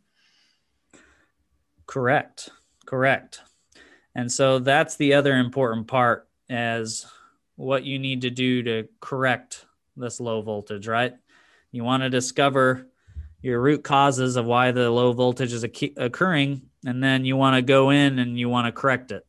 Correct. 1.85 2.49
Correct. 2.85 3.39
And 4.13 4.29
so 4.29 4.59
that's 4.59 4.97
the 4.97 5.13
other 5.13 5.37
important 5.37 5.87
part 5.87 6.27
as 6.49 7.05
what 7.55 7.85
you 7.85 7.99
need 7.99 8.23
to 8.23 8.29
do 8.29 8.61
to 8.63 8.89
correct 8.99 9.65
this 9.95 10.19
low 10.19 10.41
voltage, 10.41 10.85
right? 10.85 11.13
You 11.71 11.85
want 11.85 12.03
to 12.03 12.09
discover 12.09 12.89
your 13.41 13.61
root 13.61 13.85
causes 13.85 14.35
of 14.35 14.45
why 14.45 14.71
the 14.71 14.91
low 14.91 15.13
voltage 15.13 15.53
is 15.53 15.63
occurring, 15.63 16.63
and 16.87 17.03
then 17.03 17.25
you 17.25 17.35
want 17.35 17.57
to 17.57 17.61
go 17.61 17.89
in 17.89 18.17
and 18.17 18.39
you 18.39 18.47
want 18.47 18.65
to 18.65 18.71
correct 18.71 19.11
it. 19.11 19.25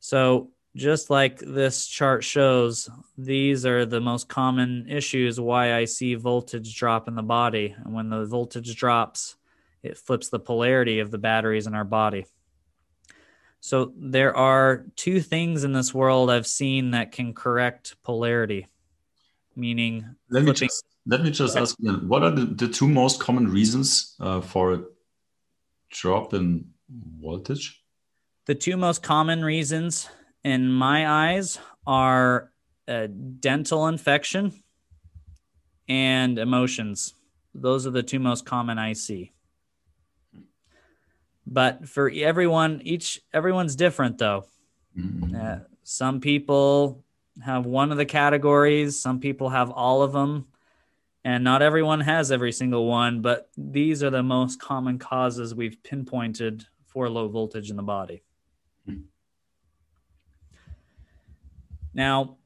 So, 0.00 0.50
just 0.74 1.10
like 1.10 1.38
this 1.40 1.86
chart 1.86 2.24
shows, 2.24 2.88
these 3.18 3.66
are 3.66 3.84
the 3.84 4.00
most 4.00 4.28
common 4.28 4.86
issues 4.88 5.38
why 5.38 5.74
I 5.74 5.84
see 5.84 6.14
voltage 6.14 6.74
drop 6.74 7.06
in 7.06 7.16
the 7.16 7.22
body. 7.22 7.74
And 7.84 7.92
when 7.92 8.08
the 8.08 8.24
voltage 8.24 8.74
drops, 8.76 9.36
it 9.82 9.98
flips 9.98 10.28
the 10.28 10.38
polarity 10.38 11.00
of 11.00 11.10
the 11.10 11.18
batteries 11.18 11.66
in 11.66 11.74
our 11.74 11.84
body. 11.84 12.26
So 13.60 13.92
there 13.96 14.34
are 14.34 14.86
two 14.96 15.20
things 15.20 15.64
in 15.64 15.72
this 15.72 15.92
world 15.92 16.30
I've 16.30 16.46
seen 16.46 16.92
that 16.92 17.12
can 17.12 17.34
correct 17.34 17.96
polarity, 18.04 18.68
meaning 19.54 20.16
Let 20.30 20.44
me 20.44 20.52
just 20.52 20.84
let 21.06 21.22
me 21.22 21.30
just 21.30 21.56
ask 21.56 21.78
again, 21.78 22.08
what 22.08 22.22
are 22.22 22.30
the, 22.30 22.44
the 22.44 22.68
two 22.68 22.88
most 22.88 23.20
common 23.20 23.50
reasons 23.50 24.14
uh, 24.20 24.40
for 24.40 24.84
drop 25.90 26.34
in 26.34 26.66
voltage? 27.20 27.82
The 28.46 28.54
two 28.54 28.76
most 28.76 29.02
common 29.02 29.44
reasons 29.44 30.08
in 30.44 30.70
my 30.70 31.08
eyes 31.08 31.58
are 31.86 32.52
a 32.86 33.08
dental 33.08 33.86
infection 33.88 34.52
and 35.88 36.38
emotions. 36.38 37.14
Those 37.54 37.86
are 37.86 37.90
the 37.90 38.02
two 38.02 38.18
most 38.18 38.46
common 38.46 38.78
I 38.78 38.92
see. 38.92 39.32
But 41.46 41.88
for 41.88 42.10
everyone, 42.10 42.82
each 42.84 43.20
everyone's 43.32 43.74
different 43.74 44.18
though. 44.18 44.46
Mm-hmm. 44.96 45.34
Uh, 45.34 45.58
some 45.82 46.20
people 46.20 47.04
have 47.42 47.66
one 47.66 47.90
of 47.90 47.96
the 47.98 48.04
categories, 48.04 49.00
some 49.00 49.20
people 49.20 49.48
have 49.48 49.70
all 49.70 50.02
of 50.02 50.12
them, 50.12 50.46
and 51.28 51.44
not 51.44 51.60
everyone 51.60 52.00
has 52.00 52.32
every 52.32 52.52
single 52.52 52.86
one, 52.86 53.20
but 53.20 53.50
these 53.54 54.02
are 54.02 54.08
the 54.08 54.22
most 54.22 54.58
common 54.58 54.98
causes 54.98 55.54
we've 55.54 55.82
pinpointed 55.82 56.64
for 56.86 57.06
low 57.10 57.28
voltage 57.28 57.68
in 57.68 57.76
the 57.76 57.82
body. 57.82 58.22
Now, 61.92 62.38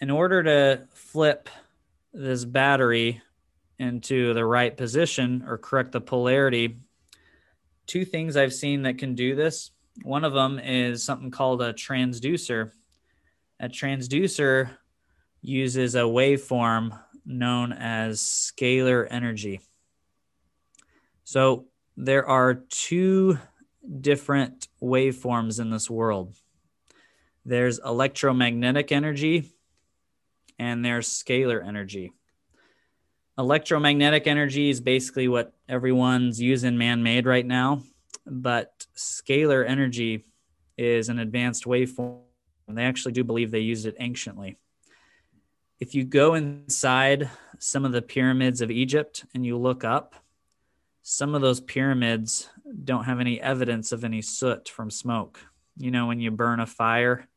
in 0.00 0.10
order 0.10 0.44
to 0.44 0.86
flip 0.94 1.48
this 2.12 2.44
battery 2.44 3.20
into 3.80 4.32
the 4.32 4.46
right 4.46 4.76
position 4.76 5.42
or 5.48 5.58
correct 5.58 5.90
the 5.90 6.00
polarity, 6.00 6.76
two 7.88 8.04
things 8.04 8.36
I've 8.36 8.54
seen 8.54 8.82
that 8.82 8.96
can 8.96 9.16
do 9.16 9.34
this. 9.34 9.72
One 10.04 10.22
of 10.22 10.32
them 10.32 10.60
is 10.60 11.02
something 11.02 11.32
called 11.32 11.62
a 11.62 11.72
transducer. 11.72 12.70
A 13.58 13.68
transducer 13.68 14.70
uses 15.42 15.96
a 15.96 16.02
waveform 16.02 16.96
known 17.24 17.72
as 17.72 18.20
scalar 18.20 19.06
energy. 19.10 19.60
So 21.24 21.66
there 21.96 22.26
are 22.26 22.54
two 22.54 23.38
different 24.00 24.68
waveforms 24.82 25.60
in 25.60 25.70
this 25.70 25.88
world 25.88 26.34
there's 27.44 27.78
electromagnetic 27.78 28.90
energy 28.90 29.52
and 30.58 30.84
there's 30.84 31.08
scalar 31.08 31.66
energy. 31.66 32.12
Electromagnetic 33.36 34.26
energy 34.26 34.70
is 34.70 34.80
basically 34.80 35.28
what 35.28 35.52
everyone's 35.68 36.40
using 36.40 36.78
man 36.78 37.02
made 37.02 37.26
right 37.26 37.44
now, 37.44 37.82
but 38.26 38.86
scalar 38.96 39.68
energy 39.68 40.24
is 40.78 41.08
an 41.08 41.18
advanced 41.18 41.64
waveform. 41.64 42.20
They 42.68 42.84
actually 42.84 43.12
do 43.12 43.24
believe 43.24 43.50
they 43.50 43.60
used 43.60 43.86
it 43.86 43.96
anciently. 43.98 44.56
If 45.84 45.94
you 45.94 46.02
go 46.02 46.32
inside 46.32 47.28
some 47.58 47.84
of 47.84 47.92
the 47.92 48.00
pyramids 48.00 48.62
of 48.62 48.70
Egypt 48.70 49.26
and 49.34 49.44
you 49.44 49.58
look 49.58 49.84
up, 49.84 50.14
some 51.02 51.34
of 51.34 51.42
those 51.42 51.60
pyramids 51.60 52.48
don't 52.84 53.04
have 53.04 53.20
any 53.20 53.38
evidence 53.38 53.92
of 53.92 54.02
any 54.02 54.22
soot 54.22 54.66
from 54.70 54.90
smoke. 54.90 55.40
You 55.76 55.90
know, 55.90 56.06
when 56.06 56.20
you 56.20 56.30
burn 56.30 56.60
a 56.60 56.66
fire 56.66 57.28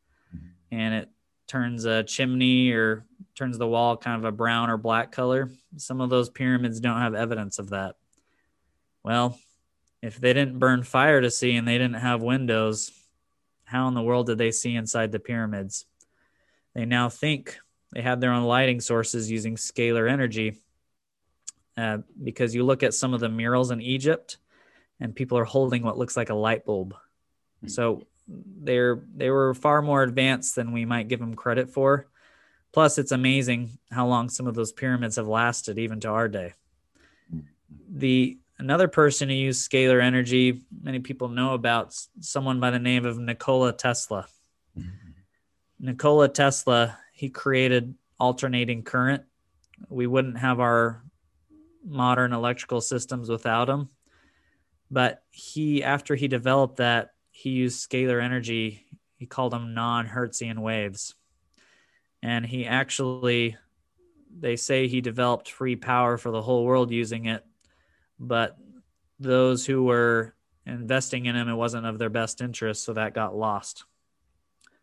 and 0.72 0.94
it 0.94 1.10
turns 1.46 1.84
a 1.84 2.04
chimney 2.04 2.70
or 2.70 3.04
turns 3.34 3.58
the 3.58 3.66
wall 3.66 3.98
kind 3.98 4.16
of 4.16 4.24
a 4.24 4.32
brown 4.32 4.70
or 4.70 4.78
black 4.78 5.12
color. 5.12 5.50
Some 5.76 6.00
of 6.00 6.08
those 6.08 6.30
pyramids 6.30 6.80
don't 6.80 7.02
have 7.02 7.14
evidence 7.14 7.58
of 7.58 7.68
that. 7.68 7.96
Well, 9.04 9.38
if 10.00 10.18
they 10.18 10.32
didn't 10.32 10.58
burn 10.58 10.84
fire 10.84 11.20
to 11.20 11.30
see 11.30 11.54
and 11.54 11.68
they 11.68 11.76
didn't 11.76 12.00
have 12.00 12.22
windows, 12.22 12.92
how 13.64 13.88
in 13.88 13.94
the 13.94 14.00
world 14.00 14.24
did 14.24 14.38
they 14.38 14.52
see 14.52 14.74
inside 14.74 15.12
the 15.12 15.20
pyramids? 15.20 15.84
They 16.74 16.86
now 16.86 17.10
think 17.10 17.58
they 17.92 18.02
had 18.02 18.20
their 18.20 18.32
own 18.32 18.44
lighting 18.44 18.80
sources 18.80 19.30
using 19.30 19.56
scalar 19.56 20.10
energy. 20.10 20.56
Uh, 21.76 21.98
because 22.22 22.54
you 22.54 22.64
look 22.64 22.82
at 22.82 22.92
some 22.92 23.14
of 23.14 23.20
the 23.20 23.28
murals 23.28 23.70
in 23.70 23.80
Egypt 23.80 24.38
and 24.98 25.14
people 25.14 25.38
are 25.38 25.44
holding 25.44 25.84
what 25.84 25.96
looks 25.96 26.16
like 26.16 26.28
a 26.28 26.34
light 26.34 26.64
bulb. 26.64 26.94
Hmm. 27.60 27.68
So 27.68 28.06
they're 28.26 29.00
they 29.16 29.30
were 29.30 29.54
far 29.54 29.80
more 29.80 30.02
advanced 30.02 30.56
than 30.56 30.72
we 30.72 30.84
might 30.84 31.08
give 31.08 31.20
them 31.20 31.34
credit 31.34 31.70
for. 31.70 32.08
Plus, 32.72 32.98
it's 32.98 33.12
amazing 33.12 33.78
how 33.90 34.06
long 34.06 34.28
some 34.28 34.46
of 34.46 34.54
those 34.54 34.72
pyramids 34.72 35.16
have 35.16 35.26
lasted, 35.26 35.78
even 35.78 36.00
to 36.00 36.08
our 36.08 36.28
day. 36.28 36.52
The 37.90 38.38
another 38.58 38.88
person 38.88 39.28
who 39.28 39.34
used 39.34 39.68
scalar 39.70 40.02
energy, 40.02 40.62
many 40.82 40.98
people 40.98 41.28
know 41.28 41.54
about 41.54 41.94
someone 42.20 42.60
by 42.60 42.70
the 42.70 42.78
name 42.78 43.06
of 43.06 43.18
Nikola 43.18 43.72
Tesla. 43.72 44.26
Nikola 45.80 46.28
Tesla, 46.28 46.98
he 47.18 47.30
created 47.30 47.96
alternating 48.20 48.84
current. 48.84 49.24
We 49.88 50.06
wouldn't 50.06 50.38
have 50.38 50.60
our 50.60 51.02
modern 51.84 52.32
electrical 52.32 52.80
systems 52.80 53.28
without 53.28 53.68
him. 53.68 53.88
But 54.88 55.24
he, 55.30 55.82
after 55.82 56.14
he 56.14 56.28
developed 56.28 56.76
that, 56.76 57.10
he 57.32 57.50
used 57.50 57.90
scalar 57.90 58.22
energy. 58.22 58.86
He 59.16 59.26
called 59.26 59.52
them 59.52 59.74
non 59.74 60.06
Hertzian 60.06 60.60
waves. 60.60 61.16
And 62.22 62.46
he 62.46 62.66
actually, 62.66 63.56
they 64.30 64.54
say 64.54 64.86
he 64.86 65.00
developed 65.00 65.50
free 65.50 65.74
power 65.74 66.18
for 66.18 66.30
the 66.30 66.42
whole 66.42 66.64
world 66.64 66.92
using 66.92 67.26
it. 67.26 67.44
But 68.20 68.56
those 69.18 69.66
who 69.66 69.82
were 69.82 70.36
investing 70.64 71.26
in 71.26 71.34
him, 71.34 71.48
it 71.48 71.54
wasn't 71.54 71.86
of 71.86 71.98
their 71.98 72.10
best 72.10 72.40
interest. 72.40 72.84
So 72.84 72.92
that 72.92 73.12
got 73.12 73.36
lost. 73.36 73.86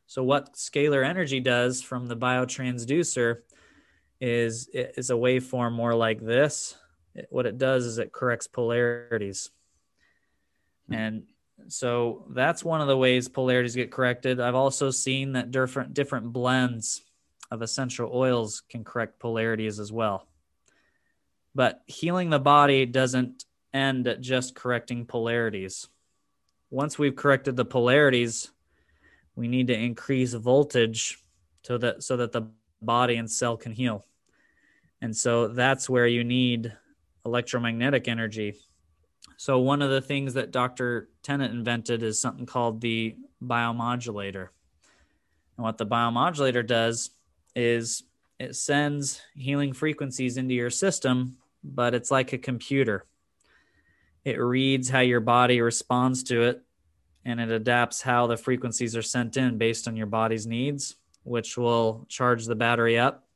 So, 0.07 0.23
what 0.23 0.53
scalar 0.53 1.05
energy 1.05 1.39
does 1.39 1.81
from 1.81 2.07
the 2.07 2.17
biotransducer 2.17 3.37
is 4.21 4.69
is 4.71 5.09
a 5.09 5.13
waveform 5.13 5.73
more 5.73 5.95
like 5.95 6.21
this. 6.21 6.75
It, 7.13 7.27
what 7.29 7.45
it 7.45 7.57
does 7.57 7.85
is 7.85 7.97
it 7.97 8.11
corrects 8.11 8.47
polarities. 8.47 9.49
Hmm. 10.87 10.93
And 10.93 11.23
so 11.67 12.25
that's 12.29 12.63
one 12.63 12.81
of 12.81 12.87
the 12.87 12.97
ways 12.97 13.27
polarities 13.27 13.75
get 13.75 13.91
corrected. 13.91 14.39
I've 14.39 14.55
also 14.55 14.91
seen 14.91 15.33
that 15.33 15.51
different 15.51 15.93
different 15.93 16.31
blends 16.31 17.01
of 17.51 17.61
essential 17.61 18.09
oils 18.13 18.63
can 18.69 18.83
correct 18.83 19.19
polarities 19.19 19.79
as 19.79 19.91
well. 19.91 20.27
But 21.53 21.81
healing 21.87 22.29
the 22.29 22.39
body 22.39 22.85
doesn't 22.85 23.45
end 23.73 24.07
at 24.07 24.21
just 24.21 24.55
correcting 24.55 25.05
polarities. 25.05 25.87
Once 26.69 26.97
we've 26.97 27.15
corrected 27.15 27.55
the 27.55 27.65
polarities, 27.65 28.51
we 29.35 29.47
need 29.47 29.67
to 29.67 29.77
increase 29.77 30.33
voltage 30.33 31.19
so 31.63 31.77
that 31.77 32.03
so 32.03 32.17
that 32.17 32.31
the 32.31 32.49
body 32.81 33.15
and 33.15 33.29
cell 33.29 33.57
can 33.57 33.71
heal. 33.71 34.05
And 35.01 35.15
so 35.15 35.47
that's 35.47 35.89
where 35.89 36.07
you 36.07 36.23
need 36.23 36.73
electromagnetic 37.25 38.07
energy 38.07 38.55
so 39.37 39.59
one 39.59 39.81
of 39.81 39.89
the 39.89 40.01
things 40.01 40.33
that 40.35 40.51
Dr. 40.51 41.09
Tennant 41.21 41.53
invented 41.53 42.03
is 42.03 42.19
something 42.19 42.45
called 42.45 42.81
the 42.81 43.15
biomodulator. 43.43 44.49
And 45.57 45.63
what 45.63 45.77
the 45.77 45.85
biomodulator 45.85 46.65
does 46.65 47.11
is 47.55 48.03
it 48.39 48.55
sends 48.55 49.21
healing 49.35 49.73
frequencies 49.73 50.37
into 50.37 50.53
your 50.53 50.69
system, 50.69 51.37
but 51.63 51.93
it's 51.93 52.11
like 52.11 52.33
a 52.33 52.37
computer. 52.37 53.05
It 54.23 54.39
reads 54.39 54.89
how 54.89 55.01
your 55.01 55.19
body 55.19 55.61
responds 55.61 56.23
to 56.23 56.43
it 56.43 56.63
and 57.25 57.39
it 57.39 57.49
adapts 57.49 58.01
how 58.01 58.27
the 58.27 58.37
frequencies 58.37 58.95
are 58.95 59.01
sent 59.01 59.35
in 59.37 59.57
based 59.57 59.87
on 59.87 59.97
your 59.97 60.07
body's 60.07 60.45
needs, 60.45 60.95
which 61.23 61.57
will 61.57 62.05
charge 62.07 62.45
the 62.45 62.55
battery 62.55 62.97
up. 62.97 63.27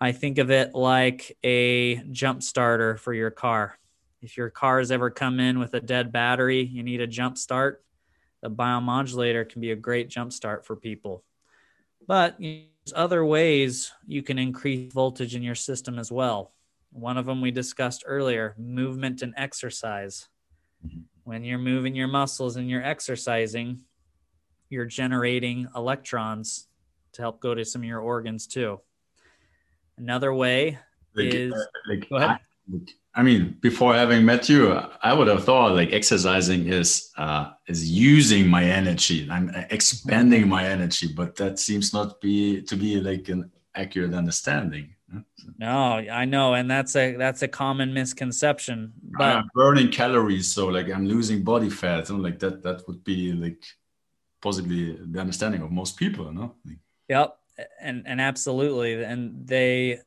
I 0.00 0.12
think 0.12 0.38
of 0.38 0.50
it 0.50 0.74
like 0.74 1.36
a 1.44 1.96
jump 2.10 2.42
starter 2.42 2.96
for 2.96 3.14
your 3.14 3.30
car 3.30 3.78
if 4.26 4.36
your 4.36 4.50
car's 4.50 4.90
ever 4.90 5.08
come 5.08 5.40
in 5.40 5.58
with 5.60 5.74
a 5.74 5.80
dead 5.80 6.10
battery, 6.10 6.60
you 6.60 6.82
need 6.82 7.00
a 7.00 7.06
jump 7.06 7.38
start. 7.38 7.84
The 8.42 8.50
biomodulator 8.50 9.48
can 9.48 9.60
be 9.60 9.70
a 9.70 9.76
great 9.76 10.08
jump 10.08 10.32
start 10.32 10.66
for 10.66 10.74
people. 10.74 11.22
But 12.06 12.36
there's 12.40 12.92
other 12.94 13.24
ways 13.24 13.92
you 14.04 14.22
can 14.22 14.38
increase 14.38 14.92
voltage 14.92 15.34
in 15.34 15.42
your 15.42 15.54
system 15.54 15.98
as 15.98 16.10
well. 16.10 16.52
One 16.90 17.18
of 17.18 17.26
them 17.26 17.40
we 17.40 17.52
discussed 17.52 18.04
earlier 18.04 18.56
movement 18.58 19.22
and 19.22 19.32
exercise. 19.36 20.28
When 21.26 21.42
you're 21.42 21.58
moving 21.58 21.96
your 21.96 22.06
muscles 22.06 22.54
and 22.54 22.70
you're 22.70 22.84
exercising, 22.84 23.82
you're 24.70 24.84
generating 24.84 25.66
electrons 25.74 26.68
to 27.14 27.22
help 27.22 27.40
go 27.40 27.52
to 27.52 27.64
some 27.64 27.82
of 27.82 27.88
your 27.88 27.98
organs 27.98 28.46
too. 28.46 28.80
Another 29.98 30.32
way 30.32 30.78
like, 31.16 31.34
is 31.34 31.52
uh, 31.52 31.64
like, 31.88 32.08
go 32.08 32.16
ahead. 32.18 32.38
I, 32.72 32.78
I 33.16 33.22
mean, 33.24 33.56
before 33.60 33.92
having 33.92 34.24
met 34.24 34.48
you, 34.48 34.72
I 35.02 35.12
would 35.12 35.26
have 35.26 35.42
thought 35.42 35.74
like 35.74 35.92
exercising 35.92 36.68
is 36.68 37.10
uh, 37.18 37.50
is 37.66 37.90
using 37.90 38.46
my 38.46 38.62
energy. 38.62 39.26
I'm 39.28 39.48
expanding 39.70 40.46
my 40.48 40.64
energy, 40.64 41.08
but 41.12 41.34
that 41.36 41.58
seems 41.58 41.92
not 41.92 42.20
be 42.20 42.62
to 42.62 42.76
be 42.76 43.00
like 43.00 43.28
an 43.30 43.50
accurate 43.74 44.14
understanding. 44.14 44.94
No, 45.58 45.72
I 45.72 46.24
know, 46.24 46.54
and 46.54 46.70
that's 46.70 46.96
a 46.96 47.16
that's 47.16 47.42
a 47.42 47.48
common 47.48 47.94
misconception. 47.94 48.92
But 49.18 49.36
I'm 49.36 49.50
burning 49.54 49.90
calories, 49.90 50.52
so 50.52 50.66
like 50.66 50.90
I'm 50.90 51.06
losing 51.06 51.44
body 51.44 51.70
fat, 51.70 52.10
and 52.10 52.22
like 52.22 52.38
that 52.40 52.62
that 52.62 52.86
would 52.88 53.04
be 53.04 53.32
like 53.32 53.64
possibly 54.42 54.98
the 55.00 55.20
understanding 55.20 55.62
of 55.62 55.70
most 55.70 55.96
people, 55.96 56.32
no? 56.32 56.54
Yep, 57.08 57.38
and 57.80 58.02
and 58.06 58.20
absolutely, 58.20 59.02
and 59.04 59.46
they 59.46 60.00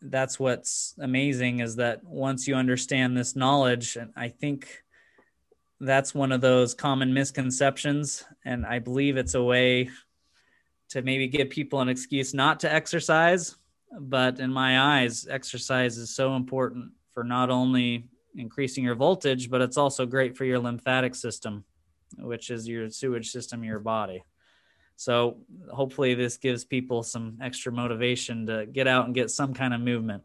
that's 0.00 0.38
what's 0.38 0.94
amazing 1.00 1.60
is 1.60 1.76
that 1.76 2.04
once 2.04 2.46
you 2.46 2.54
understand 2.54 3.16
this 3.16 3.34
knowledge 3.34 3.96
and 3.96 4.12
i 4.16 4.28
think 4.28 4.84
that's 5.80 6.14
one 6.14 6.32
of 6.32 6.40
those 6.40 6.74
common 6.74 7.12
misconceptions. 7.12 8.24
And 8.44 8.66
I 8.66 8.78
believe 8.78 9.16
it's 9.16 9.34
a 9.34 9.42
way 9.42 9.90
to 10.90 11.02
maybe 11.02 11.28
give 11.28 11.50
people 11.50 11.80
an 11.80 11.88
excuse 11.88 12.34
not 12.34 12.60
to 12.60 12.72
exercise. 12.72 13.56
But 13.92 14.40
in 14.40 14.52
my 14.52 15.02
eyes, 15.02 15.26
exercise 15.28 15.98
is 15.98 16.14
so 16.14 16.36
important 16.36 16.92
for 17.12 17.24
not 17.24 17.50
only 17.50 18.08
increasing 18.34 18.84
your 18.84 18.96
voltage, 18.96 19.50
but 19.50 19.60
it's 19.60 19.76
also 19.76 20.06
great 20.06 20.36
for 20.36 20.44
your 20.44 20.58
lymphatic 20.58 21.14
system, 21.14 21.64
which 22.18 22.50
is 22.50 22.68
your 22.68 22.90
sewage 22.90 23.30
system 23.30 23.62
your 23.62 23.78
body. 23.78 24.24
So 24.96 25.38
hopefully, 25.72 26.14
this 26.14 26.36
gives 26.36 26.64
people 26.64 27.02
some 27.02 27.38
extra 27.42 27.72
motivation 27.72 28.46
to 28.46 28.66
get 28.66 28.86
out 28.86 29.06
and 29.06 29.14
get 29.14 29.30
some 29.30 29.54
kind 29.54 29.74
of 29.74 29.80
movement. 29.80 30.22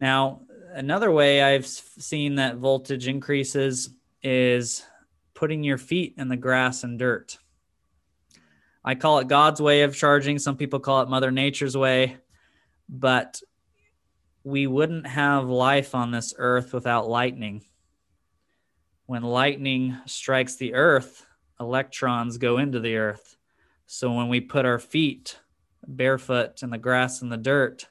Now, 0.00 0.42
another 0.72 1.10
way 1.10 1.42
I've 1.42 1.66
seen 1.66 2.36
that 2.36 2.56
voltage 2.56 3.08
increases 3.08 3.90
is 4.22 4.84
putting 5.34 5.64
your 5.64 5.78
feet 5.78 6.14
in 6.18 6.28
the 6.28 6.36
grass 6.36 6.84
and 6.84 6.98
dirt. 6.98 7.38
I 8.84 8.94
call 8.94 9.18
it 9.18 9.28
God's 9.28 9.62
way 9.62 9.82
of 9.82 9.96
charging. 9.96 10.38
Some 10.38 10.56
people 10.56 10.80
call 10.80 11.02
it 11.02 11.08
Mother 11.08 11.30
Nature's 11.30 11.76
way. 11.76 12.18
But 12.88 13.40
we 14.42 14.66
wouldn't 14.66 15.06
have 15.06 15.48
life 15.48 15.94
on 15.94 16.10
this 16.10 16.34
earth 16.36 16.74
without 16.74 17.08
lightning. 17.08 17.62
When 19.06 19.22
lightning 19.22 19.96
strikes 20.06 20.56
the 20.56 20.74
earth, 20.74 21.24
electrons 21.58 22.36
go 22.36 22.58
into 22.58 22.80
the 22.80 22.96
earth. 22.96 23.36
So 23.86 24.12
when 24.12 24.28
we 24.28 24.40
put 24.40 24.66
our 24.66 24.78
feet 24.78 25.38
barefoot 25.86 26.62
in 26.62 26.70
the 26.70 26.78
grass 26.78 27.22
and 27.22 27.32
the 27.32 27.36
dirt, 27.36 27.88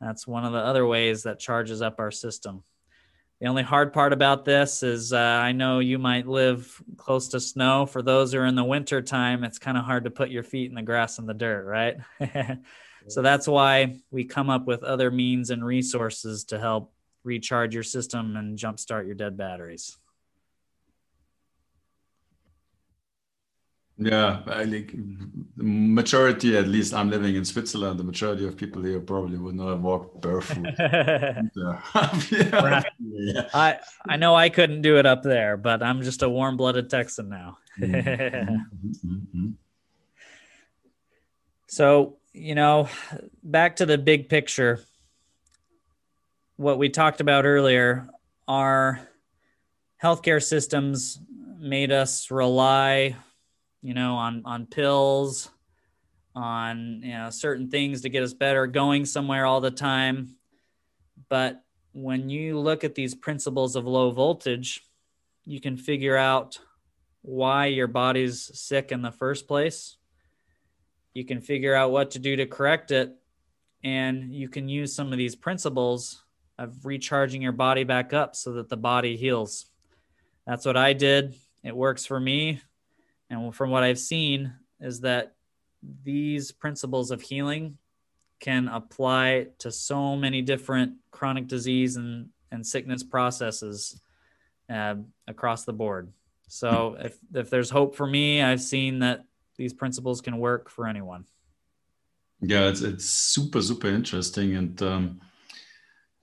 that's 0.00 0.26
one 0.26 0.44
of 0.44 0.52
the 0.52 0.58
other 0.58 0.86
ways 0.86 1.22
that 1.22 1.38
charges 1.38 1.82
up 1.82 1.98
our 1.98 2.10
system. 2.10 2.62
The 3.40 3.48
only 3.48 3.62
hard 3.62 3.92
part 3.92 4.14
about 4.14 4.46
this 4.46 4.82
is 4.82 5.12
uh, 5.12 5.18
I 5.18 5.52
know 5.52 5.80
you 5.80 5.98
might 5.98 6.26
live 6.26 6.82
close 6.96 7.28
to 7.28 7.40
snow. 7.40 7.84
For 7.84 8.00
those 8.00 8.32
who 8.32 8.38
are 8.38 8.46
in 8.46 8.54
the 8.54 8.64
winter 8.64 9.02
time, 9.02 9.44
it's 9.44 9.58
kind 9.58 9.76
of 9.76 9.84
hard 9.84 10.04
to 10.04 10.10
put 10.10 10.30
your 10.30 10.42
feet 10.42 10.70
in 10.70 10.74
the 10.74 10.82
grass 10.82 11.18
and 11.18 11.28
the 11.28 11.34
dirt, 11.34 11.66
right? 11.66 11.96
so 13.08 13.20
that's 13.20 13.46
why 13.46 13.96
we 14.10 14.24
come 14.24 14.48
up 14.48 14.66
with 14.66 14.82
other 14.82 15.10
means 15.10 15.50
and 15.50 15.62
resources 15.62 16.44
to 16.44 16.58
help 16.58 16.94
recharge 17.24 17.74
your 17.74 17.82
system 17.82 18.36
and 18.36 18.58
jumpstart 18.58 19.04
your 19.04 19.14
dead 19.14 19.36
batteries. 19.36 19.98
Yeah, 23.98 24.42
I 24.46 24.66
think 24.66 24.94
the 25.56 25.64
majority, 25.64 26.56
at 26.56 26.68
least 26.68 26.92
I'm 26.92 27.08
living 27.08 27.34
in 27.34 27.46
Switzerland, 27.46 27.98
the 27.98 28.04
majority 28.04 28.46
of 28.46 28.54
people 28.54 28.82
here 28.82 29.00
probably 29.00 29.38
would 29.38 29.54
not 29.54 29.80
walk 29.80 30.20
barefoot. 30.20 30.66
yeah. 30.78 31.42
yeah. 33.00 33.48
I 33.54 33.78
I 34.06 34.16
know 34.16 34.34
I 34.34 34.50
couldn't 34.50 34.82
do 34.82 34.98
it 34.98 35.06
up 35.06 35.22
there, 35.22 35.56
but 35.56 35.82
I'm 35.82 36.02
just 36.02 36.22
a 36.22 36.28
warm 36.28 36.58
blooded 36.58 36.90
Texan 36.90 37.30
now. 37.30 37.56
Mm-hmm. 37.80 39.06
mm-hmm. 39.06 39.48
so, 41.68 42.18
you 42.34 42.54
know, 42.54 42.90
back 43.42 43.76
to 43.76 43.86
the 43.86 43.96
big 43.96 44.28
picture. 44.28 44.80
What 46.56 46.78
we 46.78 46.90
talked 46.90 47.22
about 47.22 47.46
earlier, 47.46 48.08
our 48.46 49.00
healthcare 50.02 50.42
systems 50.42 51.18
made 51.58 51.92
us 51.92 52.30
rely 52.30 53.16
you 53.86 53.94
know, 53.94 54.16
on 54.16 54.42
on 54.44 54.66
pills, 54.66 55.48
on 56.34 57.02
you 57.04 57.12
know 57.12 57.30
certain 57.30 57.70
things 57.70 58.00
to 58.00 58.08
get 58.08 58.24
us 58.24 58.34
better, 58.34 58.66
going 58.66 59.04
somewhere 59.04 59.46
all 59.46 59.60
the 59.60 59.70
time. 59.70 60.34
But 61.28 61.62
when 61.92 62.28
you 62.28 62.58
look 62.58 62.82
at 62.82 62.96
these 62.96 63.14
principles 63.14 63.76
of 63.76 63.86
low 63.86 64.10
voltage, 64.10 64.82
you 65.44 65.60
can 65.60 65.76
figure 65.76 66.16
out 66.16 66.58
why 67.22 67.66
your 67.66 67.86
body's 67.86 68.50
sick 68.58 68.90
in 68.90 69.02
the 69.02 69.12
first 69.12 69.46
place. 69.46 69.96
You 71.14 71.24
can 71.24 71.40
figure 71.40 71.76
out 71.76 71.92
what 71.92 72.10
to 72.10 72.18
do 72.18 72.34
to 72.34 72.46
correct 72.46 72.90
it. 72.90 73.14
And 73.84 74.34
you 74.34 74.48
can 74.48 74.68
use 74.68 74.96
some 74.96 75.12
of 75.12 75.18
these 75.18 75.36
principles 75.36 76.24
of 76.58 76.84
recharging 76.84 77.40
your 77.40 77.52
body 77.52 77.84
back 77.84 78.12
up 78.12 78.34
so 78.34 78.54
that 78.54 78.68
the 78.68 78.76
body 78.76 79.16
heals. 79.16 79.66
That's 80.44 80.66
what 80.66 80.76
I 80.76 80.92
did. 80.92 81.36
It 81.62 81.76
works 81.76 82.04
for 82.04 82.18
me. 82.18 82.62
And 83.30 83.54
from 83.54 83.70
what 83.70 83.82
I've 83.82 83.98
seen, 83.98 84.52
is 84.80 85.00
that 85.00 85.34
these 86.04 86.52
principles 86.52 87.10
of 87.10 87.20
healing 87.20 87.78
can 88.40 88.68
apply 88.68 89.48
to 89.58 89.72
so 89.72 90.16
many 90.16 90.42
different 90.42 90.94
chronic 91.10 91.46
disease 91.46 91.96
and, 91.96 92.28
and 92.50 92.66
sickness 92.66 93.02
processes 93.02 94.00
uh, 94.68 94.96
across 95.26 95.64
the 95.64 95.72
board. 95.72 96.12
So 96.48 96.96
if, 97.00 97.16
if 97.34 97.50
there's 97.50 97.70
hope 97.70 97.96
for 97.96 98.06
me, 98.06 98.42
I've 98.42 98.60
seen 98.60 99.00
that 99.00 99.24
these 99.56 99.72
principles 99.72 100.20
can 100.20 100.38
work 100.38 100.68
for 100.68 100.86
anyone. 100.86 101.24
Yeah, 102.40 102.68
it's, 102.68 102.82
it's 102.82 103.06
super, 103.06 103.62
super 103.62 103.88
interesting. 103.88 104.54
And 104.54 104.82
um, 104.82 105.20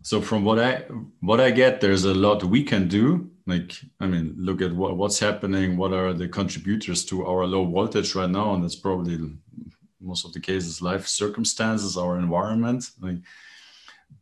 so 0.03 0.21
from 0.21 0.45
what 0.45 0.59
I, 0.59 0.83
what 1.19 1.41
I 1.41 1.51
get, 1.51 1.81
there's 1.81 2.05
a 2.05 2.13
lot 2.13 2.43
we 2.43 2.63
can 2.63 2.87
do 2.87 3.31
like 3.45 3.73
i 3.99 4.07
mean 4.07 4.33
look 4.37 4.61
at 4.61 4.73
what, 4.73 4.95
what's 4.95 5.19
happening 5.19 5.75
what 5.75 5.93
are 5.93 6.13
the 6.13 6.27
contributors 6.27 7.03
to 7.05 7.25
our 7.25 7.45
low 7.45 7.65
voltage 7.65 8.15
right 8.15 8.29
now 8.29 8.53
and 8.53 8.63
that's 8.63 8.75
probably 8.75 9.17
most 9.99 10.25
of 10.25 10.33
the 10.33 10.39
cases 10.39 10.81
life 10.81 11.07
circumstances 11.07 11.97
our 11.97 12.17
environment 12.17 12.91
like. 13.01 13.17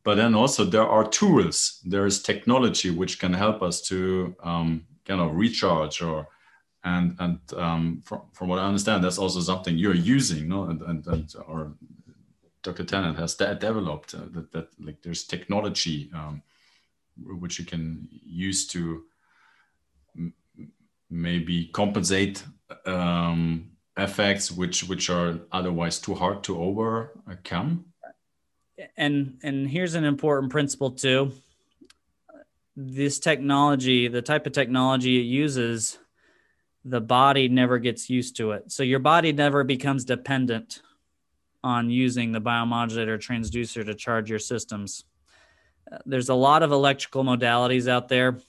But 0.04 0.16
then 0.16 0.34
also 0.34 0.64
there 0.66 0.88
are 0.88 1.08
tools. 1.08 1.80
There 1.86 2.08
is 2.08 2.24
technology 2.24 2.90
which 2.90 3.20
can 3.20 3.34
help 3.34 3.62
us 3.62 3.82
to 3.82 4.36
um, 4.44 4.86
kind 5.06 5.22
of 5.22 5.36
recharge 5.36 6.02
or 6.02 6.28
and 6.84 7.16
and 7.20 7.40
um, 7.56 8.02
from, 8.06 8.22
from 8.34 8.48
what 8.48 8.60
i 8.60 8.66
understand 8.66 9.04
that's 9.04 9.20
also 9.20 9.40
something 9.40 9.78
you're 9.78 9.94
using 9.94 10.48
no? 10.48 10.64
And 10.64 10.82
and, 10.82 11.08
and 11.08 11.34
or 11.48 11.74
dr 12.64 12.84
tennant 12.86 13.18
has 13.20 13.36
that 13.38 13.60
developed 13.60 14.16
uh, 14.16 14.26
that, 14.32 14.52
that 14.52 14.68
like 14.80 15.02
there's 15.04 15.26
technology 15.26 16.10
um, 16.16 16.42
which 17.40 17.60
you 17.60 17.66
can 17.66 18.08
use 18.26 18.68
to 18.68 19.04
maybe 21.10 21.66
compensate 21.74 22.44
um, 22.86 23.72
effects 23.98 24.52
which 24.52 24.88
which 24.88 25.10
are 25.10 25.40
otherwise 25.52 26.00
too 26.00 26.16
hard 26.16 26.44
to 26.44 26.62
overcome? 26.62 27.86
And 28.98 29.40
and 29.44 29.70
here's 29.70 29.96
an 29.96 30.06
important 30.06 30.52
principle 30.52 30.92
too. 30.92 31.34
This 32.76 33.20
technology 33.20 34.08
the 34.08 34.22
type 34.22 34.48
of 34.48 34.54
technology 34.54 35.20
it 35.20 35.26
uses 35.26 36.00
the 36.84 37.02
body 37.02 37.48
never 37.48 37.78
gets 37.78 38.10
used 38.10 38.38
to 38.38 38.52
it. 38.52 38.72
So 38.72 38.84
your 38.84 39.00
body 39.00 39.32
never 39.34 39.64
becomes 39.64 40.04
dependent 40.04 40.82
on 41.64 41.92
using 41.92 42.32
the 42.32 42.42
biomodulator 42.42 43.20
transducer 43.20 43.86
to 43.86 43.94
charge 43.94 44.30
your 44.30 44.40
systems. 44.40 45.04
There's 46.06 46.30
a 46.30 46.34
lot 46.36 46.64
of 46.64 46.72
electrical 46.72 47.24
modalities 47.24 47.88
out 47.88 48.08
there 48.08 48.40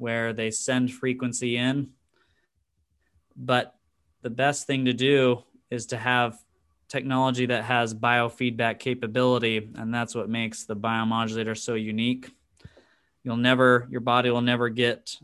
where 0.00 0.32
they 0.32 0.50
send 0.50 0.90
frequency 0.92 1.56
in. 1.56 1.90
But 3.36 3.74
the 4.22 4.30
best 4.30 4.66
thing 4.66 4.86
to 4.86 4.92
do 4.92 5.44
is 5.70 5.86
to 5.86 5.98
have 5.98 6.38
technology 6.88 7.46
that 7.46 7.64
has 7.64 7.94
biofeedback 7.94 8.78
capability. 8.78 9.70
And 9.76 9.94
that's 9.94 10.14
what 10.14 10.28
makes 10.28 10.64
the 10.64 10.74
biomodulator 10.74 11.56
so 11.56 11.74
unique. 11.74 12.30
You'll 13.22 13.36
never, 13.36 13.86
your 13.90 14.00
body 14.00 14.30
will 14.30 14.40
never 14.40 14.70
get 14.70 15.16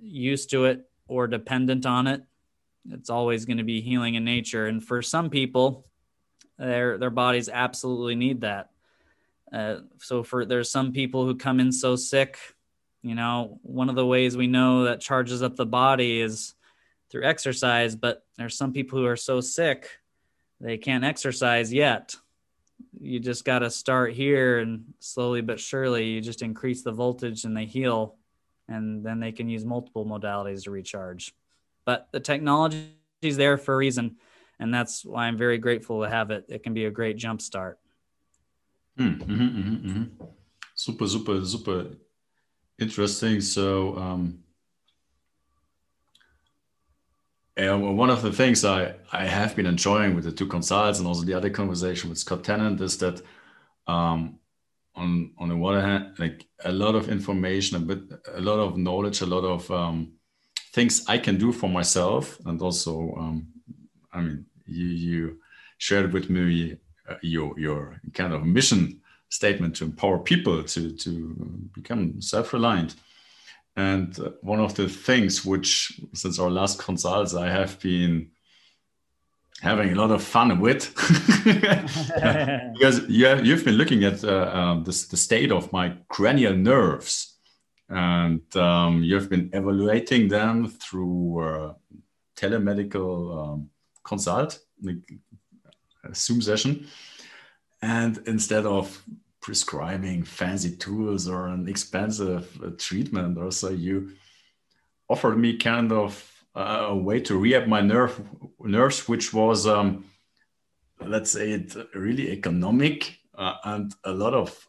used 0.00 0.50
to 0.50 0.66
it 0.66 0.88
or 1.08 1.26
dependent 1.26 1.84
on 1.84 2.06
it. 2.06 2.22
It's 2.90 3.10
always 3.10 3.44
going 3.44 3.58
to 3.58 3.64
be 3.64 3.80
healing 3.80 4.14
in 4.14 4.24
nature. 4.24 4.66
And 4.66 4.82
for 4.82 5.02
some 5.02 5.28
people, 5.28 5.86
their 6.56 6.98
their 6.98 7.10
bodies 7.10 7.48
absolutely 7.48 8.14
need 8.14 8.42
that. 8.42 8.70
Uh, 9.52 9.76
so 9.98 10.22
for 10.22 10.44
there's 10.44 10.70
some 10.70 10.92
people 10.92 11.24
who 11.24 11.34
come 11.34 11.58
in 11.58 11.72
so 11.72 11.96
sick 11.96 12.38
you 13.02 13.14
know, 13.14 13.58
one 13.62 13.88
of 13.88 13.94
the 13.94 14.06
ways 14.06 14.36
we 14.36 14.46
know 14.46 14.84
that 14.84 15.00
charges 15.00 15.42
up 15.42 15.56
the 15.56 15.66
body 15.66 16.20
is 16.20 16.54
through 17.10 17.24
exercise, 17.24 17.96
but 17.96 18.24
there's 18.36 18.56
some 18.56 18.72
people 18.72 18.98
who 18.98 19.06
are 19.06 19.16
so 19.16 19.40
sick 19.40 19.88
they 20.60 20.76
can't 20.76 21.04
exercise 21.04 21.72
yet. 21.72 22.14
You 23.00 23.18
just 23.18 23.44
got 23.44 23.60
to 23.60 23.70
start 23.70 24.12
here 24.12 24.58
and 24.58 24.84
slowly 24.98 25.40
but 25.40 25.58
surely 25.58 26.08
you 26.08 26.20
just 26.20 26.42
increase 26.42 26.82
the 26.82 26.92
voltage 26.92 27.44
and 27.44 27.56
they 27.56 27.64
heal 27.64 28.16
and 28.68 29.04
then 29.04 29.20
they 29.20 29.32
can 29.32 29.48
use 29.48 29.64
multiple 29.64 30.04
modalities 30.04 30.64
to 30.64 30.70
recharge. 30.70 31.34
But 31.86 32.08
the 32.12 32.20
technology 32.20 32.94
is 33.22 33.38
there 33.38 33.56
for 33.56 33.74
a 33.74 33.76
reason 33.78 34.16
and 34.58 34.72
that's 34.72 35.04
why 35.04 35.26
I'm 35.26 35.38
very 35.38 35.56
grateful 35.56 36.02
to 36.02 36.10
have 36.10 36.30
it. 36.30 36.44
It 36.48 36.62
can 36.62 36.74
be 36.74 36.84
a 36.84 36.90
great 36.90 37.16
jump 37.16 37.40
start. 37.40 37.78
Mm-hmm, 38.98 39.32
mm-hmm, 39.32 39.88
mm-hmm. 39.88 40.24
Super, 40.74 41.08
super, 41.08 41.44
super 41.44 41.86
Interesting. 42.80 43.42
So, 43.42 43.96
um, 43.96 44.42
and 47.56 47.98
one 47.98 48.08
of 48.08 48.22
the 48.22 48.32
things 48.32 48.64
I, 48.64 48.94
I 49.12 49.26
have 49.26 49.54
been 49.54 49.66
enjoying 49.66 50.14
with 50.14 50.24
the 50.24 50.32
two 50.32 50.46
consults 50.46 50.98
and 50.98 51.06
also 51.06 51.24
the 51.24 51.34
other 51.34 51.50
conversation 51.50 52.08
with 52.08 52.18
Scott 52.18 52.42
Tennant 52.42 52.80
is 52.80 52.96
that 52.98 53.20
um, 53.86 54.38
on 54.94 55.32
on 55.38 55.48
the 55.50 55.56
one 55.56 55.78
hand, 55.80 56.14
like 56.18 56.46
a 56.64 56.72
lot 56.72 56.94
of 56.94 57.10
information, 57.10 57.76
a 57.76 57.80
bit, 57.80 58.00
a 58.34 58.40
lot 58.40 58.58
of 58.58 58.78
knowledge, 58.78 59.20
a 59.20 59.26
lot 59.26 59.44
of 59.44 59.70
um, 59.70 60.12
things 60.72 61.04
I 61.06 61.18
can 61.18 61.36
do 61.36 61.52
for 61.52 61.68
myself, 61.68 62.38
and 62.46 62.60
also, 62.62 63.14
um, 63.18 63.48
I 64.12 64.22
mean, 64.22 64.46
you 64.66 64.86
you 64.86 65.40
shared 65.78 66.12
with 66.14 66.30
me 66.30 66.78
uh, 67.08 67.16
your 67.22 67.58
your 67.58 68.00
kind 68.14 68.32
of 68.32 68.44
mission 68.44 68.99
statement 69.30 69.76
to 69.76 69.84
empower 69.84 70.18
people 70.18 70.62
to 70.62 70.92
to 70.92 71.34
become 71.74 72.20
self-reliant. 72.20 72.94
And 73.76 74.16
one 74.42 74.60
of 74.60 74.74
the 74.74 74.88
things 74.88 75.44
which, 75.44 76.00
since 76.12 76.38
our 76.38 76.50
last 76.50 76.78
consults, 76.78 77.34
I 77.34 77.48
have 77.48 77.80
been 77.80 78.30
having 79.60 79.92
a 79.92 79.94
lot 79.94 80.10
of 80.10 80.22
fun 80.22 80.58
with 80.58 80.94
because 81.44 83.08
you 83.08 83.26
have, 83.26 83.44
you've 83.44 83.64
been 83.64 83.74
looking 83.74 84.04
at 84.04 84.24
uh, 84.24 84.50
um, 84.52 84.84
the 84.84 84.92
state 84.92 85.52
of 85.52 85.70
my 85.72 85.94
cranial 86.08 86.54
nerves 86.54 87.36
and 87.90 88.56
um, 88.56 89.02
you've 89.02 89.28
been 89.28 89.50
evaluating 89.52 90.28
them 90.28 90.68
through 90.68 91.42
uh, 91.42 91.74
telemedical 92.36 93.36
um, 93.36 93.70
consult 94.02 94.60
like 94.82 95.12
a 96.04 96.14
zoom 96.14 96.40
session 96.40 96.86
and 97.82 98.18
instead 98.26 98.64
of 98.64 99.02
prescribing 99.40 100.22
fancy 100.22 100.76
tools 100.76 101.28
or 101.28 101.48
an 101.48 101.68
expensive 101.68 102.60
uh, 102.62 102.70
treatment 102.78 103.38
or 103.38 103.50
so 103.50 103.70
you 103.70 104.12
offered 105.08 105.36
me 105.36 105.56
kind 105.56 105.92
of 105.92 106.26
a 106.54 106.96
way 106.96 107.20
to 107.20 107.38
rehab 107.38 107.66
my 107.66 107.80
nerve 107.80 108.20
nerves, 108.60 109.08
which 109.08 109.32
was 109.32 109.66
um, 109.66 110.04
let's 111.04 111.30
say 111.30 111.52
it 111.52 111.74
really 111.94 112.30
economic 112.30 113.18
uh, 113.36 113.54
and 113.64 113.94
a 114.04 114.12
lot 114.12 114.34
of 114.34 114.68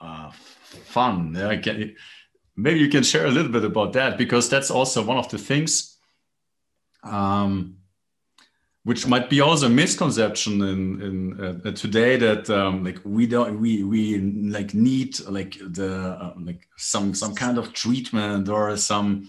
uh, 0.00 0.30
fun. 0.30 1.34
Yeah, 1.34 1.56
can, 1.56 1.96
maybe 2.56 2.80
you 2.80 2.88
can 2.88 3.02
share 3.02 3.26
a 3.26 3.30
little 3.30 3.52
bit 3.52 3.64
about 3.64 3.92
that 3.94 4.18
because 4.18 4.48
that's 4.48 4.70
also 4.70 5.02
one 5.02 5.18
of 5.18 5.28
the 5.28 5.38
things. 5.38 5.96
Um, 7.02 7.78
which 8.86 9.04
might 9.04 9.28
be 9.28 9.40
also 9.40 9.66
a 9.66 9.68
misconception 9.68 10.62
in, 10.62 11.02
in 11.02 11.40
uh, 11.66 11.72
today 11.72 12.16
that 12.16 12.48
um, 12.48 12.84
like 12.84 13.00
we 13.04 13.26
don't 13.26 13.60
we 13.60 13.82
we 13.82 14.20
like 14.20 14.74
need 14.74 15.18
like 15.28 15.58
the 15.58 16.16
uh, 16.20 16.32
like 16.38 16.68
some 16.76 17.12
some 17.12 17.34
kind 17.34 17.58
of 17.58 17.72
treatment 17.72 18.48
or 18.48 18.76
some 18.76 19.28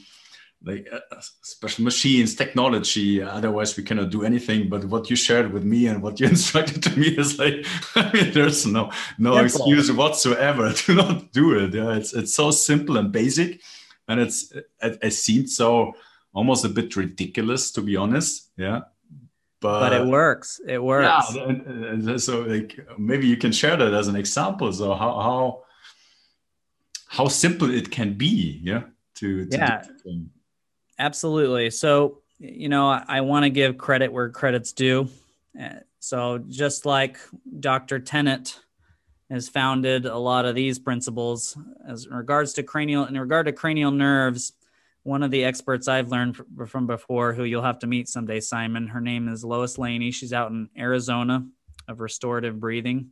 like 0.63 0.87
uh, 0.93 0.99
uh, 1.11 1.21
special 1.41 1.83
machines, 1.83 2.35
technology. 2.35 3.19
Otherwise, 3.19 3.75
we 3.75 3.81
cannot 3.81 4.11
do 4.11 4.23
anything. 4.23 4.69
But 4.69 4.85
what 4.85 5.09
you 5.09 5.15
shared 5.15 5.51
with 5.51 5.63
me 5.63 5.87
and 5.87 6.03
what 6.03 6.19
you 6.19 6.27
instructed 6.35 6.83
to 6.83 6.99
me 6.99 7.07
is 7.07 7.39
like, 7.39 7.65
I 7.95 8.11
mean, 8.13 8.33
there's 8.33 8.67
no 8.67 8.91
no 9.17 9.37
excuse 9.37 9.91
whatsoever 9.91 10.71
to 10.85 10.93
not 10.93 11.31
do 11.31 11.57
it. 11.57 11.73
Yeah, 11.73 11.95
it's 11.95 12.13
it's 12.13 12.35
so 12.35 12.51
simple 12.51 12.95
and 12.97 13.11
basic, 13.11 13.59
and 14.07 14.19
it's 14.19 14.51
it, 14.51 14.99
it 15.01 15.13
seems 15.13 15.55
so 15.55 15.93
almost 16.31 16.63
a 16.63 16.69
bit 16.69 16.95
ridiculous 16.95 17.71
to 17.71 17.81
be 17.81 17.95
honest. 17.95 18.51
Yeah. 18.55 18.81
But, 19.59 19.79
but 19.79 19.93
it 19.93 20.05
works. 20.05 20.61
It 20.67 20.81
works. 20.81 21.35
Yeah. 21.35 22.17
So 22.17 22.41
like 22.41 22.79
maybe 22.97 23.25
you 23.25 23.37
can 23.37 23.51
share 23.51 23.75
that 23.75 23.93
as 23.93 24.07
an 24.07 24.15
example. 24.15 24.71
So 24.71 24.93
how 24.93 25.19
how 25.19 25.63
how 27.07 27.27
simple 27.27 27.69
it 27.71 27.89
can 27.89 28.13
be. 28.13 28.59
Yeah. 28.63 28.83
To, 29.15 29.45
to 29.45 29.57
yeah. 29.57 29.83
Absolutely. 30.99 31.69
So, 31.69 32.21
you 32.39 32.69
know, 32.69 32.89
I, 32.89 33.03
I 33.07 33.21
want 33.21 33.43
to 33.43 33.49
give 33.49 33.77
credit 33.77 34.11
where 34.11 34.29
credit's 34.29 34.73
due. 34.73 35.09
Uh, 35.59 35.69
so, 35.99 36.37
just 36.37 36.85
like 36.85 37.17
Dr. 37.59 37.99
Tennant 37.99 38.59
has 39.29 39.49
founded 39.49 40.05
a 40.05 40.17
lot 40.17 40.45
of 40.45 40.55
these 40.55 40.79
principles 40.79 41.57
as 41.87 42.05
in 42.05 42.13
regards 42.13 42.53
to 42.53 42.63
cranial, 42.63 43.05
in 43.05 43.19
regard 43.19 43.47
to 43.47 43.51
cranial 43.51 43.91
nerves, 43.91 44.53
one 45.07 45.23
of 45.23 45.31
the 45.31 45.45
experts 45.45 45.87
I've 45.87 46.11
learned 46.11 46.37
from 46.67 46.85
before, 46.85 47.31
who 47.31 47.45
you'll 47.45 47.61
have 47.61 47.79
to 47.79 47.87
meet 47.87 48.09
someday, 48.09 48.41
Simon. 48.41 48.87
Her 48.87 48.99
name 48.99 49.29
is 49.29 49.41
Lois 49.41 49.77
Laynee. 49.77 50.13
She's 50.13 50.33
out 50.33 50.51
in 50.51 50.67
Arizona 50.77 51.47
of 51.87 52.01
restorative 52.01 52.59
breathing. 52.59 53.11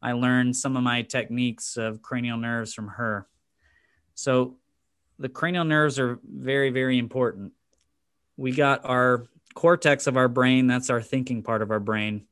I 0.00 0.12
learned 0.12 0.56
some 0.56 0.78
of 0.78 0.82
my 0.82 1.02
techniques 1.02 1.76
of 1.76 2.00
cranial 2.00 2.38
nerves 2.38 2.72
from 2.72 2.88
her. 2.88 3.28
So 4.14 4.56
the 5.18 5.28
cranial 5.28 5.66
nerves 5.66 5.98
are 5.98 6.18
very, 6.26 6.70
very 6.70 6.96
important. 6.96 7.52
We 8.38 8.52
got 8.52 8.86
our 8.86 9.26
cortex 9.52 10.06
of 10.06 10.16
our 10.16 10.28
brain, 10.28 10.66
that's 10.66 10.88
our 10.88 11.02
thinking 11.02 11.42
part 11.42 11.60
of 11.60 11.70
our 11.70 11.80
brain. 11.80 12.24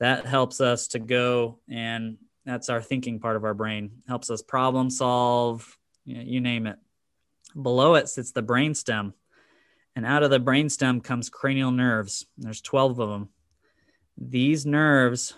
That 0.00 0.26
helps 0.26 0.60
us 0.60 0.88
to 0.88 0.98
go 0.98 1.60
and 1.66 2.18
that's 2.44 2.68
our 2.68 2.82
thinking 2.82 3.20
part 3.20 3.36
of 3.36 3.44
our 3.44 3.54
brain, 3.54 4.02
helps 4.06 4.28
us 4.28 4.42
problem 4.42 4.90
solve, 4.90 5.78
you, 6.04 6.42
name 6.42 6.66
it. 6.66 6.76
Below 7.60 7.94
it 7.94 8.08
sits 8.08 8.32
the 8.32 8.42
brainstem. 8.42 9.12
And 9.96 10.04
out 10.04 10.22
of 10.22 10.30
the 10.30 10.40
brainstem 10.40 11.02
comes 11.02 11.30
cranial 11.30 11.70
nerves. 11.70 12.26
There's 12.36 12.60
12 12.60 12.98
of 12.98 13.08
them. 13.08 13.28
These 14.18 14.66
nerves 14.66 15.34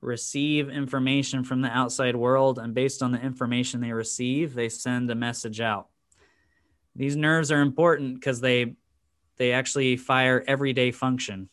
receive 0.00 0.68
information 0.68 1.44
from 1.44 1.60
the 1.60 1.68
outside 1.68 2.16
world, 2.16 2.58
and 2.58 2.74
based 2.74 3.02
on 3.02 3.12
the 3.12 3.20
information 3.20 3.80
they 3.80 3.92
receive, 3.92 4.54
they 4.54 4.68
send 4.68 5.10
a 5.10 5.14
message 5.14 5.60
out. 5.60 5.88
These 6.96 7.16
nerves 7.16 7.52
are 7.52 7.60
important 7.60 8.14
because 8.14 8.40
they 8.40 8.76
they 9.36 9.52
actually 9.52 9.96
fire 9.96 10.44
everyday 10.46 10.90
function. 10.90 11.48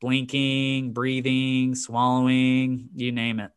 Blinking, 0.00 0.92
breathing, 0.92 1.74
swallowing, 1.74 2.88
you 2.94 3.12
name 3.12 3.40
it. 3.40 3.50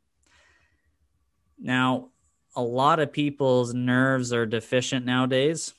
Now, 1.59 2.09
a 2.55 2.62
lot 2.62 2.99
of 2.99 3.12
people's 3.12 3.74
nerves 3.74 4.34
are 4.34 4.45
deficient 4.45 5.05
nowadays 5.05 5.74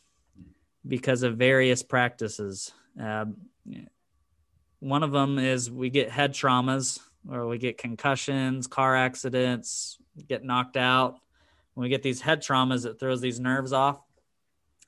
because 0.86 1.22
of 1.22 1.36
various 1.36 1.82
practices. 1.82 2.72
Uh, 3.00 3.26
one 4.80 5.02
of 5.02 5.12
them 5.12 5.38
is 5.38 5.70
we 5.70 5.90
get 5.90 6.10
head 6.10 6.32
traumas 6.32 6.98
or 7.30 7.46
we 7.46 7.58
get 7.58 7.78
concussions, 7.78 8.66
car 8.66 8.96
accidents, 8.96 9.98
get 10.28 10.44
knocked 10.44 10.76
out. 10.76 11.18
When 11.74 11.84
we 11.84 11.88
get 11.88 12.02
these 12.02 12.20
head 12.20 12.42
traumas, 12.42 12.84
it 12.84 12.98
throws 12.98 13.20
these 13.20 13.40
nerves 13.40 13.72
off. 13.72 14.00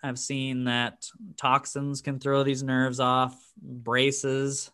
I've 0.02 0.18
seen 0.18 0.64
that 0.64 1.06
toxins 1.36 2.02
can 2.02 2.18
throw 2.18 2.42
these 2.42 2.62
nerves 2.62 3.00
off, 3.00 3.34
braces, 3.56 4.70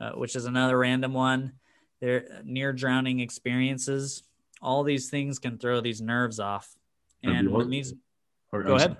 uh, 0.00 0.12
which 0.12 0.36
is 0.36 0.46
another 0.46 0.78
random 0.78 1.12
one. 1.12 1.52
They're 2.00 2.40
near 2.44 2.72
drowning 2.72 3.20
experiences. 3.20 4.22
All 4.62 4.84
these 4.84 5.10
things 5.10 5.38
can 5.38 5.58
throw 5.58 5.80
these 5.80 6.00
nerves 6.00 6.40
off. 6.40 6.74
And 7.22 7.50
when 7.50 7.68
these, 7.68 7.92
or, 8.52 8.62
go 8.62 8.76
ahead. 8.76 8.96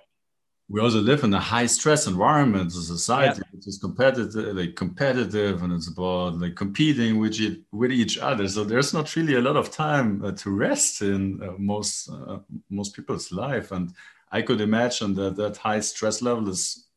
We 0.70 0.80
also 0.82 1.00
live 1.00 1.24
in 1.24 1.32
a 1.32 1.40
high 1.40 1.64
stress 1.64 2.06
environment, 2.06 2.72
a 2.72 2.82
society 2.82 3.40
yeah. 3.42 3.48
which 3.52 3.66
is 3.66 3.78
competitive, 3.78 4.54
like 4.54 4.76
competitive, 4.76 5.62
and 5.62 5.72
it's 5.72 5.88
about 5.88 6.38
like 6.38 6.56
competing 6.56 7.18
with 7.18 7.40
each, 7.40 7.60
with 7.72 7.90
each 7.90 8.18
other. 8.18 8.46
So 8.48 8.64
there's 8.64 8.92
not 8.92 9.16
really 9.16 9.36
a 9.36 9.40
lot 9.40 9.56
of 9.56 9.70
time 9.70 10.22
uh, 10.22 10.32
to 10.32 10.50
rest 10.50 11.00
in 11.00 11.42
uh, 11.42 11.52
most 11.58 12.10
uh, 12.10 12.40
most 12.68 12.94
people's 12.94 13.32
life, 13.32 13.72
and 13.72 13.94
I 14.30 14.42
could 14.42 14.60
imagine 14.60 15.14
that 15.14 15.36
that 15.36 15.56
high 15.56 15.80
stress 15.80 16.20
level 16.20 16.48
is 16.50 16.88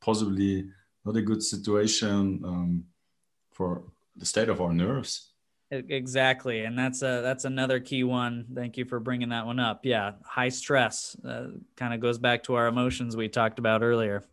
possibly 0.00 0.68
not 1.04 1.16
a 1.16 1.22
good 1.22 1.42
situation 1.42 2.42
um, 2.44 2.84
for 3.52 3.84
the 4.16 4.26
state 4.26 4.48
of 4.48 4.60
our 4.60 4.72
nerves. 4.72 5.29
Exactly, 5.72 6.64
and 6.64 6.76
that's 6.76 7.02
a 7.02 7.20
that's 7.22 7.44
another 7.44 7.78
key 7.78 8.02
one. 8.02 8.46
Thank 8.52 8.76
you 8.76 8.84
for 8.84 8.98
bringing 8.98 9.28
that 9.28 9.46
one 9.46 9.60
up. 9.60 9.84
Yeah, 9.84 10.12
high 10.24 10.48
stress 10.48 11.16
uh, 11.24 11.46
kind 11.76 11.94
of 11.94 12.00
goes 12.00 12.18
back 12.18 12.42
to 12.44 12.54
our 12.54 12.66
emotions 12.66 13.16
we 13.16 13.28
talked 13.28 13.60
about 13.60 13.82
earlier. 13.82 14.24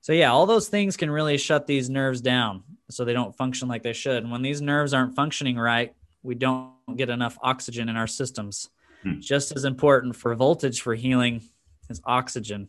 So 0.00 0.14
yeah, 0.14 0.32
all 0.32 0.46
those 0.46 0.68
things 0.68 0.96
can 0.96 1.10
really 1.10 1.36
shut 1.36 1.66
these 1.66 1.90
nerves 1.90 2.22
down, 2.22 2.62
so 2.88 3.04
they 3.04 3.12
don't 3.12 3.36
function 3.36 3.68
like 3.68 3.82
they 3.82 3.92
should. 3.92 4.22
And 4.22 4.32
when 4.32 4.40
these 4.40 4.62
nerves 4.62 4.94
aren't 4.94 5.14
functioning 5.14 5.58
right, 5.58 5.94
we 6.22 6.34
don't 6.36 6.72
get 6.96 7.10
enough 7.10 7.36
oxygen 7.42 7.90
in 7.90 7.96
our 7.96 8.06
systems. 8.06 8.70
Hmm. 9.02 9.20
Just 9.20 9.54
as 9.54 9.66
important 9.66 10.16
for 10.16 10.34
voltage 10.34 10.80
for 10.80 10.94
healing 10.94 11.42
is 11.90 12.00
oxygen. 12.04 12.68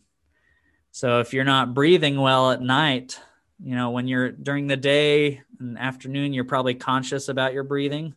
So 0.90 1.20
if 1.20 1.32
you're 1.32 1.44
not 1.44 1.72
breathing 1.72 2.20
well 2.20 2.50
at 2.50 2.60
night, 2.60 3.18
you 3.62 3.74
know, 3.74 3.90
when 3.90 4.08
you're 4.08 4.30
during 4.30 4.66
the 4.66 4.76
day 4.76 5.42
and 5.60 5.78
afternoon, 5.78 6.32
you're 6.32 6.44
probably 6.44 6.74
conscious 6.74 7.28
about 7.28 7.52
your 7.52 7.64
breathing. 7.64 8.14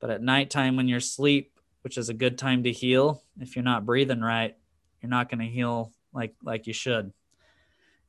But 0.00 0.10
at 0.10 0.22
nighttime, 0.22 0.76
when 0.76 0.88
you're 0.88 0.98
asleep, 0.98 1.52
which 1.82 1.96
is 1.96 2.08
a 2.08 2.14
good 2.14 2.38
time 2.38 2.64
to 2.64 2.72
heal, 2.72 3.22
if 3.40 3.56
you're 3.56 3.64
not 3.64 3.86
breathing 3.86 4.20
right, 4.20 4.56
you're 5.00 5.10
not 5.10 5.30
going 5.30 5.40
to 5.40 5.52
heal 5.52 5.92
like 6.12 6.34
like 6.42 6.66
you 6.66 6.72
should. 6.72 7.12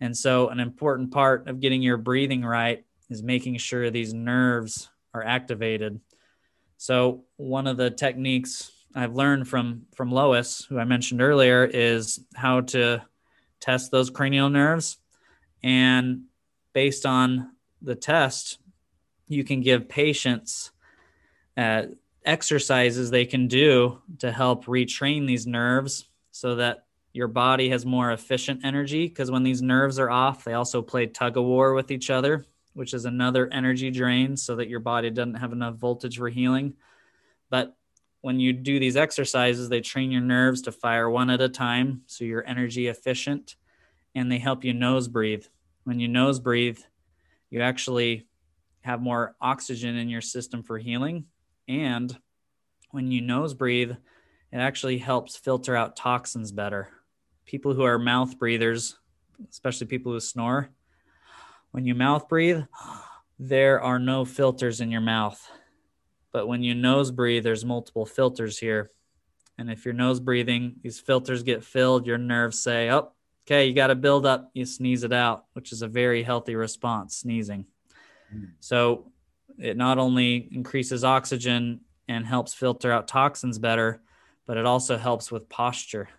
And 0.02 0.16
so, 0.16 0.50
an 0.50 0.60
important 0.60 1.12
part 1.12 1.48
of 1.48 1.60
getting 1.60 1.82
your 1.82 1.98
breathing 1.98 2.44
right 2.44 2.84
is 3.10 3.24
making 3.24 3.58
sure 3.58 3.90
these 3.90 4.14
nerves 4.14 4.90
are 5.14 5.24
activated. 5.24 6.00
So, 6.78 7.24
one 7.38 7.68
of 7.68 7.78
the 7.78 7.92
techniques 7.92 8.72
I've 8.94 9.16
learned 9.16 9.48
from 9.48 9.84
from 9.96 10.12
Lois, 10.12 10.66
who 10.66 10.80
I 10.80 10.84
mentioned 10.84 11.22
earlier, 11.22 11.64
is 11.66 12.20
how 12.36 12.62
to 12.62 13.04
test 13.60 13.92
those 13.92 14.10
cranial 14.10 14.50
nerves. 14.50 14.98
And 15.64 16.24
based 16.76 17.06
on 17.06 17.52
the 17.82 17.96
test, 17.96 18.60
you 19.28 19.46
can 19.46 19.62
give 19.62 19.88
patients 19.88 20.72
uh, 21.56 21.84
exercises 22.26 23.10
they 23.10 23.26
can 23.26 23.48
do 23.48 24.02
to 24.20 24.30
help 24.30 24.66
retrain 24.66 25.26
these 25.26 25.48
nerves 25.48 26.10
so 26.32 26.56
that 26.56 26.86
your 27.14 27.30
body 27.30 27.70
has 27.70 27.86
more 27.86 28.12
efficient 28.12 28.60
energy. 28.66 29.08
Because 29.08 29.32
when 29.32 29.44
these 29.44 29.62
nerves 29.62 29.98
are 30.00 30.10
off 30.10 30.44
they 30.44 30.54
also 30.54 30.82
play 30.82 31.08
tug 31.08 31.38
of 31.38 31.46
war 31.46 31.74
with 31.74 31.90
each 31.92 32.10
other 32.10 32.46
which 32.74 32.94
is 32.94 33.06
another 33.06 33.48
energy 33.54 33.90
drain 33.90 34.36
so 34.36 34.58
that 34.58 34.68
your 34.68 34.82
body 34.82 35.10
doesn't 35.10 35.36
have 35.36 35.54
enough 35.54 35.76
voltage 35.76 36.18
for 36.18 36.28
healing. 36.28 36.74
But 37.50 37.74
when 38.20 38.42
you 38.42 38.52
do 38.52 38.80
these 38.80 38.98
exercises 38.98 39.70
they 39.70 39.80
train 39.80 40.12
your 40.12 40.20
nerves 40.20 40.64
to 40.64 40.74
fire 40.74 41.10
one 41.10 41.30
at 41.30 41.40
a 41.40 41.48
time 41.48 42.02
so 42.06 42.26
you're 42.26 42.46
energy 42.46 42.88
efficient 42.88 43.56
and 44.14 44.30
they 44.30 44.40
help 44.40 44.66
you 44.66 44.74
nose 44.74 45.08
breathe 45.08 45.46
when 45.86 46.00
you 46.00 46.08
nose 46.08 46.40
breathe 46.40 46.80
you 47.50 47.62
actually 47.62 48.28
have 48.82 49.02
more 49.02 49.36
oxygen 49.40 49.96
in 49.96 50.10
your 50.10 50.22
system 50.22 50.62
for 50.62 50.78
healing 50.78 51.26
and 51.68 52.16
when 52.96 53.12
you 53.12 53.20
nose 53.20 53.54
breathe, 53.54 53.92
it 53.92 54.58
actually 54.58 54.98
helps 55.00 55.36
filter 55.36 55.76
out 55.76 55.98
toxins 55.98 56.54
better. 56.54 56.88
People 57.46 57.74
who 57.74 57.84
are 57.84 58.00
mouth 58.00 58.40
breathers, 58.40 58.98
especially 59.50 59.88
people 59.88 60.14
who 60.14 60.20
snore, 60.22 60.70
when 61.72 61.86
you 61.86 61.94
mouth 61.94 62.30
breathe, 62.30 62.64
there 63.40 63.82
are 63.82 64.00
no 64.00 64.24
filters 64.24 64.80
in 64.80 64.92
your 64.92 65.02
mouth. 65.02 65.46
But 66.32 66.48
when 66.48 66.64
you 66.64 66.74
nose 66.74 67.12
breathe, 67.12 67.44
there's 67.44 67.66
multiple 67.66 68.06
filters 68.06 68.58
here. 68.58 68.92
And 69.58 69.70
if 69.70 69.84
you're 69.84 69.94
nose 69.94 70.22
breathing, 70.22 70.76
these 70.82 71.00
filters 71.00 71.44
get 71.44 71.66
filled, 71.66 72.08
your 72.08 72.18
nerves 72.18 72.62
say, 72.62 72.90
oh, 72.92 73.12
okay, 73.46 73.66
you 73.66 73.74
got 73.74 73.88
to 73.88 73.96
build 73.96 74.26
up, 74.26 74.50
you 74.54 74.66
sneeze 74.66 75.04
it 75.04 75.14
out, 75.14 75.46
which 75.54 75.72
is 75.72 75.82
a 75.82 75.88
very 75.88 76.24
healthy 76.24 76.56
response, 76.56 77.18
sneezing. 77.18 77.66
Mm. 78.34 78.52
So 78.60 79.12
it 79.58 79.78
not 79.78 79.98
only 79.98 80.50
increases 80.52 81.04
oxygen 81.04 81.82
and 82.08 82.26
helps 82.26 82.54
filter 82.54 82.92
out 82.92 83.08
toxins 83.08 83.60
better, 83.60 84.02
but 84.46 84.58
it 84.58 84.66
also 84.66 84.98
helps 84.98 85.32
with 85.32 85.50
posture. 85.50 86.10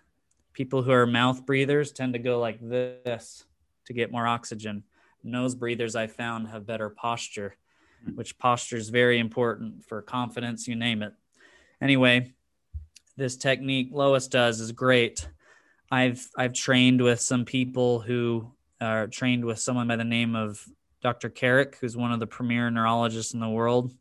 People 0.53 0.81
who 0.81 0.91
are 0.91 1.05
mouth 1.05 1.45
breathers 1.45 1.91
tend 1.91 2.13
to 2.13 2.19
go 2.19 2.39
like 2.39 2.59
this 2.61 3.45
to 3.85 3.93
get 3.93 4.11
more 4.11 4.27
oxygen. 4.27 4.83
Nose 5.23 5.55
breathers, 5.55 5.95
I 5.95 6.07
found, 6.07 6.47
have 6.47 6.65
better 6.65 6.89
posture, 6.89 7.55
which 8.15 8.37
posture 8.37 8.77
is 8.77 8.89
very 8.89 9.19
important 9.19 9.83
for 9.83 10.01
confidence, 10.01 10.67
you 10.67 10.75
name 10.75 11.03
it. 11.03 11.13
Anyway, 11.81 12.33
this 13.17 13.35
technique 13.35 13.89
Lois 13.91 14.27
does 14.27 14.59
is 14.59 14.71
great. 14.71 15.27
I've 15.91 16.27
I've 16.37 16.53
trained 16.53 17.01
with 17.01 17.21
some 17.21 17.45
people 17.45 17.99
who 17.99 18.51
are 18.81 19.07
trained 19.07 19.45
with 19.45 19.59
someone 19.59 19.87
by 19.87 19.95
the 19.95 20.03
name 20.03 20.35
of 20.35 20.63
Dr. 21.01 21.29
Carrick, 21.29 21.77
who's 21.79 21.95
one 21.95 22.11
of 22.11 22.19
the 22.19 22.27
premier 22.27 22.69
neurologists 22.69 23.33
in 23.33 23.39
the 23.39 23.49
world. 23.49 23.93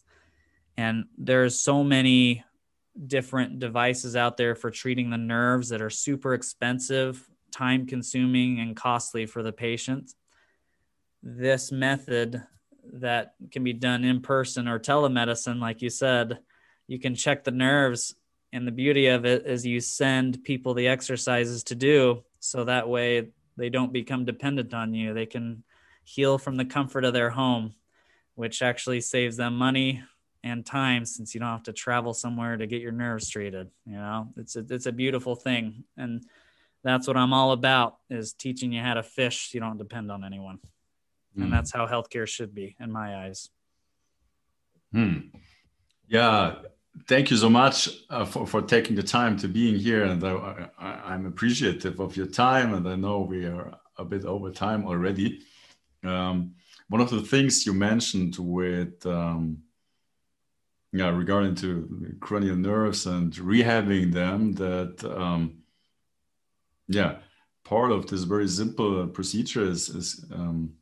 And 0.77 1.05
there's 1.17 1.59
so 1.59 1.85
many 1.85 2.45
different 3.07 3.59
devices 3.59 4.17
out 4.17 4.37
there 4.37 4.55
for 4.55 4.71
treating 4.71 5.11
the 5.11 5.19
nerves 5.19 5.69
that 5.69 5.83
are 5.83 5.91
super 5.91 6.35
expensive, 6.35 7.27
time 7.51 7.87
consuming, 7.87 8.61
and 8.61 8.77
costly 8.77 9.27
for 9.27 9.43
the 9.43 9.53
patient. 9.53 10.13
This 11.23 11.73
method 11.73 12.43
that 12.95 13.35
can 13.51 13.65
be 13.65 13.73
done 13.73 14.05
in 14.05 14.21
person 14.21 14.69
or 14.69 14.79
telemedicine, 14.79 15.61
like 15.61 15.83
you 15.83 15.91
said, 15.91 16.39
you 16.87 16.99
can 16.99 17.15
check 17.15 17.45
the 17.45 17.51
nerves. 17.51 18.15
And 18.57 18.67
the 18.67 18.73
beauty 18.73 19.09
of 19.09 19.27
it 19.27 19.45
is 19.45 19.67
you 19.67 19.81
send 19.81 20.43
people 20.43 20.73
the 20.73 20.89
exercises 20.89 21.63
to 21.65 21.75
do 21.75 22.25
so 22.41 22.65
that 22.65 22.89
way 22.89 23.29
they 23.59 23.69
don't 23.69 23.93
become 23.93 24.25
dependent 24.25 24.73
on 24.73 24.95
you. 24.95 25.13
They 25.13 25.27
can 25.27 25.63
heal 26.05 26.39
from 26.39 26.57
the 26.57 26.65
comfort 26.65 27.05
of 27.05 27.13
their 27.13 27.29
home, 27.29 27.75
which 28.35 28.63
actually 28.63 29.03
saves 29.03 29.37
them 29.37 29.59
money 29.59 30.03
and 30.43 30.65
time 30.65 31.05
since 31.05 31.35
you 31.35 31.41
don't 31.41 31.51
have 31.51 31.65
to 31.65 31.75
travel 31.75 32.15
somewhere 32.15 32.57
to 32.57 32.67
get 32.67 32.81
your 32.81 32.93
nerves 32.93 33.29
treated. 33.29 33.69
You 33.85 33.97
know, 33.97 34.29
it's 34.39 34.57
a, 34.57 34.65
it's 34.71 34.87
a 34.87 34.93
beautiful 34.93 35.35
thing. 35.35 35.85
And 35.99 36.25
that's 36.83 37.07
what 37.07 37.19
I'm 37.19 37.35
all 37.35 37.53
about 37.53 37.99
is 38.09 38.33
teaching 38.33 38.73
you 38.73 38.81
how 38.81 38.95
to 38.95 39.03
fish. 39.03 39.51
So 39.51 39.57
you 39.57 39.61
don't 39.61 39.77
depend 39.77 40.11
on 40.11 40.25
anyone. 40.25 40.61
Mm. 41.37 41.43
And 41.43 41.45
hmm. 41.45 41.51
that's 41.51 41.73
how 41.73 41.87
healthcare 41.87 42.27
should 42.27 42.55
be 42.55 42.75
in 42.81 42.91
my 42.91 43.27
eyes. 43.27 43.51
Hmm. 44.93 45.19
Yeah. 46.09 46.55
Thank 47.07 47.31
you 47.31 47.37
so 47.37 47.51
much 47.51 47.89
uh, 48.11 48.25
for, 48.25 48.47
for 48.47 48.63
taking 48.63 48.97
the 48.97 49.03
time 49.03 49.37
to 49.39 49.49
being 49.49 49.77
here. 49.77 50.05
And 50.05 50.23
I, 50.25 50.69
I, 50.79 50.89
I'm 51.13 51.27
appreciative 51.27 52.01
of 52.01 52.17
your 52.17 52.27
time. 52.27 52.75
And 52.75 52.89
I 52.89 52.97
know 52.97 53.21
we 53.21 53.45
are 53.45 53.79
a 53.99 54.05
bit 54.05 54.25
over 54.25 54.51
time 54.51 54.87
already. 54.87 55.41
Um, 56.03 56.55
one 56.89 57.01
of 57.01 57.11
the 57.11 57.21
things 57.21 57.67
you 57.67 57.75
mentioned 57.75 58.37
with 58.39 59.05
um, 59.07 59.59
yeah 60.93 61.09
regarding 61.09 61.55
to 61.55 62.17
cranial 62.21 62.57
nerves 62.57 63.07
and 63.07 63.33
rehabbing 63.35 64.13
them 64.13 64.53
that 64.55 65.05
um, 65.05 65.59
yeah 66.89 67.17
part 67.65 67.91
of 67.91 68.07
this 68.07 68.23
very 68.23 68.49
simple 68.49 69.07
procedure 69.09 69.65
is, 69.65 69.89
is 69.89 70.25
um, 70.33 70.73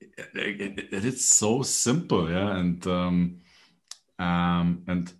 it, 0.00 0.28
it, 0.34 1.04
it's 1.04 1.24
so 1.24 1.62
simple 1.62 2.30
yeah 2.30 2.56
and 2.56 2.86
um, 2.86 3.38
um, 4.18 4.82
and 4.86 5.12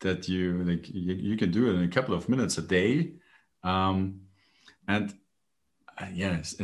that 0.00 0.28
you 0.28 0.62
like 0.62 0.88
you, 0.88 1.14
you, 1.14 1.36
can 1.36 1.50
do 1.50 1.68
it 1.68 1.74
in 1.74 1.82
a 1.82 1.88
couple 1.88 2.14
of 2.14 2.28
minutes 2.28 2.58
a 2.58 2.62
day 2.62 3.12
um, 3.64 4.20
and 4.86 5.12
uh, 6.00 6.06
yes, 6.14 6.54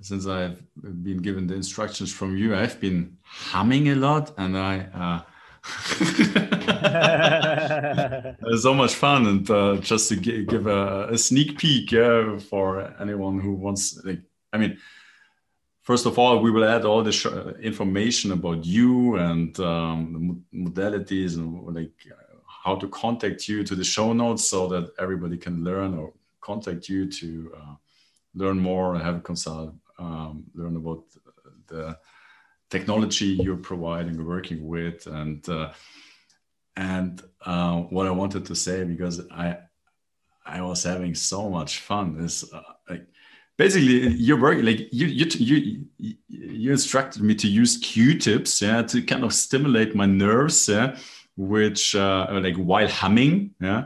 since 0.00 0.26
I've 0.26 0.60
been 0.76 1.18
given 1.18 1.46
the 1.46 1.54
instructions 1.54 2.12
from 2.12 2.36
you, 2.36 2.56
I've 2.56 2.80
been 2.80 3.16
humming 3.22 3.90
a 3.90 3.94
lot, 3.94 4.32
and 4.38 4.58
I. 4.58 4.80
Uh, 4.80 5.20
it's 8.42 8.62
so 8.62 8.74
much 8.74 8.94
fun, 8.94 9.26
and 9.26 9.50
uh, 9.50 9.76
just 9.76 10.08
to 10.08 10.16
give 10.16 10.66
a, 10.66 11.08
a, 11.10 11.18
sneak 11.18 11.58
peek, 11.58 11.92
yeah, 11.92 12.38
for 12.38 12.92
anyone 13.00 13.38
who 13.38 13.52
wants. 13.52 14.02
Like, 14.04 14.22
I 14.52 14.58
mean, 14.58 14.78
first 15.90 16.06
of 16.06 16.18
all, 16.18 16.34
we 16.40 16.50
will 16.50 16.64
add 16.64 16.84
all 16.84 17.02
the 17.02 17.14
information 17.60 18.32
about 18.38 18.64
you 18.64 19.16
and 19.16 19.58
um, 19.60 19.98
the 20.52 20.58
modalities 20.64 21.36
and 21.36 21.48
like 21.78 21.98
how 22.64 22.74
to 22.76 22.86
contact 22.88 23.48
you 23.48 23.64
to 23.64 23.74
the 23.74 23.84
show 23.94 24.12
notes, 24.12 24.44
so 24.52 24.68
that 24.68 24.84
everybody 25.04 25.36
can 25.36 25.64
learn 25.64 25.90
or 26.00 26.12
contact 26.40 26.88
you 26.88 27.10
to. 27.20 27.28
Uh, 27.60 27.74
learn 28.34 28.58
more, 28.58 28.94
and 28.94 29.02
have 29.02 29.16
a 29.16 29.20
consult, 29.20 29.74
um, 29.98 30.44
learn 30.54 30.76
about 30.76 31.04
the 31.66 31.98
technology 32.70 33.26
you're 33.26 33.56
providing, 33.56 34.24
working 34.24 34.66
with, 34.66 35.06
and 35.06 35.48
uh, 35.48 35.72
and 36.76 37.22
uh, 37.44 37.76
what 37.76 38.06
I 38.06 38.10
wanted 38.10 38.46
to 38.46 38.54
say 38.54 38.84
because 38.84 39.20
I 39.30 39.58
I 40.46 40.62
was 40.62 40.84
having 40.84 41.14
so 41.14 41.50
much 41.50 41.80
fun 41.80 42.20
is 42.20 42.44
uh, 42.52 42.62
like 42.88 43.06
basically 43.60 44.08
you're 44.26 44.40
working 44.40 44.64
like 44.64 44.80
you 44.90 45.06
you 45.06 45.26
you 45.48 45.58
you 46.28 46.68
instructed 46.72 47.20
me 47.22 47.34
to 47.34 47.48
use 47.62 47.72
Q-tips 47.88 48.62
yeah 48.62 48.80
to 48.90 49.02
kind 49.02 49.22
of 49.22 49.32
stimulate 49.34 49.94
my 49.94 50.06
nerves 50.06 50.58
yeah 50.68 50.96
which 51.36 51.94
uh, 51.94 52.26
like 52.46 52.56
while 52.56 52.88
humming 52.88 53.34
yeah 53.60 53.82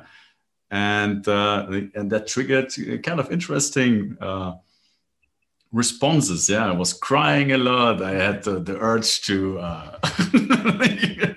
and 0.70 1.26
uh, 1.26 1.66
and 1.96 2.06
that 2.12 2.28
triggered 2.28 2.68
kind 3.02 3.18
of 3.18 3.32
interesting 3.32 4.16
uh, 4.20 4.52
responses. 5.72 6.48
Yeah, 6.48 6.68
I 6.68 6.72
was 6.72 6.92
crying 6.92 7.52
a 7.52 7.58
lot. 7.58 8.02
I 8.02 8.12
had 8.12 8.44
the, 8.44 8.60
the 8.60 8.76
urge 8.78 9.22
to, 9.22 9.58
uh, 9.58 9.98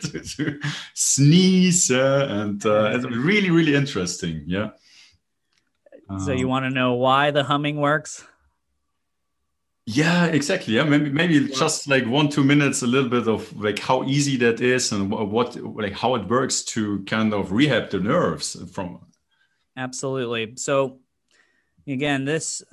to, 0.03 0.21
to, 0.35 0.59
sneeze, 0.93 1.91
and 1.91 2.65
uh, 2.65 2.91
it's 2.93 3.05
really 3.05 3.51
really 3.51 3.75
interesting. 3.75 4.43
Yeah. 4.45 4.69
So 6.19 6.31
you 6.31 6.45
um, 6.45 6.49
want 6.49 6.65
to 6.65 6.69
know 6.69 6.93
why 6.93 7.31
the 7.31 7.43
humming 7.43 7.77
works? 7.77 8.23
Yeah, 9.85 10.25
exactly. 10.25 10.75
Yeah, 10.75 10.83
maybe 10.83 11.09
maybe 11.09 11.47
just 11.47 11.87
like 11.87 12.05
one 12.05 12.29
two 12.29 12.43
minutes, 12.43 12.81
a 12.81 12.87
little 12.87 13.09
bit 13.09 13.27
of 13.27 13.57
like 13.57 13.79
how 13.79 14.03
easy 14.03 14.35
that 14.37 14.59
is 14.59 14.91
and 14.91 15.09
what 15.09 15.55
like 15.55 15.93
how 15.93 16.15
it 16.15 16.27
works 16.27 16.63
to 16.75 17.03
kind 17.05 17.33
of 17.33 17.51
rehab 17.51 17.89
the 17.89 17.99
nerves 17.99 18.57
from 18.73 18.99
Absolutely. 19.77 20.55
So, 20.57 20.99
again, 21.87 22.25
this 22.25 22.63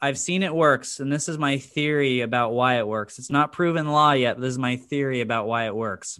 I've 0.00 0.18
seen 0.18 0.42
it 0.42 0.54
works, 0.54 1.00
and 1.00 1.12
this 1.12 1.28
is 1.28 1.38
my 1.38 1.58
theory 1.58 2.22
about 2.22 2.52
why 2.52 2.78
it 2.78 2.86
works. 2.86 3.18
It's 3.18 3.30
not 3.30 3.52
proven 3.52 3.88
law 3.88 4.12
yet. 4.12 4.40
this 4.40 4.50
is 4.50 4.58
my 4.58 4.76
theory 4.76 5.20
about 5.20 5.46
why 5.46 5.66
it 5.66 5.76
works. 5.76 6.18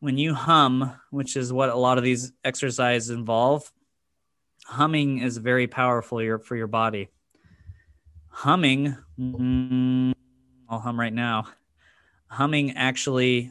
When 0.00 0.16
you 0.16 0.32
hum, 0.32 0.92
which 1.10 1.36
is 1.36 1.52
what 1.52 1.70
a 1.70 1.74
lot 1.74 1.98
of 1.98 2.04
these 2.04 2.32
exercises 2.44 3.10
involve, 3.10 3.70
humming 4.68 5.18
is 5.18 5.38
very 5.38 5.66
powerful 5.66 6.18
for 6.38 6.56
your 6.56 6.66
body. 6.66 7.08
Humming, 8.28 8.96
mm, 9.18 10.12
I'll 10.68 10.78
hum 10.78 11.00
right 11.00 11.12
now. 11.12 11.46
Humming 12.28 12.76
actually 12.76 13.50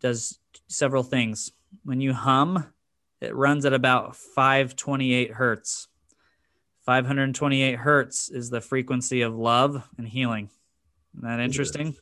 does 0.00 0.38
several 0.66 1.02
things. 1.02 1.52
When 1.84 2.00
you 2.00 2.14
hum, 2.14 2.72
it 3.20 3.36
runs 3.36 3.66
at 3.66 3.74
about 3.74 4.16
528 4.16 5.32
hertz. 5.32 5.88
528 6.86 7.76
hertz 7.76 8.30
is 8.30 8.48
the 8.48 8.60
frequency 8.60 9.20
of 9.20 9.34
love 9.34 9.86
and 9.98 10.08
healing. 10.08 10.48
Isn't 11.14 11.28
that 11.28 11.40
interesting? 11.40 11.94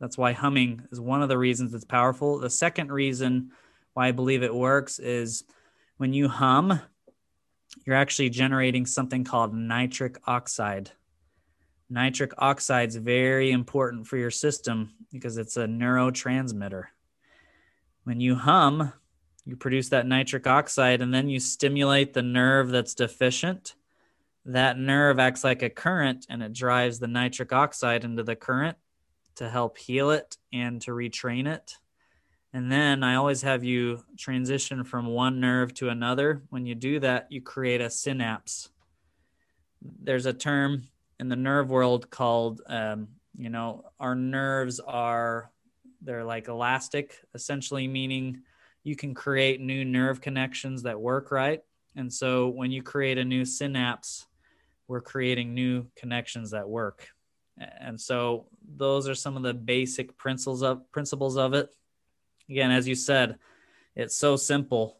That's 0.00 0.16
why 0.16 0.32
humming 0.32 0.82
is 0.90 1.00
one 1.00 1.22
of 1.22 1.28
the 1.28 1.38
reasons 1.38 1.74
it's 1.74 1.84
powerful. 1.84 2.38
The 2.38 2.50
second 2.50 2.90
reason 2.90 3.50
why 3.92 4.08
I 4.08 4.12
believe 4.12 4.42
it 4.42 4.54
works 4.54 4.98
is 4.98 5.44
when 5.98 6.12
you 6.14 6.28
hum, 6.28 6.80
you're 7.88 7.96
actually 7.96 8.28
generating 8.28 8.84
something 8.84 9.24
called 9.24 9.54
nitric 9.54 10.18
oxide. 10.26 10.90
Nitric 11.88 12.34
oxide 12.36 12.90
is 12.90 12.96
very 12.96 13.50
important 13.50 14.06
for 14.06 14.18
your 14.18 14.30
system 14.30 14.92
because 15.10 15.38
it's 15.38 15.56
a 15.56 15.64
neurotransmitter. 15.64 16.84
When 18.04 18.20
you 18.20 18.34
hum, 18.34 18.92
you 19.46 19.56
produce 19.56 19.88
that 19.88 20.06
nitric 20.06 20.46
oxide 20.46 21.00
and 21.00 21.14
then 21.14 21.30
you 21.30 21.40
stimulate 21.40 22.12
the 22.12 22.20
nerve 22.20 22.68
that's 22.68 22.92
deficient. 22.92 23.74
That 24.44 24.78
nerve 24.78 25.18
acts 25.18 25.42
like 25.42 25.62
a 25.62 25.70
current 25.70 26.26
and 26.28 26.42
it 26.42 26.52
drives 26.52 26.98
the 26.98 27.08
nitric 27.08 27.54
oxide 27.54 28.04
into 28.04 28.22
the 28.22 28.36
current 28.36 28.76
to 29.36 29.48
help 29.48 29.78
heal 29.78 30.10
it 30.10 30.36
and 30.52 30.78
to 30.82 30.90
retrain 30.90 31.48
it. 31.48 31.78
And 32.52 32.72
then 32.72 33.02
I 33.02 33.16
always 33.16 33.42
have 33.42 33.62
you 33.62 34.02
transition 34.16 34.84
from 34.84 35.06
one 35.06 35.38
nerve 35.40 35.74
to 35.74 35.90
another. 35.90 36.42
When 36.48 36.64
you 36.64 36.74
do 36.74 37.00
that, 37.00 37.30
you 37.30 37.42
create 37.42 37.80
a 37.80 37.90
synapse. 37.90 38.70
There's 39.82 40.26
a 40.26 40.32
term 40.32 40.88
in 41.20 41.28
the 41.28 41.36
nerve 41.36 41.70
world 41.70 42.10
called, 42.10 42.62
um, 42.66 43.08
you 43.36 43.50
know, 43.50 43.84
our 44.00 44.14
nerves 44.14 44.80
are, 44.80 45.50
they're 46.00 46.24
like 46.24 46.48
elastic, 46.48 47.20
essentially 47.34 47.86
meaning 47.86 48.42
you 48.82 48.96
can 48.96 49.14
create 49.14 49.60
new 49.60 49.84
nerve 49.84 50.20
connections 50.20 50.84
that 50.84 50.98
work 50.98 51.30
right. 51.30 51.62
And 51.96 52.12
so 52.12 52.48
when 52.48 52.70
you 52.70 52.82
create 52.82 53.18
a 53.18 53.24
new 53.24 53.44
synapse, 53.44 54.26
we're 54.86 55.02
creating 55.02 55.54
new 55.54 55.86
connections 55.96 56.52
that 56.52 56.68
work. 56.68 57.08
And 57.58 58.00
so 58.00 58.46
those 58.76 59.08
are 59.08 59.14
some 59.14 59.36
of 59.36 59.42
the 59.42 59.52
basic 59.52 60.16
principles 60.16 60.62
of 60.62 60.90
principles 60.92 61.36
of 61.36 61.54
it. 61.54 61.68
Again, 62.48 62.70
as 62.70 62.88
you 62.88 62.94
said, 62.94 63.38
it's 63.94 64.16
so 64.16 64.36
simple 64.36 64.98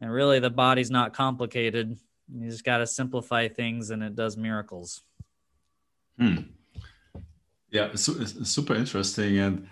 and 0.00 0.12
really 0.12 0.38
the 0.38 0.50
body's 0.50 0.90
not 0.90 1.12
complicated. 1.12 1.98
You 2.32 2.50
just 2.50 2.64
got 2.64 2.78
to 2.78 2.86
simplify 2.86 3.48
things 3.48 3.90
and 3.90 4.02
it 4.02 4.14
does 4.14 4.36
miracles. 4.36 5.02
Hmm. 6.18 6.36
Yeah, 7.70 7.94
super 7.94 8.74
interesting. 8.74 9.38
And 9.38 9.68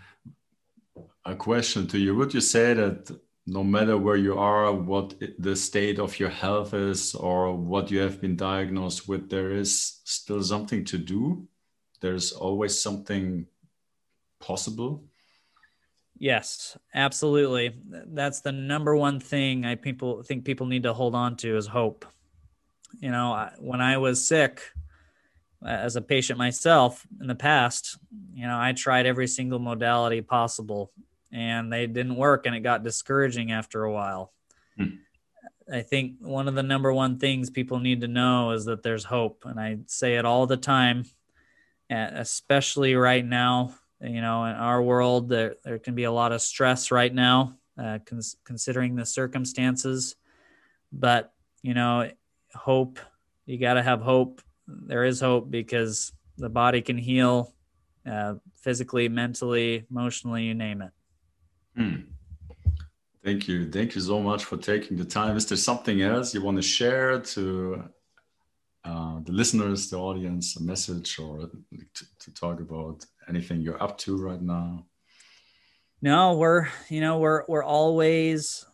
a 1.25 1.35
question 1.35 1.87
to 1.89 1.99
you 1.99 2.15
Would 2.15 2.35
you 2.35 2.41
say 2.41 2.75
that 2.75 3.11
no 3.47 3.63
matter 3.63 3.97
where 3.97 4.17
you 4.17 4.39
are, 4.39 4.73
what 4.73 5.15
the 5.39 5.55
state 5.55 5.99
of 5.99 6.19
your 6.19 6.29
health 6.29 6.75
is, 6.75 7.15
or 7.15 7.57
what 7.57 7.91
you 7.91 8.01
have 8.01 8.21
been 8.21 8.37
diagnosed 8.37 9.09
with, 9.09 9.31
there 9.31 9.53
is 9.53 10.01
still 10.05 10.43
something 10.43 10.85
to 10.87 10.99
do? 10.99 11.47
There's 12.01 12.33
always 12.33 12.81
something 12.81 13.47
possible? 14.41 15.05
Yes, 16.19 16.77
absolutely. 16.95 17.77
That's 17.89 18.41
the 18.41 18.53
number 18.53 18.97
one 18.97 19.21
thing 19.21 19.67
I 19.67 19.75
people 19.75 20.23
think 20.23 20.45
people 20.45 20.67
need 20.67 20.85
to 20.85 20.95
hold 20.95 21.15
on 21.15 21.37
to 21.37 21.57
is 21.57 21.67
hope. 21.67 22.07
You 23.01 23.11
know, 23.11 23.51
when 23.59 23.81
I 23.81 23.99
was 23.99 24.27
sick, 24.27 24.63
as 25.65 25.97
a 25.97 26.03
patient 26.03 26.39
myself 26.39 27.07
in 27.21 27.27
the 27.27 27.35
past, 27.35 27.99
you 28.35 28.47
know, 28.47 28.59
I 28.59 28.73
tried 28.73 29.07
every 29.07 29.27
single 29.27 29.59
modality 29.59 30.21
possible 30.21 30.93
and 31.33 31.73
they 31.73 31.87
didn't 31.87 32.17
work 32.17 32.47
and 32.47 32.55
it 32.55 32.61
got 32.61 32.85
discouraging 32.85 33.53
after 33.53 33.85
a 33.85 33.93
while. 33.93 34.33
Hmm. 34.77 34.97
I 35.73 35.83
think 35.83 36.17
one 36.21 36.47
of 36.47 36.55
the 36.55 36.63
number 36.63 36.93
one 36.93 37.19
things 37.19 37.51
people 37.51 37.81
need 37.81 38.03
to 38.03 38.09
know 38.09 38.53
is 38.53 38.67
that 38.67 38.83
there's 38.83 39.05
hope. 39.05 39.45
And 39.45 39.59
I 39.59 39.79
say 39.87 40.17
it 40.17 40.25
all 40.25 40.47
the 40.47 40.57
time, 40.57 41.05
especially 41.91 42.95
right 42.95 43.25
now. 43.25 43.75
You 44.01 44.21
know, 44.21 44.45
in 44.45 44.55
our 44.55 44.83
world, 44.83 45.29
there, 45.29 45.55
there 45.65 45.79
can 45.79 45.95
be 45.95 46.05
a 46.05 46.13
lot 46.13 46.33
of 46.33 46.43
stress 46.43 46.91
right 46.91 47.13
now, 47.13 47.57
uh, 47.83 47.99
cons- 48.05 48.37
considering 48.45 48.95
the 48.95 49.07
circumstances. 49.07 50.17
But, 50.93 51.33
you 51.63 51.75
know, 51.75 52.11
hope, 52.55 52.99
you 53.47 53.59
got 53.59 53.75
to 53.75 53.83
have 53.83 54.03
hope 54.03 54.43
there 54.67 55.05
is 55.05 55.21
hope 55.21 55.51
because 55.51 56.13
the 56.39 56.49
body 56.49 56.83
can 56.83 56.99
heal 56.99 57.55
uh, 58.11 58.35
physically, 58.55 59.09
mentally, 59.09 59.87
emotionally, 59.91 60.45
you 60.45 60.55
name 60.55 60.83
it. 60.83 60.91
Hmm. 61.77 61.97
Thank 63.25 63.49
you. 63.49 63.71
Thank 63.71 63.95
you 63.95 64.01
so 64.01 64.21
much 64.21 64.45
for 64.45 64.57
taking 64.57 64.97
the 64.97 65.05
time. 65.05 65.37
Is 65.37 65.47
there 65.47 65.57
something 65.57 66.01
else 66.03 66.33
you 66.33 66.43
want 66.43 66.57
to 66.59 66.63
share 66.63 67.21
to 67.21 67.85
uh, 68.85 69.21
the 69.25 69.33
listeners, 69.33 69.91
the 69.91 69.99
audience, 69.99 70.57
a 70.57 70.63
message 70.63 71.19
or 71.19 71.51
to, 71.95 72.05
to 72.21 72.35
talk 72.35 72.61
about 72.61 73.05
anything 73.29 73.61
you're 73.61 73.83
up 73.83 73.99
to 73.99 74.17
right 74.17 74.41
now? 74.41 74.87
No, 76.03 76.37
we're, 76.37 76.69
you 76.89 77.01
know, 77.01 77.19
we're, 77.19 77.45
we're 77.49 77.65
always, 77.65 78.65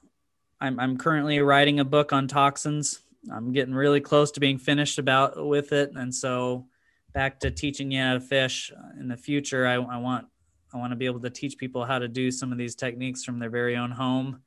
I'm, 0.60 0.78
I'm 0.80 0.98
currently 0.98 1.38
writing 1.40 1.80
a 1.80 1.84
book 1.84 2.12
on 2.12 2.28
toxins 2.28 3.00
I'm 3.30 3.52
getting 3.52 3.74
really 3.74 4.00
close 4.00 4.32
to 4.32 4.40
being 4.40 4.58
finished 4.58 4.98
about 4.98 5.46
with 5.46 5.72
it, 5.72 5.92
and 5.94 6.14
so 6.14 6.66
back 7.12 7.40
to 7.40 7.50
teaching 7.50 7.90
you 7.90 8.00
how 8.00 8.14
to 8.14 8.20
fish 8.20 8.72
in 8.98 9.08
the 9.08 9.16
future. 9.16 9.66
I, 9.66 9.74
I 9.74 9.98
want 9.98 10.26
I 10.74 10.78
want 10.78 10.92
to 10.92 10.96
be 10.96 11.06
able 11.06 11.20
to 11.20 11.30
teach 11.30 11.58
people 11.58 11.84
how 11.84 11.98
to 11.98 12.08
do 12.08 12.30
some 12.30 12.50
of 12.50 12.58
these 12.58 12.74
techniques 12.74 13.24
from 13.24 13.38
their 13.38 13.50
very 13.50 13.76
own 13.76 13.90
home. 13.90 14.42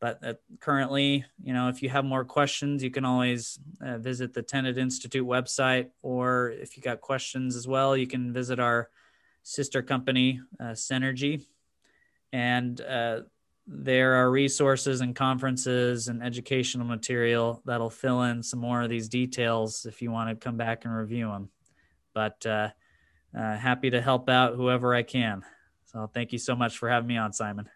But 0.00 0.26
uh, 0.26 0.34
currently, 0.60 1.24
you 1.42 1.54
know, 1.54 1.68
if 1.68 1.82
you 1.82 1.88
have 1.88 2.04
more 2.04 2.24
questions, 2.24 2.82
you 2.82 2.90
can 2.90 3.04
always 3.04 3.58
uh, 3.80 3.98
visit 3.98 4.34
the 4.34 4.42
Tennant 4.42 4.76
Institute 4.76 5.26
website, 5.26 5.90
or 6.02 6.50
if 6.50 6.76
you 6.76 6.82
got 6.82 7.00
questions 7.00 7.56
as 7.56 7.66
well, 7.68 7.96
you 7.96 8.06
can 8.06 8.32
visit 8.32 8.58
our 8.58 8.90
sister 9.46 9.80
company, 9.80 10.40
uh, 10.58 10.74
Senergy, 10.74 11.46
and 12.32 12.80
uh, 12.80 13.20
there 13.68 14.14
are 14.14 14.28
resources 14.30 15.00
and 15.00 15.14
conferences 15.14 16.08
and 16.08 16.20
educational 16.20 16.84
material 16.84 17.62
that'll 17.64 17.88
fill 17.88 18.22
in 18.24 18.42
some 18.42 18.58
more 18.58 18.82
of 18.82 18.90
these 18.90 19.08
details 19.08 19.86
if 19.86 20.02
you 20.02 20.10
want 20.10 20.28
to 20.30 20.34
come 20.34 20.56
back 20.56 20.84
and 20.84 20.94
review 20.94 21.28
them. 21.28 21.48
But 22.12 22.44
uh, 22.44 22.70
uh, 23.38 23.56
happy 23.56 23.90
to 23.90 24.00
help 24.00 24.28
out 24.28 24.56
whoever 24.56 24.94
I 24.94 25.04
can. 25.04 25.44
So 25.84 26.10
thank 26.12 26.32
you 26.32 26.38
so 26.38 26.56
much 26.56 26.76
for 26.78 26.88
having 26.88 27.06
me 27.06 27.16
on, 27.16 27.32
Simon. 27.32 27.68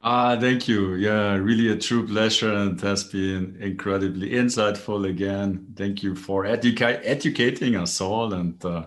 Ah, 0.00 0.36
thank 0.40 0.66
you. 0.66 0.94
Yeah, 0.94 1.34
really 1.36 1.68
a 1.68 1.76
true 1.76 2.06
pleasure 2.06 2.54
and 2.54 2.80
has 2.80 3.04
been 3.04 3.58
incredibly 3.60 4.30
insightful 4.30 5.08
again. 5.08 5.74
Thank 5.76 6.02
you 6.02 6.14
for 6.14 6.44
educa- 6.44 7.02
educating 7.04 7.76
us 7.76 8.00
all. 8.00 8.32
And 8.32 8.64
uh, 8.64 8.86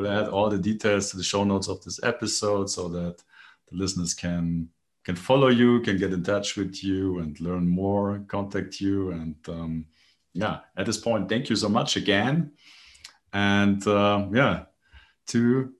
we'll 0.00 0.10
add 0.10 0.28
all 0.28 0.48
the 0.48 0.58
details 0.58 1.10
to 1.10 1.16
the 1.16 1.22
show 1.22 1.44
notes 1.44 1.68
of 1.68 1.82
this 1.84 2.00
episode 2.02 2.70
so 2.70 2.88
that 2.88 3.22
the 3.70 3.76
listeners 3.76 4.14
can 4.14 4.68
can 5.04 5.16
follow 5.16 5.48
you, 5.48 5.80
can 5.80 5.96
get 5.96 6.12
in 6.12 6.22
touch 6.22 6.56
with 6.56 6.84
you 6.84 7.20
and 7.20 7.40
learn 7.40 7.66
more, 7.66 8.22
contact 8.28 8.80
you. 8.80 9.10
And 9.12 9.34
um, 9.48 9.86
yeah, 10.34 10.58
at 10.76 10.84
this 10.84 10.98
point, 10.98 11.28
thank 11.28 11.48
you 11.48 11.56
so 11.56 11.70
much 11.70 11.96
again. 11.96 12.52
And 13.32 13.84
uh, 13.86 14.26
yeah, 14.30 14.64
to 15.28 15.72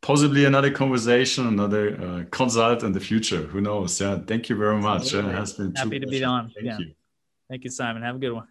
possibly 0.00 0.46
another 0.46 0.70
conversation, 0.70 1.46
another 1.46 2.00
uh, 2.00 2.24
consult 2.30 2.82
in 2.82 2.92
the 2.92 3.00
future. 3.00 3.42
Who 3.42 3.60
knows? 3.60 4.00
Yeah, 4.00 4.18
thank 4.26 4.48
you 4.48 4.56
very 4.56 4.80
much. 4.80 5.12
It 5.12 5.24
has 5.24 5.52
been 5.52 5.74
happy 5.74 6.00
to 6.00 6.06
be 6.06 6.24
on. 6.24 6.50
Thank 6.54 6.66
yeah. 6.66 6.78
you. 6.78 6.94
Thank 7.50 7.64
you, 7.64 7.70
Simon. 7.70 8.02
Have 8.02 8.16
a 8.16 8.18
good 8.18 8.32
one. 8.32 8.40